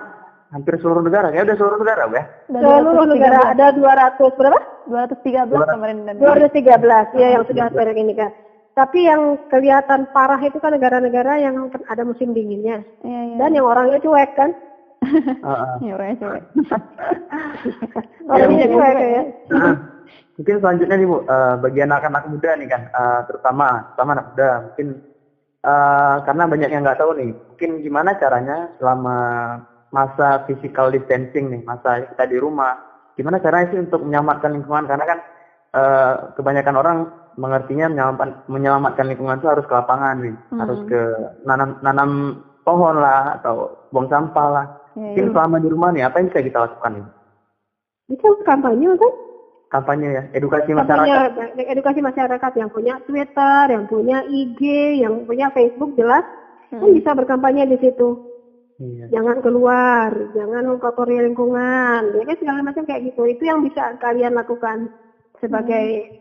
Hampir 0.51 0.75
seluruh 0.83 0.99
negara. 1.03 1.31
Ya 1.31 1.47
udah 1.47 1.55
seluruh 1.55 1.79
negara, 1.79 2.07
Bu 2.07 2.15
ya. 2.15 2.25
Seluruh 2.47 3.07
213. 3.07 3.13
negara 3.15 3.39
ada 3.51 3.65
200 3.75 4.39
berapa? 4.39 4.59
213 4.87 5.73
kemarin 5.75 5.97
dan 6.07 6.15
213 6.19 7.19
ya 7.19 7.27
yang 7.39 7.43
sudah 7.47 7.65
pada 7.71 7.91
ini 7.95 8.13
kan. 8.15 8.31
Tapi 8.71 9.03
yang 9.03 9.35
kelihatan 9.51 10.07
parah 10.15 10.39
itu 10.39 10.55
kan 10.63 10.71
negara-negara 10.71 11.43
yang 11.43 11.67
ada 11.91 12.03
musim 12.07 12.31
dinginnya. 12.31 12.79
Iya 13.03 13.21
iya. 13.27 13.35
Dan 13.35 13.59
yang 13.59 13.67
orangnya 13.67 13.99
cuek 13.99 14.31
kan. 14.39 14.55
Ah, 15.43 15.75
ah. 15.75 15.75
Ya 15.83 15.91
orangnya 15.99 16.17
cewek. 16.23 16.43
Orangnya 18.31 18.63
Iya, 18.63 18.71
cuek 18.71 18.95
ya. 18.95 19.23
Mungkin 20.39 20.55
selanjutnya 20.63 20.95
nih 20.97 21.07
Bu, 21.07 21.17
eh, 21.21 21.55
bagi 21.59 21.79
anak-anak 21.83 22.23
muda 22.27 22.49
nih 22.57 22.67
kan, 22.71 22.81
eh, 22.87 23.19
terutama 23.29 23.83
terutama 23.91 24.09
anak 24.17 24.27
muda, 24.31 24.49
mungkin 24.65 24.87
eh, 25.61 26.15
karena 26.25 26.43
banyak 26.49 26.69
yang 26.73 26.81
nggak 26.81 26.99
tahu 26.99 27.11
nih, 27.13 27.31
mungkin 27.45 27.69
gimana 27.85 28.17
caranya 28.17 28.73
selama 28.81 29.17
masa 29.93 30.41
physical 30.49 30.89
distancing 30.89 31.51
nih, 31.53 31.61
masa 31.61 32.01
kita 32.07 32.25
di 32.25 32.41
rumah, 32.41 32.73
gimana 33.13 33.37
caranya 33.37 33.69
sih 33.69 33.77
untuk 33.77 34.01
menyelamatkan 34.01 34.51
lingkungan? 34.55 34.89
Karena 34.89 35.05
kan 35.05 35.19
eh, 35.71 36.13
kebanyakan 36.35 36.75
orang 36.75 36.97
mengertinya 37.37 37.87
menyelamatkan, 37.87 38.29
menyelamatkan 38.49 39.05
lingkungan 39.07 39.39
itu 39.39 39.47
harus 39.47 39.63
ke 39.63 39.73
lapangan 39.75 40.15
nih, 40.19 40.35
Hmm. 40.51 40.59
harus 40.65 40.79
ke 40.89 41.01
nanam 41.47 41.79
nanam 41.79 42.09
pohon 42.65 42.99
lah 42.99 43.39
atau 43.39 43.71
buang 43.93 44.09
sampah 44.11 44.47
lah. 44.51 44.65
Iya, 44.97 45.15
Mungkin 45.15 45.25
iya. 45.29 45.33
selama 45.37 45.55
di 45.63 45.67
rumah 45.71 45.89
nih, 45.95 46.03
apa 46.03 46.19
yang 46.19 46.27
bisa 46.27 46.41
kita 46.43 46.59
lakukan 46.67 46.91
nih? 46.99 47.05
Bisa 48.11 48.27
kampanye 48.43 48.89
kan? 48.99 49.13
Kampanye 49.71 50.07
ya, 50.11 50.23
edukasi 50.35 50.75
Kampanye 50.75 51.07
masyarakat. 51.15 51.63
edukasi 51.71 51.99
masyarakat 52.03 52.51
yang 52.59 52.69
punya 52.69 52.99
Twitter, 53.07 53.63
yang 53.71 53.87
punya 53.87 54.19
IG, 54.27 54.61
yang 54.99 55.23
punya 55.23 55.47
Facebook 55.55 55.95
jelas 55.95 56.27
kan 56.67 56.83
Hmm. 56.83 56.95
bisa 56.95 57.11
berkampanye 57.11 57.67
di 57.67 57.79
situ. 57.79 58.19
Iya. 58.79 59.07
Jangan 59.15 59.39
keluar, 59.39 60.11
jangan 60.35 60.63
mengkotori 60.67 61.19
lingkungan, 61.23 62.15
ya 62.15 62.23
kan 62.27 62.37
segala 62.39 62.59
macam 62.63 62.83
kayak 62.83 63.11
gitu. 63.11 63.23
Itu 63.27 63.43
yang 63.47 63.63
bisa 63.63 63.95
kalian 63.99 64.35
lakukan 64.35 64.91
sebagai 65.39 66.19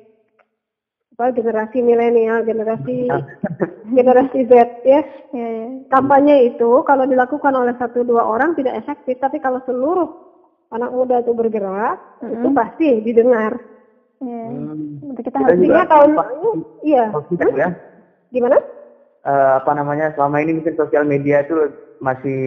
apa, 1.15 1.35
generasi 1.35 1.83
milenial, 1.83 2.43
generasi 2.43 3.07
generasi 3.99 4.47
Z 4.47 4.53
ya. 4.87 5.01
Iya 5.35 5.49
iya. 5.59 5.69
Kampanye 5.91 6.55
itu 6.55 6.71
kalau 6.87 7.03
dilakukan 7.03 7.55
oleh 7.55 7.75
satu 7.79 8.07
dua 8.07 8.27
orang 8.27 8.55
tidak 8.55 8.79
efektif, 8.79 9.19
tapi 9.19 9.39
kalau 9.39 9.59
seluruh 9.67 10.30
anak 10.71 10.91
muda 10.91 11.19
itu 11.19 11.33
bergerak, 11.35 11.99
itu 12.23 12.47
Mm-mm. 12.47 12.55
pasti 12.55 12.89
didengar. 13.03 13.59
Iya. 14.21 14.43
Hmm. 14.47 15.15
Kita 15.17 15.33
Kita 15.33 15.39
harus 15.43 15.59
juga- 15.59 15.89
tahun 15.89 16.11
Pak, 16.13 16.27
iya, 16.85 17.05
Kalau 17.09 17.25
kita 17.27 17.45
ya, 17.57 17.69
gimana? 18.31 18.57
eh, 19.21 19.53
apa 19.59 19.73
namanya 19.75 20.13
selama 20.13 20.37
ini 20.41 20.61
mungkin 20.61 20.77
sosial 20.77 21.05
media 21.05 21.41
itu 21.43 21.57
masih 22.01 22.41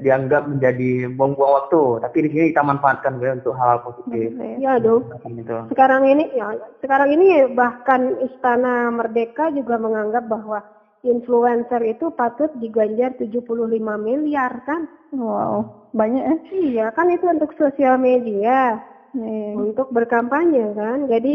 dianggap 0.00 0.48
menjadi 0.48 1.12
buang-buang 1.12 1.52
waktu, 1.52 2.00
tapi 2.00 2.16
di 2.24 2.28
sini 2.32 2.44
kita 2.48 2.64
manfaatkan 2.64 3.20
ya 3.20 3.36
untuk 3.36 3.52
hal 3.52 3.84
positif. 3.84 4.32
Iya. 4.32 4.56
Ya 4.56 4.72
dong. 4.80 5.04
Macam 5.04 5.32
itu. 5.36 5.56
Sekarang 5.68 6.02
ini 6.08 6.24
ya 6.32 6.48
sekarang 6.80 7.08
ini 7.12 7.26
bahkan 7.52 8.16
Istana 8.24 8.88
Merdeka 8.88 9.52
juga 9.52 9.76
menganggap 9.76 10.24
bahwa 10.24 10.64
influencer 11.06 11.82
itu 11.86 12.10
patut 12.12 12.50
diganjar 12.54 13.10
75 13.16 13.96
miliar 13.98 14.52
kan? 14.68 14.82
Wow, 15.14 15.70
banyak 15.94 16.22
ya. 16.24 16.36
Iya, 16.52 16.86
kan 16.96 17.06
itu 17.14 17.26
untuk 17.30 17.50
sosial 17.56 17.96
media, 17.98 18.76
Iya. 19.14 19.56
untuk 19.56 19.86
berkampanye 19.96 20.74
kan. 20.76 20.98
Jadi 21.12 21.34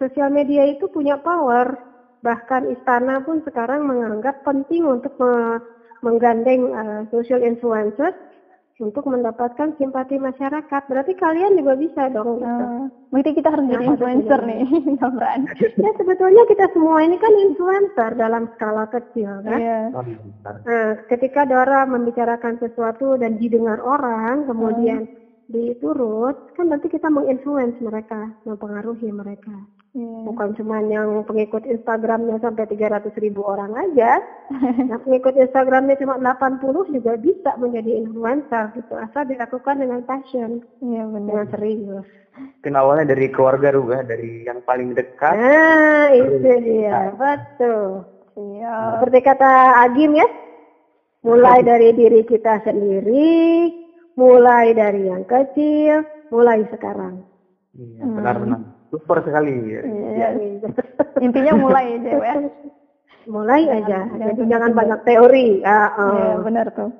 sosial 0.00 0.28
media 0.30 0.62
itu 0.68 0.86
punya 0.86 1.16
power. 1.18 1.66
Bahkan 2.22 2.62
istana 2.74 3.20
pun 3.24 3.40
sekarang 3.46 3.86
menganggap 3.86 4.36
penting 4.46 4.84
untuk 4.86 5.12
me- 5.22 5.60
menggandeng 6.04 6.60
eh, 6.72 7.00
social 7.12 7.40
influencers 7.42 8.14
untuk 8.76 9.08
mendapatkan 9.08 9.72
simpati 9.80 10.20
masyarakat. 10.20 10.82
Berarti 10.84 11.12
kalian 11.16 11.56
juga 11.56 11.74
bisa 11.80 12.12
dong. 12.12 12.40
gitu. 12.40 12.64
Eh, 12.64 12.84
berarti 13.08 13.30
kita 13.32 13.48
harus 13.48 13.66
jadi 13.66 13.72
Yang 13.72 13.80
ada 13.80 13.92
influencer 13.96 14.40
nih. 14.44 14.62
Ya 15.86 15.90
sebetulnya 15.96 16.42
kita 16.48 16.66
semua 16.76 16.98
ini 17.04 17.16
kan 17.16 17.32
influencer 17.36 18.10
dalam 18.16 18.48
skala 18.56 18.84
kecil 18.92 19.40
kan. 19.44 19.60
Bentar. 19.92 20.54
Nah, 20.64 20.90
ketika 21.08 21.48
Dora 21.48 21.88
membicarakan 21.88 22.60
sesuatu 22.60 23.16
dan 23.16 23.40
didengar 23.40 23.80
orang, 23.80 24.44
kemudian 24.44 25.08
diturut, 25.46 26.36
kan 26.58 26.66
nanti 26.68 26.90
kita 26.90 27.06
menginfluence 27.06 27.78
mereka, 27.78 28.34
mempengaruhi 28.42 29.08
mereka. 29.14 29.54
Iya. 29.96 30.28
Bukan 30.28 30.48
cuma 30.60 30.84
yang 30.84 31.24
pengikut 31.24 31.64
Instagramnya 31.64 32.36
sampai 32.44 32.68
300 32.68 33.16
ribu 33.16 33.40
orang 33.48 33.72
aja. 33.80 34.20
Yang 34.92 35.00
pengikut 35.08 35.34
Instagramnya 35.40 35.96
cuma 35.96 36.20
80 36.20 36.92
juga 36.92 37.16
bisa 37.16 37.56
menjadi 37.56 38.04
influencer 38.04 38.76
gitu. 38.76 38.92
Asal 38.92 39.24
dilakukan 39.24 39.80
dengan 39.80 40.04
passion, 40.04 40.60
Iya 40.84 41.08
benar. 41.08 41.24
dengan 41.24 41.46
serius. 41.48 42.06
Mungkin 42.36 42.74
awalnya 42.76 43.16
dari 43.16 43.32
keluarga 43.32 43.72
dulu 43.72 43.96
ya, 43.96 44.04
dari 44.04 44.44
yang 44.44 44.60
paling 44.68 44.92
dekat. 44.92 45.32
Nah, 45.32 46.12
itu 46.12 46.44
dia. 46.44 47.16
Betul. 47.16 48.04
Iya. 48.36 49.00
Seperti 49.00 49.18
kata 49.24 49.80
Agim 49.80 50.12
ya, 50.12 50.28
mulai 51.24 51.64
dari 51.64 51.96
diri 51.96 52.20
kita 52.28 52.60
sendiri, 52.68 53.72
mulai 54.20 54.76
dari 54.76 55.08
yang 55.08 55.24
kecil, 55.24 56.04
mulai 56.28 56.68
sekarang. 56.68 57.24
Iya, 57.72 58.04
benar-benar. 58.04 58.75
Super 58.90 59.22
sekali. 59.26 59.52
Ya. 59.66 59.82
Iya. 59.82 60.28
Intinya 61.20 61.52
mulai 61.58 61.98
aja 61.98 62.10
ya. 62.10 62.34
mulai 63.26 63.62
aja, 63.66 64.06
jangan 64.06 64.22
jadi 64.22 64.42
jangan 64.46 64.70
banyak 64.70 65.00
teori. 65.02 65.48
Ah, 65.66 65.90
ah. 65.98 66.10
Iya 66.14 66.34
benar 66.46 66.66
tuh. 66.72 66.90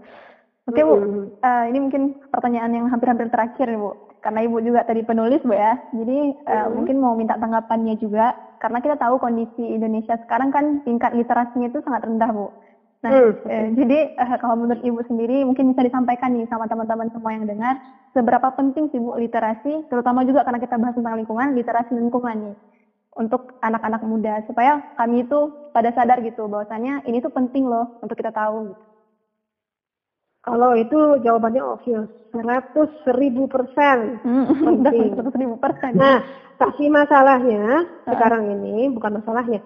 Oke 0.67 0.83
Bu. 0.83 0.95
Eh, 1.39 1.65
ini 1.71 1.79
mungkin 1.79 2.03
pertanyaan 2.35 2.75
yang 2.75 2.87
hampir-hampir 2.91 3.31
terakhir 3.31 3.71
Bu. 3.79 3.95
Karena 4.19 4.43
Ibu 4.43 4.59
juga 4.59 4.83
tadi 4.83 5.07
penulis 5.07 5.39
Bu 5.47 5.55
ya. 5.55 5.79
Jadi 5.95 6.19
eh, 6.35 6.67
mungkin 6.75 6.99
mau 6.99 7.15
minta 7.15 7.39
tanggapannya 7.39 7.95
juga. 8.03 8.35
Karena 8.59 8.83
kita 8.83 8.99
tahu 8.99 9.23
kondisi 9.23 9.63
Indonesia 9.63 10.19
sekarang 10.27 10.51
kan 10.51 10.83
tingkat 10.83 11.15
literasinya 11.15 11.71
itu 11.71 11.79
sangat 11.87 12.03
rendah 12.11 12.31
Bu. 12.35 12.51
Nah, 13.07 13.13
Hmm. 13.15 13.33
eh, 13.47 13.69
jadi 13.79 13.99
eh, 14.11 14.31
kalau 14.43 14.59
menurut 14.59 14.83
Ibu 14.83 14.99
sendiri 15.07 15.47
mungkin 15.47 15.71
bisa 15.71 15.87
disampaikan 15.87 16.35
nih 16.35 16.51
sama 16.51 16.67
teman-teman 16.67 17.07
semua 17.15 17.31
yang 17.39 17.47
dengar. 17.47 17.79
Seberapa 18.11 18.51
penting 18.51 18.91
sih 18.91 18.99
Bu 18.99 19.15
literasi, 19.15 19.87
terutama 19.87 20.27
juga 20.27 20.43
karena 20.43 20.59
kita 20.59 20.75
bahas 20.75 20.99
tentang 20.99 21.15
lingkungan, 21.15 21.55
literasi 21.55 21.95
lingkungan 21.95 22.51
nih. 22.51 22.57
Untuk 23.15 23.55
anak-anak 23.63 24.03
muda. 24.03 24.43
Supaya 24.45 24.83
kami 24.99 25.23
itu 25.23 25.55
pada 25.71 25.95
sadar 25.95 26.19
gitu 26.21 26.51
bahwasanya 26.51 27.07
ini 27.07 27.23
tuh 27.23 27.31
penting 27.31 27.71
loh 27.71 27.95
untuk 28.03 28.19
kita 28.19 28.35
tahu. 28.35 28.75
Gitu. 28.75 28.85
Kalau 30.43 30.75
itu 30.75 30.99
jawabannya 31.23 31.63
obvious, 31.63 32.11
100 32.35 32.91
ribu 33.15 33.47
persen. 33.47 34.19
Hmm, 34.27 34.47
Penting. 34.67 35.15
ribu 35.39 35.57
persen. 35.63 35.95
Nah, 35.95 36.19
tapi 36.59 36.91
masalahnya 36.91 37.87
sekarang 38.03 38.51
ini 38.51 38.91
bukan 38.91 39.23
masalahnya. 39.23 39.63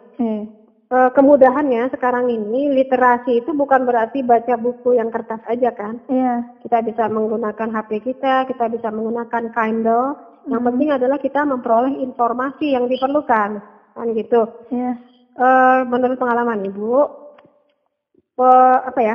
Kemudahannya 0.90 1.86
sekarang 1.94 2.26
ini 2.26 2.74
literasi 2.74 3.46
itu 3.46 3.54
bukan 3.54 3.86
berarti 3.86 4.26
baca 4.26 4.58
buku 4.58 4.98
yang 4.98 5.06
kertas 5.14 5.38
aja 5.46 5.70
kan. 5.70 6.02
Iya. 6.10 6.42
Kita 6.66 6.82
bisa 6.82 7.06
menggunakan 7.06 7.70
HP 7.70 8.02
kita, 8.10 8.50
kita 8.50 8.66
bisa 8.66 8.90
menggunakan 8.90 9.54
Kindle. 9.54 10.18
Yang 10.50 10.62
penting 10.66 10.88
adalah 10.90 11.18
kita 11.22 11.46
memperoleh 11.46 11.94
informasi 12.02 12.74
yang 12.74 12.90
diperlukan, 12.90 13.62
kan 13.94 14.06
gitu. 14.18 14.50
Iya. 14.74 14.98
Eh, 15.38 15.80
menurut 15.86 16.18
pengalaman 16.18 16.66
ibu, 16.66 17.06
pe- 18.34 18.80
apa 18.82 19.00
ya, 19.00 19.14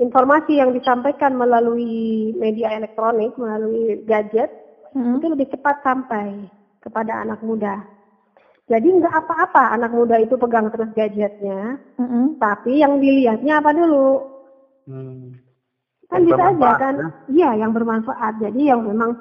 informasi 0.00 0.56
yang 0.56 0.72
disampaikan 0.72 1.36
melalui 1.36 2.32
media 2.40 2.72
elektronik, 2.72 3.36
melalui 3.36 4.00
gadget, 4.08 4.48
Mm. 4.90 5.22
itu 5.22 5.26
lebih 5.30 5.46
cepat 5.54 5.86
sampai 5.86 6.50
kepada 6.82 7.22
anak 7.22 7.38
muda. 7.46 7.78
Jadi 8.70 8.86
nggak 8.86 9.26
apa-apa 9.26 9.74
anak 9.74 9.90
muda 9.90 10.14
itu 10.22 10.38
pegang 10.38 10.70
terus 10.70 10.94
gadgetnya, 10.94 11.74
Mm-mm. 11.98 12.38
tapi 12.38 12.78
yang 12.78 13.02
dilihatnya 13.02 13.58
apa 13.58 13.74
dulu? 13.74 14.22
Hmm. 14.86 15.34
Kan 16.06 16.22
Yang 16.22 16.26
bisa 16.30 16.42
aja 16.54 16.70
kan? 16.78 16.94
ya. 16.94 17.08
Iya, 17.26 17.50
yang 17.66 17.74
bermanfaat. 17.74 18.38
Jadi 18.38 18.70
yang 18.70 18.86
memang 18.86 19.18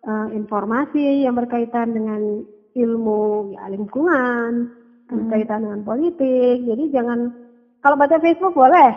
eh, 0.00 0.28
informasi 0.32 1.28
yang 1.28 1.36
berkaitan 1.36 1.92
dengan 1.92 2.40
ilmu 2.72 3.52
ya 3.52 3.68
lingkungan, 3.68 4.72
berkaitan 5.12 5.68
dengan 5.68 5.80
politik. 5.84 6.64
Jadi 6.64 6.84
jangan 6.88 7.36
kalau 7.84 8.00
baca 8.00 8.16
Facebook 8.16 8.56
boleh, 8.56 8.90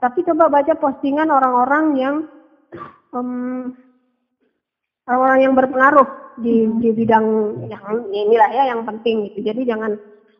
tapi 0.00 0.22
coba 0.28 0.52
baca 0.52 0.76
postingan 0.76 1.32
orang-orang 1.32 1.84
yang 1.96 2.16
em, 3.16 3.72
orang-orang 5.08 5.40
yang 5.40 5.54
berpengaruh 5.56 6.08
di 6.38 6.70
di 6.80 6.88
bidang 6.94 7.26
yang 7.66 7.86
inilah 8.08 8.50
ya 8.54 8.62
yang 8.70 8.82
penting 8.86 9.26
gitu. 9.28 9.50
Jadi 9.52 9.66
jangan 9.66 9.92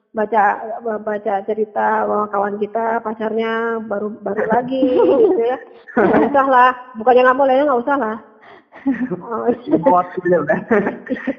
baca 0.09 0.57
baca 1.05 1.34
cerita 1.44 2.09
bahwa 2.09 2.24
kawan 2.32 2.57
kita 2.57 2.99
pacarnya 3.05 3.76
baru 3.84 4.09
baru 4.24 4.49
lagi 4.49 4.96
gitu 4.96 5.42
ya 5.44 5.59
nggak 5.94 6.32
usah 6.32 6.46
lah 6.49 6.70
bukannya 6.96 7.22
nggak 7.28 7.38
boleh 7.38 7.57
nggak 7.68 7.82
usah 7.84 7.96
lah 8.01 8.18
Oh, 9.18 9.49
Waktu 9.90 10.18
ya 10.28 10.40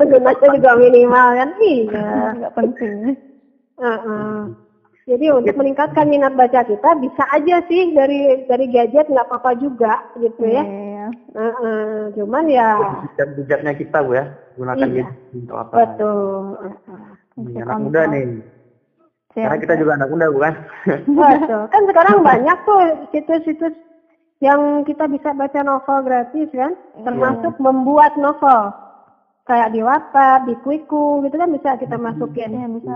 gunanya 0.06 0.48
juga 0.54 0.72
minimal 0.76 1.28
kan 1.40 1.50
iya 1.62 2.08
Nggak 2.36 2.54
penting. 2.58 3.16
Heeh. 3.80 4.36
Jadi 5.10 5.26
untuk 5.34 5.58
meningkatkan 5.58 6.06
minat 6.06 6.38
baca 6.38 6.62
kita 6.62 6.90
bisa 7.02 7.24
aja 7.34 7.66
sih 7.66 7.98
dari 7.98 8.46
dari 8.46 8.70
gadget 8.70 9.10
nggak 9.10 9.26
apa-apa 9.26 9.58
juga 9.58 10.06
gitu 10.16 10.46
ya 10.46 10.62
Iya. 10.62 11.08
Heeh. 11.34 12.14
cuman 12.14 12.46
ya 12.46 12.70
Bijak-bijaknya 13.10 13.74
kita 13.74 13.98
bu 14.06 14.14
ya. 14.14 14.26
Gunakan 14.54 14.78
Iya. 14.78 14.96
gadget 15.02 15.18
untuk 15.34 15.58
apa? 15.58 15.74
betul. 15.74 16.20
Ini 17.40 17.64
anak 17.64 17.78
muda 17.80 18.02
nih. 18.06 18.26
Siap. 19.32 19.46
Karena 19.46 19.58
kita 19.62 19.74
juga 19.80 19.92
anak 19.96 20.10
muda 20.12 20.26
bukan? 20.30 20.54
Betul. 21.08 21.62
Kan 21.74 21.82
sekarang 21.88 22.16
banyak 22.22 22.58
tuh 22.68 22.82
situs-situs 23.10 23.74
yang 24.40 24.84
kita 24.84 25.08
bisa 25.08 25.36
baca 25.36 25.60
novel 25.64 26.00
gratis 26.08 26.48
kan, 26.52 26.72
termasuk 27.04 27.60
membuat 27.60 28.16
novel. 28.16 28.72
Kayak 29.44 29.74
di 29.76 29.82
Wattpad, 29.84 30.48
di 30.48 30.56
Quiku 30.64 31.20
gitu 31.26 31.36
kan 31.36 31.52
bisa 31.52 31.76
kita 31.76 31.98
masukin. 31.98 32.54
Iya, 32.54 32.68
bisa. 32.70 32.96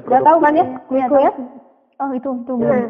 Udah 0.00 0.20
tahu 0.24 0.38
kan 0.40 0.52
ya 0.56 0.64
Quiku 0.88 1.14
ya? 1.20 1.32
Oh, 2.00 2.10
itu 2.16 2.28
itu 2.32 2.52
Nah. 2.56 2.88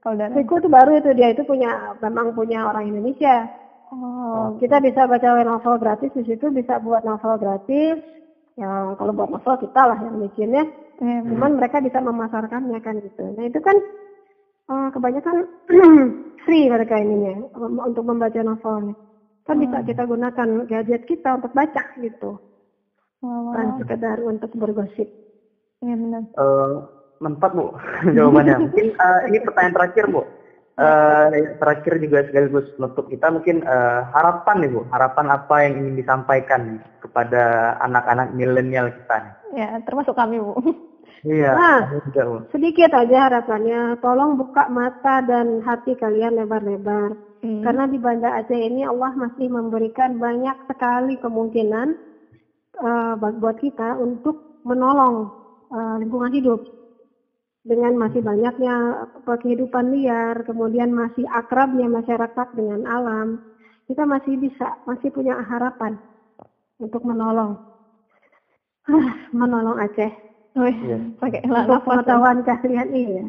Kalau 0.00 0.14
udah 0.16 0.28
Quiku 0.32 0.54
itu 0.56 0.68
baru 0.72 0.90
itu 0.96 1.10
dia 1.12 1.28
itu 1.36 1.42
punya 1.44 1.92
memang 2.00 2.32
punya 2.32 2.64
orang 2.64 2.88
Indonesia. 2.88 3.44
Oh, 3.90 4.56
Kita 4.56 4.78
bisa 4.80 5.04
baca 5.04 5.42
novel 5.44 5.74
gratis 5.82 6.14
di 6.14 6.22
situ 6.24 6.48
bisa 6.48 6.80
buat 6.80 7.04
novel 7.04 7.36
gratis. 7.36 8.00
Ya 8.56 8.96
kalau 8.96 9.12
buat 9.12 9.28
novel 9.28 9.56
kita 9.60 9.82
lah 9.84 9.98
yang 10.00 10.16
bikinnya. 10.24 10.64
iya, 11.04 11.20
Cuman 11.26 11.60
mereka 11.60 11.84
bisa 11.84 12.00
memasarkannya 12.00 12.78
kan 12.80 12.96
gitu. 13.04 13.24
Nah 13.36 13.44
itu 13.44 13.60
kan 13.60 13.76
eh, 14.72 14.88
kebanyakan 14.94 15.36
free 16.46 16.70
mereka 16.72 16.96
ininya 16.96 17.44
um, 17.58 17.76
untuk 17.84 18.08
membaca 18.08 18.40
novelnya. 18.40 18.96
Kan 19.44 19.58
bisa 19.58 19.82
kita 19.82 20.06
gunakan 20.06 20.48
gadget 20.70 21.02
kita 21.04 21.36
untuk 21.36 21.52
baca 21.52 21.82
gitu. 21.98 22.38
Wah, 23.20 23.36
Bukan 23.52 23.66
sekedar 23.84 24.16
untuk 24.24 24.50
bergosip. 24.56 25.08
Iya 25.80 25.94
benar. 25.96 26.22
Eh, 26.36 26.74
manfaat 27.20 27.52
bu 27.56 27.64
jawabannya. 28.16 28.56
Mungkin 28.68 28.86
eh, 28.92 29.20
ini 29.32 29.38
pertanyaan 29.44 29.76
terakhir 29.76 30.04
bu. 30.12 30.22
Eh, 30.80 31.26
yang 31.36 31.46
terakhir 31.60 31.92
juga 32.00 32.18
sekaligus 32.24 32.66
menutup 32.80 33.04
kita 33.12 33.26
mungkin 33.28 33.60
eh, 33.64 34.00
harapan 34.12 34.56
nih 34.64 34.70
bu. 34.72 34.80
Harapan 34.92 35.26
apa 35.28 35.54
yang 35.64 35.72
ingin 35.80 35.94
disampaikan 36.00 36.60
nih 36.64 36.80
kepada 37.00 37.76
anak-anak 37.84 38.32
milenial 38.36 38.88
kita 38.92 39.16
nih? 39.20 39.34
Ya, 39.50 39.68
termasuk 39.82 40.14
kami, 40.14 40.38
Bu. 40.38 40.54
Iya. 41.26 41.52
Nah. 41.52 41.80
kami 41.90 42.00
juga, 42.06 42.22
bu. 42.22 42.36
Sedikit 42.54 42.90
aja 42.94 43.28
harapannya, 43.28 43.98
tolong 43.98 44.38
buka 44.38 44.70
mata 44.70 45.20
dan 45.26 45.58
hati 45.66 45.98
kalian 45.98 46.38
lebar-lebar. 46.38 47.18
Hmm. 47.40 47.64
Karena 47.64 47.88
di 47.88 47.96
Banda 47.96 48.36
Aceh 48.36 48.56
ini 48.56 48.84
Allah 48.84 49.16
masih 49.16 49.48
memberikan 49.48 50.20
banyak 50.20 50.54
sekali 50.68 51.16
kemungkinan 51.18 51.88
eh, 52.78 53.12
buat 53.16 53.36
buat 53.40 53.56
kita 53.58 53.96
untuk 53.96 54.60
menolong 54.68 55.39
eh, 55.70 55.94
lingkungan 56.02 56.32
hidup 56.34 56.60
dengan 57.60 57.92
masih 58.00 58.24
banyaknya 58.24 59.04
kehidupan 59.26 59.92
liar, 59.92 60.40
kemudian 60.48 60.90
masih 60.96 61.28
akrabnya 61.28 61.86
masyarakat 61.92 62.48
dengan 62.56 62.88
alam, 62.88 63.36
kita 63.84 64.08
masih 64.08 64.40
bisa, 64.40 64.72
masih 64.88 65.12
punya 65.12 65.36
harapan 65.44 66.00
untuk 66.80 67.04
menolong, 67.04 67.60
Ah, 68.88 69.12
menolong 69.30 69.76
Aceh. 69.76 70.08
Wih, 70.56 70.74
Iya. 70.82 70.98
pakai 71.20 71.44
pengetahuan 71.86 72.42
kalian 72.42 72.88
iya. 72.90 73.26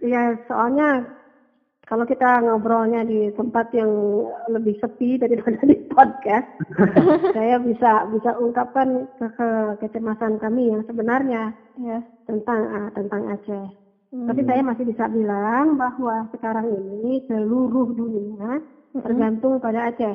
Iya, 0.00 0.22
soalnya 0.46 1.02
kalau 1.90 2.06
kita 2.06 2.38
ngobrolnya 2.46 3.02
di 3.02 3.34
tempat 3.34 3.66
yang 3.74 3.90
lebih 4.46 4.78
sepi 4.78 5.18
daripada 5.18 5.58
di 5.66 5.74
podcast, 5.90 6.46
saya 7.36 7.58
bisa 7.58 8.06
bisa 8.14 8.30
ungkapkan 8.38 9.10
ke, 9.18 9.26
ke- 9.34 9.74
kecemasan 9.82 10.38
kami 10.38 10.70
yang 10.70 10.86
sebenarnya 10.86 11.50
Ya. 11.74 11.98
tentang 12.30 12.60
ah, 12.70 12.88
tentang 12.94 13.26
Aceh. 13.34 13.66
Hmm. 14.14 14.26
Tapi 14.30 14.46
saya 14.46 14.62
masih 14.62 14.86
bisa 14.86 15.10
bilang 15.10 15.74
bahwa 15.74 16.30
sekarang 16.30 16.70
ini 16.70 17.26
seluruh 17.26 17.90
dunia 17.90 18.62
tergantung 18.94 19.58
pada 19.58 19.90
Aceh, 19.90 20.14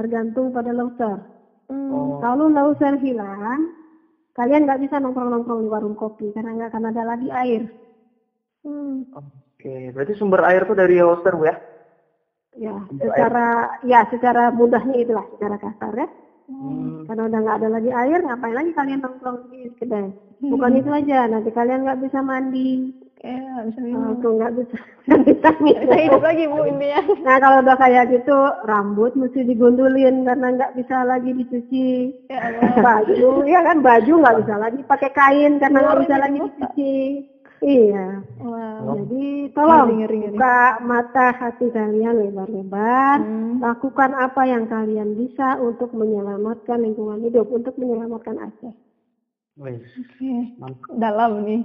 tergantung 0.00 0.56
pada 0.56 0.72
Loser. 0.72 1.20
Hmm. 1.68 1.92
Oh, 1.92 2.16
Kalau 2.24 2.48
Loser 2.48 2.96
hilang, 2.96 3.68
kalian 4.32 4.64
nggak 4.64 4.88
bisa 4.88 4.96
nongkrong-nongkrong 4.96 5.60
di 5.64 5.68
warung 5.68 5.96
kopi 6.00 6.32
karena 6.32 6.56
nggak 6.56 6.70
akan 6.72 6.84
ada 6.88 7.02
lagi 7.04 7.28
air. 7.28 7.68
Hmm. 8.64 9.04
Oke, 9.60 9.92
berarti 9.92 10.16
sumber 10.16 10.40
air 10.48 10.64
tuh 10.64 10.72
dari 10.72 10.96
hoster 11.04 11.36
bu 11.36 11.44
ya? 11.44 11.56
Ya, 12.56 12.80
secara 12.96 13.76
ya 13.84 14.00
secara 14.08 14.48
mudahnya 14.48 14.96
itulah 14.96 15.28
secara 15.36 15.60
kasar 15.60 15.92
ya. 16.00 16.08
Hmm. 16.48 17.04
Karena 17.04 17.28
udah 17.28 17.38
nggak 17.44 17.58
ada 17.60 17.68
lagi 17.68 17.90
air, 17.92 18.24
ngapain 18.24 18.56
lagi 18.56 18.72
kalian 18.72 19.04
nongkrong 19.04 19.52
di 19.52 19.68
kedai? 19.76 20.08
Bukan 20.40 20.80
itu 20.80 20.88
aja, 20.88 21.28
nanti 21.28 21.52
kalian 21.52 21.84
nggak 21.84 22.00
bisa 22.08 22.24
mandi, 22.24 22.96
Ya, 23.20 23.36
nggak 23.36 23.66
bisa 23.68 23.80
eh, 23.80 23.84
minum. 23.84 24.16
tuh 24.24 24.32
nggak 24.40 24.52
bisa 24.56 24.76
nggak 25.44 25.56
bisa 25.60 25.94
hidup 26.08 26.22
lagi, 26.24 26.44
Bu, 26.48 26.64
intinya. 26.64 27.00
Nah 27.20 27.36
kalau 27.36 27.56
udah 27.60 27.76
kayak 27.76 28.04
gitu, 28.16 28.38
rambut 28.64 29.12
mesti 29.12 29.44
digundulin 29.44 30.24
karena 30.24 30.46
nggak 30.56 30.72
bisa 30.72 31.04
lagi 31.04 31.36
dicuci. 31.36 32.16
Ya 32.32 32.48
Allah. 32.48 32.80
Baju, 32.80 33.44
ya 33.44 33.60
kan 33.60 33.76
baju 33.84 34.12
nggak 34.24 34.38
bisa 34.40 34.54
lagi 34.56 34.80
pakai 34.88 35.10
kain 35.12 35.52
karena 35.60 35.78
nggak 35.84 35.92
Ngeri 35.92 36.04
bisa 36.08 36.16
lagi 36.16 36.38
dicuci. 36.40 36.94
Iya. 37.60 38.24
Wow. 38.40 39.04
Jadi 39.04 39.52
tolong 39.52 39.92
Ngeri, 39.92 40.16
ngeri, 40.16 40.18
buka 40.32 40.58
mata 40.80 41.26
hati 41.36 41.68
kalian 41.68 42.16
lebar-lebar. 42.16 43.20
Hmm. 43.20 43.60
Lakukan 43.60 44.16
apa 44.16 44.42
yang 44.48 44.64
kalian 44.64 45.12
bisa 45.12 45.60
untuk 45.60 45.92
menyelamatkan 45.92 46.80
lingkungan 46.80 47.20
hidup, 47.20 47.52
untuk 47.52 47.76
menyelamatkan 47.76 48.40
Aceh. 48.40 48.72
Oke. 49.60 50.34
mantap. 50.56 50.88
Dalam 50.96 51.44
nih. 51.44 51.60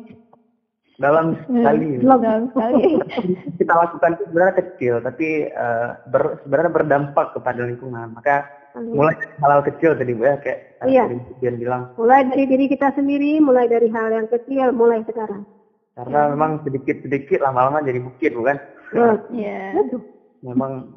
Dalam 0.99 1.39
sekali. 1.47 1.99
Belum. 2.03 2.19
Dalam 2.19 2.43
sekali. 2.51 2.83
kita 3.59 3.73
lakukan 3.73 4.19
itu 4.19 4.23
sebenarnya 4.27 4.55
kecil, 4.59 4.93
tapi 4.99 5.27
eh, 5.47 5.89
ber- 6.11 6.43
sebenarnya 6.43 6.71
berdampak 6.71 7.27
kepada 7.35 7.63
lingkungan. 7.63 8.15
Maka 8.15 8.47
mulai 8.75 9.15
dari 9.15 9.31
hal-hal 9.39 9.63
kecil 9.63 9.91
tadi 9.95 10.11
bu 10.11 10.27
ya, 10.27 10.35
kayak 10.43 10.59
Iya. 10.83 11.03
tadi 11.07 11.15
Dian 11.39 11.55
bilang, 11.55 11.95
Mulai 11.95 12.27
dari 12.27 12.43
diri 12.43 12.65
kita 12.67 12.91
sendiri, 12.91 13.39
mulai 13.39 13.71
dari 13.71 13.87
hal 13.87 14.11
yang 14.11 14.27
kecil, 14.27 14.75
mulai 14.75 14.99
sekarang. 15.07 15.47
Karena 15.95 16.19
memang 16.35 16.59
sedikit-sedikit 16.61 17.39
lama-lama 17.39 17.79
jadi 17.81 17.99
bukit 18.03 18.35
bukan? 18.35 18.59
Iya. 19.31 19.75
Memang 20.45 20.93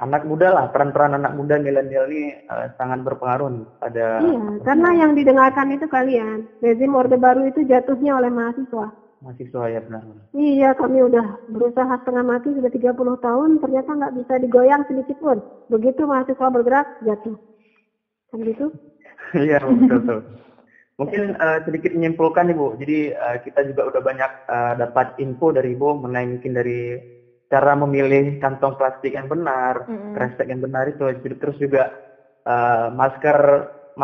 anak 0.00 0.24
muda 0.24 0.48
lah, 0.50 0.64
peran-peran 0.72 1.20
anak 1.20 1.36
muda 1.36 1.60
milenial 1.60 2.08
ini 2.08 2.32
eh, 2.32 2.66
sangat 2.80 3.04
berpengaruh 3.04 3.52
pada 3.76 4.24
Iya, 4.24 4.64
karena 4.64 4.90
yang 4.96 5.12
didengarkan 5.12 5.68
itu 5.76 5.86
kalian. 5.90 6.48
Rezim 6.64 6.96
Orde 6.96 7.20
Baru 7.20 7.44
itu 7.44 7.60
jatuhnya 7.68 8.16
oleh 8.16 8.32
mahasiswa. 8.32 8.88
mahasiswa 9.20 9.64
ya 9.68 9.80
benar. 9.84 10.02
Iya, 10.32 10.72
kami 10.72 11.04
udah 11.04 11.36
berusaha 11.44 11.92
setengah 12.00 12.24
mati 12.24 12.56
sudah 12.56 12.72
30 12.72 13.20
tahun, 13.20 13.60
ternyata 13.60 13.90
nggak 13.92 14.14
bisa 14.16 14.34
digoyang 14.40 14.82
sedikit 14.88 15.20
pun. 15.20 15.38
Begitu 15.68 16.08
mahasiswa 16.08 16.46
bergerak, 16.48 16.86
jatuh. 17.04 17.36
Kan 18.32 18.40
gitu? 18.48 18.66
Iya 19.36 19.60
betul 19.62 20.00
betul. 20.02 20.20
Mungkin 21.00 21.32
uh, 21.40 21.64
sedikit 21.64 21.96
menyimpulkan 21.96 22.52
Ibu. 22.52 22.76
Jadi 22.76 23.16
uh, 23.16 23.40
kita 23.40 23.64
juga 23.72 23.88
udah 23.88 24.02
banyak 24.04 24.32
uh, 24.52 24.74
dapat 24.76 25.16
info 25.16 25.48
dari 25.48 25.72
Ibu 25.72 25.96
mengenai 25.96 26.28
mungkin 26.28 26.52
dari 26.52 27.00
cara 27.48 27.72
memilih 27.72 28.36
kantong 28.36 28.76
plastik 28.76 29.16
yang 29.16 29.24
benar, 29.24 29.88
mm-hmm. 29.88 30.12
kresek 30.12 30.46
yang 30.52 30.60
benar 30.60 30.92
itu. 30.92 31.08
Terus 31.24 31.56
juga 31.56 31.88
uh, 32.44 32.92
masker 32.92 33.38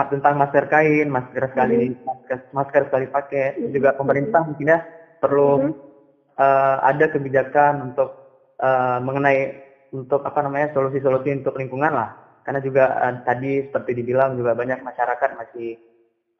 tentang 0.09 0.34
masker 0.40 0.64
kain, 0.72 1.12
masker 1.12 1.53
sekali 1.53 1.92
mm-hmm. 1.92 2.09
masker, 2.09 2.38
masker 2.57 2.82
sekali 2.88 3.07
pakai. 3.12 3.44
Mm-hmm. 3.61 3.72
Juga 3.76 3.90
pemerintah 3.92 4.40
mungkin 4.49 4.72
ya 4.72 4.80
perlu 5.20 5.51
mm-hmm. 5.53 5.72
uh, 6.40 6.76
ada 6.80 7.07
kebijakan 7.12 7.92
untuk 7.92 8.11
uh, 8.57 9.05
mengenai 9.05 9.68
untuk 9.92 10.24
apa 10.24 10.40
namanya 10.40 10.72
solusi-solusi 10.72 11.44
untuk 11.44 11.61
lingkungan 11.61 11.92
lah. 11.92 12.40
Karena 12.40 12.64
juga 12.64 12.88
uh, 13.05 13.20
tadi 13.20 13.68
seperti 13.68 14.01
dibilang 14.01 14.32
juga 14.40 14.57
banyak 14.57 14.80
masyarakat 14.80 15.30
masih 15.36 15.76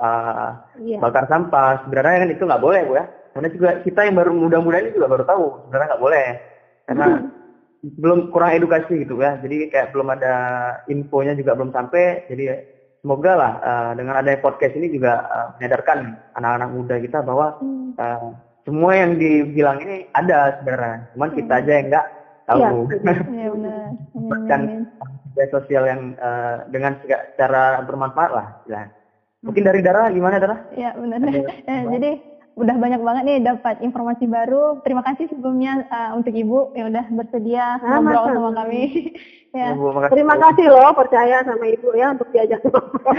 uh, 0.01 0.51
yeah. 0.81 1.01
bakar 1.01 1.29
sampah. 1.29 1.85
Sebenarnya 1.85 2.25
kan 2.27 2.31
itu 2.33 2.43
nggak 2.45 2.63
boleh, 2.63 2.81
Bu 2.87 2.95
ya. 2.97 3.05
Karena 3.37 3.49
juga 3.53 3.71
kita 3.85 4.01
yang 4.09 4.17
baru 4.17 4.33
muda-muda 4.33 4.81
ini 4.81 4.97
juga 4.97 5.13
baru 5.13 5.25
tahu 5.29 5.45
sebenarnya 5.69 5.89
nggak 5.93 6.05
boleh. 6.05 6.27
Karena 6.87 7.07
belum 7.85 8.19
kurang 8.33 8.51
edukasi 8.57 9.05
gitu 9.05 9.21
ya. 9.21 9.37
Jadi 9.39 9.69
kayak 9.69 9.93
belum 9.93 10.09
ada 10.17 10.35
infonya 10.89 11.37
juga 11.37 11.53
belum 11.53 11.71
sampai. 11.71 12.27
Jadi 12.33 12.45
semoga 13.05 13.33
lah 13.37 13.53
uh, 13.63 13.93
dengan 13.95 14.19
adanya 14.19 14.41
podcast 14.43 14.75
ini 14.75 14.91
juga 14.91 15.23
uh, 15.29 15.49
menyadarkan 15.61 15.99
anak-anak 16.35 16.69
muda 16.73 16.97
kita 16.99 17.19
bahwa 17.23 17.47
uh, 18.01 18.35
semua 18.67 18.93
yang 18.99 19.15
dibilang 19.21 19.79
ini 19.85 20.09
ada 20.17 20.59
sebenarnya. 20.59 20.97
Cuman 21.15 21.31
kita 21.37 21.53
hmm. 21.55 21.61
aja 21.63 21.73
yang 21.73 21.87
nggak 21.93 22.07
tahu. 22.49 22.59
Iya, 22.59 22.67
ya, 23.31 23.49
benar. 23.55 23.89
Dan 24.51 24.61
media 25.37 25.47
sosial 25.53 25.85
yang 25.85 26.01
uh, 26.17 26.65
dengan 26.73 26.97
cara 27.37 27.85
bermanfaat 27.85 28.33
lah. 28.33 28.49
Ya. 28.67 28.89
Mungkin 29.45 29.63
dari 29.67 29.81
Dara 29.85 30.09
gimana 30.09 30.41
Dara? 30.41 30.57
Ya 30.73 30.97
benar. 30.97 31.21
Ya, 31.29 31.81
jadi 31.97 32.11
udah 32.57 32.77
banyak 32.81 33.01
banget 33.05 33.23
nih 33.29 33.39
dapat 33.45 33.77
informasi 33.85 34.25
baru. 34.25 34.81
Terima 34.81 35.05
kasih 35.05 35.29
sebelumnya 35.29 35.85
uh, 35.93 36.17
untuk 36.17 36.33
Ibu 36.33 36.73
yang 36.73 36.89
udah 36.89 37.05
bersedia 37.13 37.77
nah, 37.85 38.01
ngobrol 38.01 38.33
sama 38.33 38.51
kami. 38.65 39.13
ya. 39.59 39.77
Ibu, 39.77 39.93
makasih. 39.93 40.13
Terima 40.17 40.35
kasih 40.41 40.67
loh 40.73 40.91
percaya 40.97 41.37
sama 41.45 41.65
Ibu 41.69 41.89
ya 42.01 42.07
untuk 42.17 42.29
diajak 42.33 42.61
ngobrol. 42.65 43.13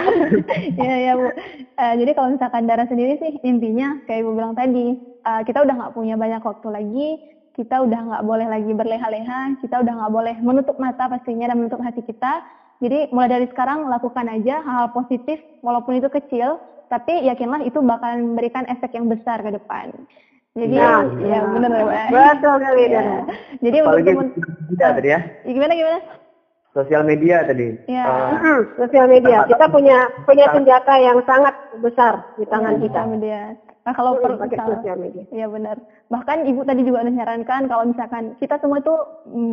ya 0.73 0.95
ya 0.97 1.13
Bu. 1.13 1.29
Uh, 1.29 1.93
jadi 2.01 2.11
kalau 2.17 2.29
misalkan 2.33 2.65
Dara 2.65 2.85
sendiri 2.89 3.13
sih 3.21 3.31
intinya 3.45 4.01
kayak 4.09 4.25
Ibu 4.25 4.31
bilang 4.33 4.57
tadi, 4.57 4.97
uh, 5.21 5.41
kita 5.45 5.61
udah 5.61 5.75
nggak 5.85 5.93
punya 5.93 6.17
banyak 6.17 6.41
waktu 6.41 6.67
lagi. 6.73 7.09
Kita 7.53 7.81
udah 7.81 7.99
nggak 8.05 8.25
boleh 8.25 8.45
lagi 8.53 8.69
berleha-leha, 8.69 9.57
kita 9.65 9.81
udah 9.81 9.93
nggak 9.97 10.13
boleh 10.13 10.35
menutup 10.45 10.77
mata 10.77 11.09
pastinya 11.09 11.49
dan 11.49 11.57
menutup 11.57 11.81
hati 11.81 12.05
kita 12.05 12.45
jadi 12.77 13.09
mulai 13.09 13.29
dari 13.29 13.47
sekarang 13.49 13.89
lakukan 13.89 14.29
aja 14.29 14.61
hal-hal 14.61 14.93
positif 14.93 15.41
walaupun 15.65 15.97
itu 15.97 16.09
kecil, 16.13 16.61
tapi 16.93 17.25
yakinlah 17.25 17.65
itu 17.65 17.81
bakalan 17.81 18.33
memberikan 18.33 18.69
efek 18.69 18.93
yang 18.93 19.09
besar 19.09 19.41
ke 19.41 19.49
depan. 19.49 19.91
Jadi 20.57 20.73
ya, 20.73 21.05
ya, 21.21 21.37
ya 21.37 21.39
benar 21.53 21.69
ya. 21.69 22.05
Betul 22.09 22.55
kali 22.61 22.83
ya. 22.89 23.03
Jadi 23.61 23.77
untuk 23.85 24.01
teman 24.09 24.27
tadi 24.77 25.09
ya. 25.13 25.19
Gimana 25.45 25.73
gimana? 25.77 25.99
Sosial 26.73 27.01
media 27.05 27.45
tadi. 27.45 27.77
Ya. 27.89 28.05
Uh, 28.41 28.61
sosial 28.77 29.05
media. 29.09 29.45
Kita 29.45 29.69
punya 29.69 30.09
punya 30.25 30.45
senjata 30.53 30.93
yang 30.97 31.21
sangat 31.25 31.53
besar 31.81 32.25
di 32.37 32.45
tangan 32.49 32.77
ya, 32.77 32.81
kita. 32.89 33.01
Media. 33.05 33.41
Nah 33.87 33.95
kalau 33.95 34.19
per 34.19 34.35
pakai 34.35 34.59
sosial 34.59 34.99
media. 34.99 35.23
Iya 35.31 35.47
benar. 35.47 35.79
Bahkan 36.11 36.43
ibu 36.43 36.67
tadi 36.67 36.83
juga 36.83 37.07
menyarankan 37.07 37.71
kalau 37.71 37.87
misalkan 37.87 38.35
kita 38.35 38.59
semua 38.59 38.83
itu 38.83 38.91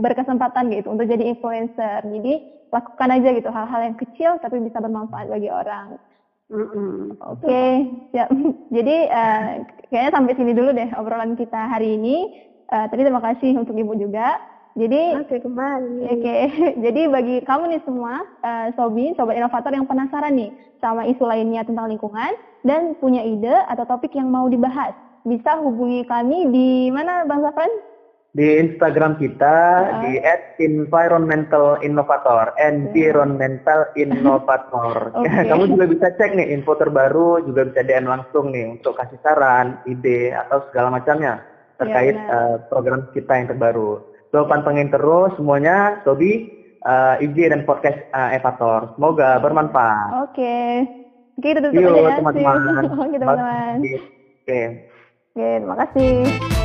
berkesempatan 0.03 0.75
gitu 0.75 0.91
untuk 0.91 1.07
jadi 1.07 1.23
influencer. 1.23 2.03
Jadi 2.03 2.43
lakukan 2.75 3.15
aja 3.15 3.29
gitu 3.31 3.47
hal-hal 3.55 3.81
yang 3.87 3.95
kecil 3.95 4.35
tapi 4.43 4.59
bisa 4.59 4.83
bermanfaat 4.83 5.31
bagi 5.31 5.55
orang. 5.55 6.03
Mm 6.51 6.67
-hmm. 6.67 6.95
Oke, 7.31 7.47
okay. 7.47 7.73
ya. 8.11 8.27
Jadi 8.77 8.97
uh, 9.09 9.65
kayaknya 9.89 10.13
sampai 10.13 10.35
sini 10.35 10.53
dulu 10.53 10.75
deh 10.75 10.91
obrolan 10.99 11.39
kita 11.39 11.71
hari 11.71 11.95
ini. 11.95 12.43
Uh, 12.69 12.91
tadi 12.91 13.07
terima 13.07 13.23
kasih 13.23 13.55
untuk 13.55 13.79
ibu 13.79 13.95
juga. 13.95 14.43
Jadi 14.75 15.15
Oke 15.15 15.39
okay, 15.39 15.41
kembali. 15.47 15.99
Oke, 16.11 16.19
okay. 16.19 16.41
jadi 16.91 17.07
bagi 17.07 17.37
kamu 17.47 17.71
nih 17.71 17.83
semua, 17.87 18.27
uh, 18.43 18.75
sobi, 18.75 19.15
sobat 19.15 19.39
inovator 19.39 19.71
yang 19.71 19.87
penasaran 19.87 20.35
nih 20.35 20.51
sama 20.83 21.07
isu 21.07 21.23
lainnya 21.23 21.63
tentang 21.63 21.87
lingkungan 21.87 22.35
dan 22.65 22.97
punya 22.99 23.23
ide 23.23 23.55
atau 23.69 23.85
topik 23.85 24.17
yang 24.17 24.33
mau 24.33 24.49
dibahas, 24.49 24.97
bisa 25.29 25.61
hubungi 25.61 26.09
kami 26.09 26.49
di 26.51 26.69
mana 26.91 27.29
Bang 27.29 27.45
Zafran? 27.45 27.71
di 28.35 28.59
Instagram 28.59 29.15
kita 29.17 29.57
uh. 29.87 30.03
di 30.03 30.19
@environmentalinnovator, 30.59 32.59
environmental 32.59 33.87
innovator. 33.95 34.95
okay. 35.23 35.47
Kamu 35.55 35.71
juga 35.71 35.87
bisa 35.87 36.11
cek 36.19 36.35
nih 36.35 36.51
info 36.51 36.75
terbaru, 36.75 37.47
juga 37.47 37.71
bisa 37.71 37.87
DM 37.87 38.11
langsung 38.11 38.51
nih 38.51 38.75
untuk 38.75 38.99
kasih 38.99 39.23
saran, 39.23 39.79
ide 39.87 40.35
atau 40.35 40.67
segala 40.69 40.99
macamnya 40.99 41.47
terkait 41.79 42.19
ya, 42.19 42.27
uh, 42.31 42.57
program 42.71 43.07
kita 43.15 43.35
yang 43.39 43.49
terbaru. 43.51 44.03
So 44.35 44.51
pantengin 44.51 44.91
terus 44.91 45.31
semuanya, 45.39 46.03
Sobi, 46.03 46.51
uh, 46.83 47.15
IG 47.23 47.55
dan 47.55 47.63
podcast 47.63 48.03
uh, 48.11 48.35
Evator. 48.35 48.99
Semoga 48.99 49.39
bermanfaat. 49.39 50.27
Oke. 50.27 50.35
Okay. 50.35 51.04
Oke, 51.35 51.51
okay, 51.51 51.59
tutup 51.59 51.71
aja 51.75 51.83
ya. 51.83 52.15
teman-teman. 52.23 52.57
Oke, 53.05 53.17
teman-teman. 53.19 53.77
Oke. 53.83 54.61
Oke, 55.35 55.49
terima 55.59 55.77
kasih. 55.83 56.64